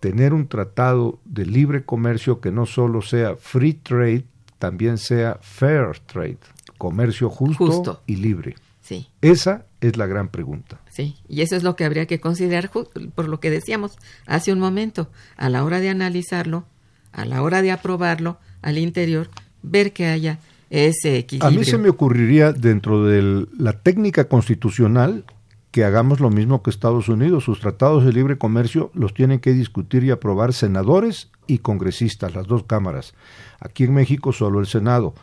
tener 0.00 0.34
un 0.34 0.48
tratado 0.48 1.18
de 1.24 1.46
libre 1.46 1.84
comercio 1.84 2.40
que 2.40 2.50
no 2.50 2.66
solo 2.66 3.00
sea 3.00 3.36
free 3.36 3.74
trade, 3.74 4.24
también 4.58 4.98
sea 4.98 5.38
fair 5.40 5.98
trade, 6.06 6.38
comercio 6.76 7.30
justo, 7.30 7.66
Justo. 7.66 8.02
y 8.06 8.16
libre? 8.16 8.56
Sí, 8.82 9.08
Esa 9.22 9.64
es 9.80 9.96
la 9.96 10.06
gran 10.06 10.28
pregunta. 10.28 10.80
sí. 10.90 11.16
Y 11.28 11.40
eso 11.42 11.54
es 11.56 11.62
lo 11.62 11.74
que 11.76 11.84
habría 11.84 12.06
que 12.06 12.20
considerar 12.20 12.70
por 12.70 13.28
lo 13.28 13.40
que 13.40 13.50
decíamos 13.50 13.96
hace 14.26 14.52
un 14.52 14.58
momento, 14.58 15.10
a 15.36 15.48
la 15.48 15.64
hora 15.64 15.80
de 15.80 15.88
analizarlo, 15.90 16.66
a 17.12 17.24
la 17.24 17.40
hora 17.42 17.62
de 17.62 17.70
aprobarlo 17.70 18.38
al 18.60 18.76
interior, 18.78 19.30
ver 19.64 19.92
que 19.92 20.06
haya 20.06 20.38
ese 20.70 21.10
A 21.10 21.18
equilibrio. 21.18 21.58
mí 21.58 21.64
se 21.64 21.78
me 21.78 21.88
ocurriría 21.88 22.52
dentro 22.52 23.04
de 23.04 23.46
la 23.58 23.72
técnica 23.72 24.28
constitucional 24.28 25.24
que 25.70 25.84
hagamos 25.84 26.20
lo 26.20 26.30
mismo 26.30 26.62
que 26.62 26.70
Estados 26.70 27.08
Unidos. 27.08 27.44
Sus 27.44 27.58
tratados 27.58 28.04
de 28.04 28.12
libre 28.12 28.38
comercio 28.38 28.90
los 28.94 29.12
tienen 29.12 29.40
que 29.40 29.52
discutir 29.52 30.04
y 30.04 30.10
aprobar 30.10 30.52
senadores 30.52 31.30
y 31.48 31.58
congresistas, 31.58 32.34
las 32.34 32.46
dos 32.46 32.62
cámaras. 32.64 33.14
Aquí 33.58 33.84
en 33.84 33.94
México 33.94 34.32
solo 34.32 34.60
el 34.60 34.66
Senado. 34.66 35.14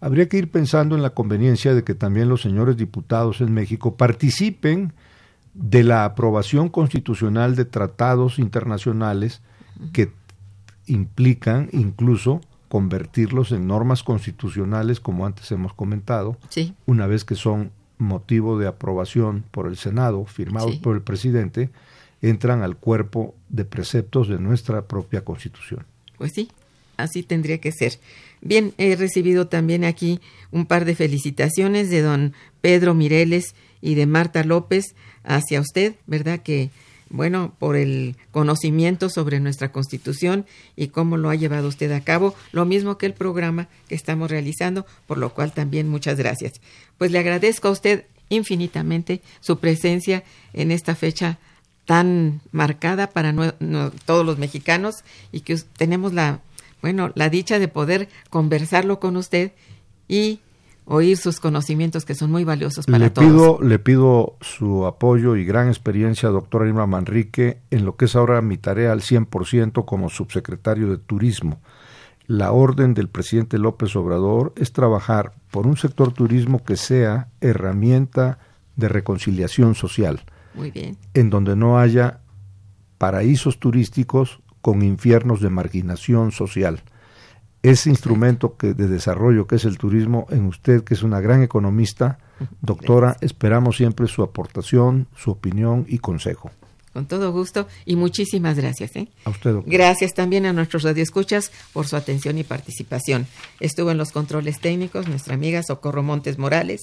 Habría 0.00 0.28
que 0.28 0.38
ir 0.38 0.50
pensando 0.50 0.96
en 0.96 1.02
la 1.02 1.10
conveniencia 1.10 1.74
de 1.74 1.84
que 1.84 1.94
también 1.94 2.28
los 2.28 2.42
señores 2.42 2.76
diputados 2.76 3.40
en 3.40 3.54
México 3.54 3.96
participen 3.96 4.92
de 5.54 5.84
la 5.84 6.04
aprobación 6.04 6.68
constitucional 6.68 7.54
de 7.54 7.64
tratados 7.64 8.40
internacionales 8.40 9.42
que 9.92 10.10
implican 10.86 11.68
incluso 11.72 12.40
convertirlos 12.72 13.52
en 13.52 13.66
normas 13.66 14.02
constitucionales, 14.02 14.98
como 14.98 15.26
antes 15.26 15.52
hemos 15.52 15.74
comentado, 15.74 16.38
Sí, 16.48 16.72
una 16.86 17.06
vez 17.06 17.22
que 17.26 17.34
son 17.34 17.70
motivo 17.98 18.58
de 18.58 18.66
aprobación 18.66 19.44
por 19.50 19.66
el 19.66 19.76
Senado, 19.76 20.24
firmados 20.24 20.72
Sí. 20.72 20.78
por 20.78 20.96
el 20.96 21.02
presidente, 21.02 21.68
entran 22.22 22.62
al 22.62 22.78
cuerpo 22.78 23.34
de 23.50 23.66
preceptos 23.66 24.26
de 24.26 24.38
nuestra 24.38 24.86
propia 24.86 25.22
Constitución. 25.22 25.84
pues 26.16 26.32
sí, 26.34 26.48
así 26.96 27.22
tendría 27.22 27.58
que 27.58 27.72
ser. 27.72 27.98
Bien, 28.40 28.72
he 28.78 28.96
recibido 28.96 29.48
también 29.48 29.84
aquí 29.84 30.18
un 30.50 30.64
par 30.64 30.86
de 30.86 30.94
felicitaciones 30.94 31.90
de 31.90 32.00
don 32.00 32.32
Pedro 32.62 32.94
Mireles 32.94 33.54
y 33.82 33.96
de 33.96 34.06
Marta 34.06 34.44
López 34.44 34.94
hacia 35.24 35.60
usted, 35.60 35.96
¿verdad? 36.06 36.38
Que, 36.40 36.70
bueno, 37.12 37.54
por 37.58 37.76
el 37.76 38.16
conocimiento 38.32 39.08
sobre 39.08 39.38
nuestra 39.38 39.70
Constitución 39.70 40.46
y 40.74 40.88
cómo 40.88 41.16
lo 41.16 41.30
ha 41.30 41.34
llevado 41.36 41.68
usted 41.68 41.92
a 41.92 42.00
cabo, 42.00 42.34
lo 42.50 42.64
mismo 42.64 42.98
que 42.98 43.06
el 43.06 43.14
programa 43.14 43.68
que 43.88 43.94
estamos 43.94 44.30
realizando, 44.30 44.86
por 45.06 45.18
lo 45.18 45.32
cual 45.32 45.52
también 45.52 45.88
muchas 45.88 46.16
gracias. 46.18 46.54
Pues 46.98 47.10
le 47.10 47.18
agradezco 47.18 47.68
a 47.68 47.72
usted 47.72 48.06
infinitamente 48.30 49.20
su 49.40 49.58
presencia 49.58 50.24
en 50.54 50.70
esta 50.70 50.94
fecha 50.94 51.38
tan 51.84 52.40
marcada 52.50 53.08
para 53.10 53.32
no- 53.32 53.52
todos 54.06 54.24
los 54.24 54.38
mexicanos 54.38 55.04
y 55.32 55.40
que 55.40 55.56
tenemos 55.76 56.12
la 56.12 56.40
bueno 56.80 57.12
la 57.14 57.28
dicha 57.28 57.58
de 57.58 57.68
poder 57.68 58.08
conversarlo 58.30 59.00
con 59.00 59.16
usted 59.16 59.52
y 60.08 60.40
oír 60.84 61.16
sus 61.16 61.40
conocimientos 61.40 62.04
que 62.04 62.14
son 62.14 62.30
muy 62.30 62.44
valiosos 62.44 62.86
para 62.86 62.98
le 62.98 63.10
todos. 63.10 63.28
Pido, 63.28 63.58
le 63.62 63.78
pido 63.78 64.36
su 64.40 64.86
apoyo 64.86 65.36
y 65.36 65.44
gran 65.44 65.68
experiencia, 65.68 66.28
doctora 66.28 66.66
Irma 66.66 66.86
Manrique, 66.86 67.58
en 67.70 67.84
lo 67.84 67.96
que 67.96 68.06
es 68.06 68.16
ahora 68.16 68.42
mi 68.42 68.58
tarea 68.58 68.92
al 68.92 69.00
100% 69.00 69.84
como 69.84 70.10
subsecretario 70.10 70.90
de 70.90 70.98
Turismo. 70.98 71.60
La 72.26 72.52
orden 72.52 72.94
del 72.94 73.08
presidente 73.08 73.58
López 73.58 73.94
Obrador 73.96 74.52
es 74.56 74.72
trabajar 74.72 75.34
por 75.50 75.66
un 75.66 75.76
sector 75.76 76.12
turismo 76.12 76.64
que 76.64 76.76
sea 76.76 77.28
herramienta 77.40 78.38
de 78.76 78.88
reconciliación 78.88 79.74
social. 79.74 80.22
Muy 80.54 80.70
bien. 80.70 80.96
En 81.14 81.30
donde 81.30 81.56
no 81.56 81.78
haya 81.78 82.20
paraísos 82.98 83.58
turísticos 83.58 84.40
con 84.60 84.82
infiernos 84.82 85.40
de 85.40 85.50
marginación 85.50 86.30
social 86.30 86.82
ese 87.62 87.90
instrumento 87.90 88.56
que, 88.56 88.74
de 88.74 88.88
desarrollo 88.88 89.46
que 89.46 89.56
es 89.56 89.64
el 89.64 89.78
turismo 89.78 90.26
en 90.30 90.46
usted, 90.46 90.82
que 90.82 90.94
es 90.94 91.02
una 91.02 91.20
gran 91.20 91.42
economista, 91.42 92.18
doctora, 92.60 93.16
esperamos 93.20 93.76
siempre 93.76 94.08
su 94.08 94.22
aportación, 94.22 95.06
su 95.16 95.30
opinión 95.30 95.86
y 95.88 95.98
consejo. 95.98 96.50
Con 96.92 97.06
todo 97.06 97.32
gusto 97.32 97.68
y 97.86 97.96
muchísimas 97.96 98.56
gracias. 98.56 98.96
¿eh? 98.96 99.08
A 99.24 99.30
usted, 99.30 99.52
doctor. 99.52 99.72
Gracias 99.72 100.12
también 100.12 100.44
a 100.44 100.52
nuestros 100.52 100.82
radioescuchas 100.82 101.50
por 101.72 101.86
su 101.86 101.96
atención 101.96 102.36
y 102.36 102.44
participación. 102.44 103.26
Estuvo 103.60 103.90
en 103.90 103.96
los 103.96 104.12
controles 104.12 104.60
técnicos 104.60 105.08
nuestra 105.08 105.34
amiga 105.34 105.62
Socorro 105.62 106.02
Montes 106.02 106.38
Morales, 106.38 106.82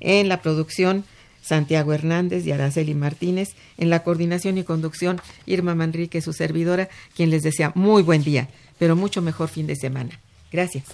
en 0.00 0.28
la 0.28 0.42
producción 0.42 1.04
Santiago 1.40 1.92
Hernández 1.92 2.46
y 2.46 2.52
Araceli 2.52 2.94
Martínez, 2.94 3.50
en 3.76 3.90
la 3.90 4.02
coordinación 4.02 4.56
y 4.58 4.64
conducción 4.64 5.20
Irma 5.46 5.74
Manrique, 5.74 6.22
su 6.22 6.32
servidora, 6.32 6.88
quien 7.14 7.30
les 7.30 7.42
desea 7.42 7.70
muy 7.74 8.02
buen 8.02 8.24
día 8.24 8.48
pero 8.78 8.96
mucho 8.96 9.22
mejor 9.22 9.48
fin 9.48 9.66
de 9.66 9.76
semana. 9.76 10.20
Gracias. 10.52 10.84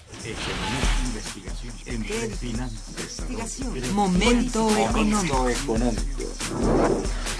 Momento 3.93 4.69
económico. 4.79 5.47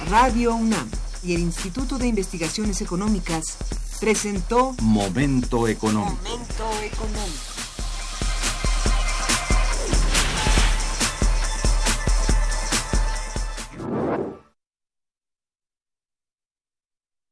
Radio 0.09 0.55
UNAM 0.55 0.89
y 1.23 1.33
el 1.35 1.41
Instituto 1.41 1.97
de 1.97 2.07
Investigaciones 2.07 2.81
Económicas 2.81 3.57
presentó 3.99 4.75
Momento 4.81 5.67
económico. 5.67 6.17
Momento 6.23 6.63
económico. 6.83 7.50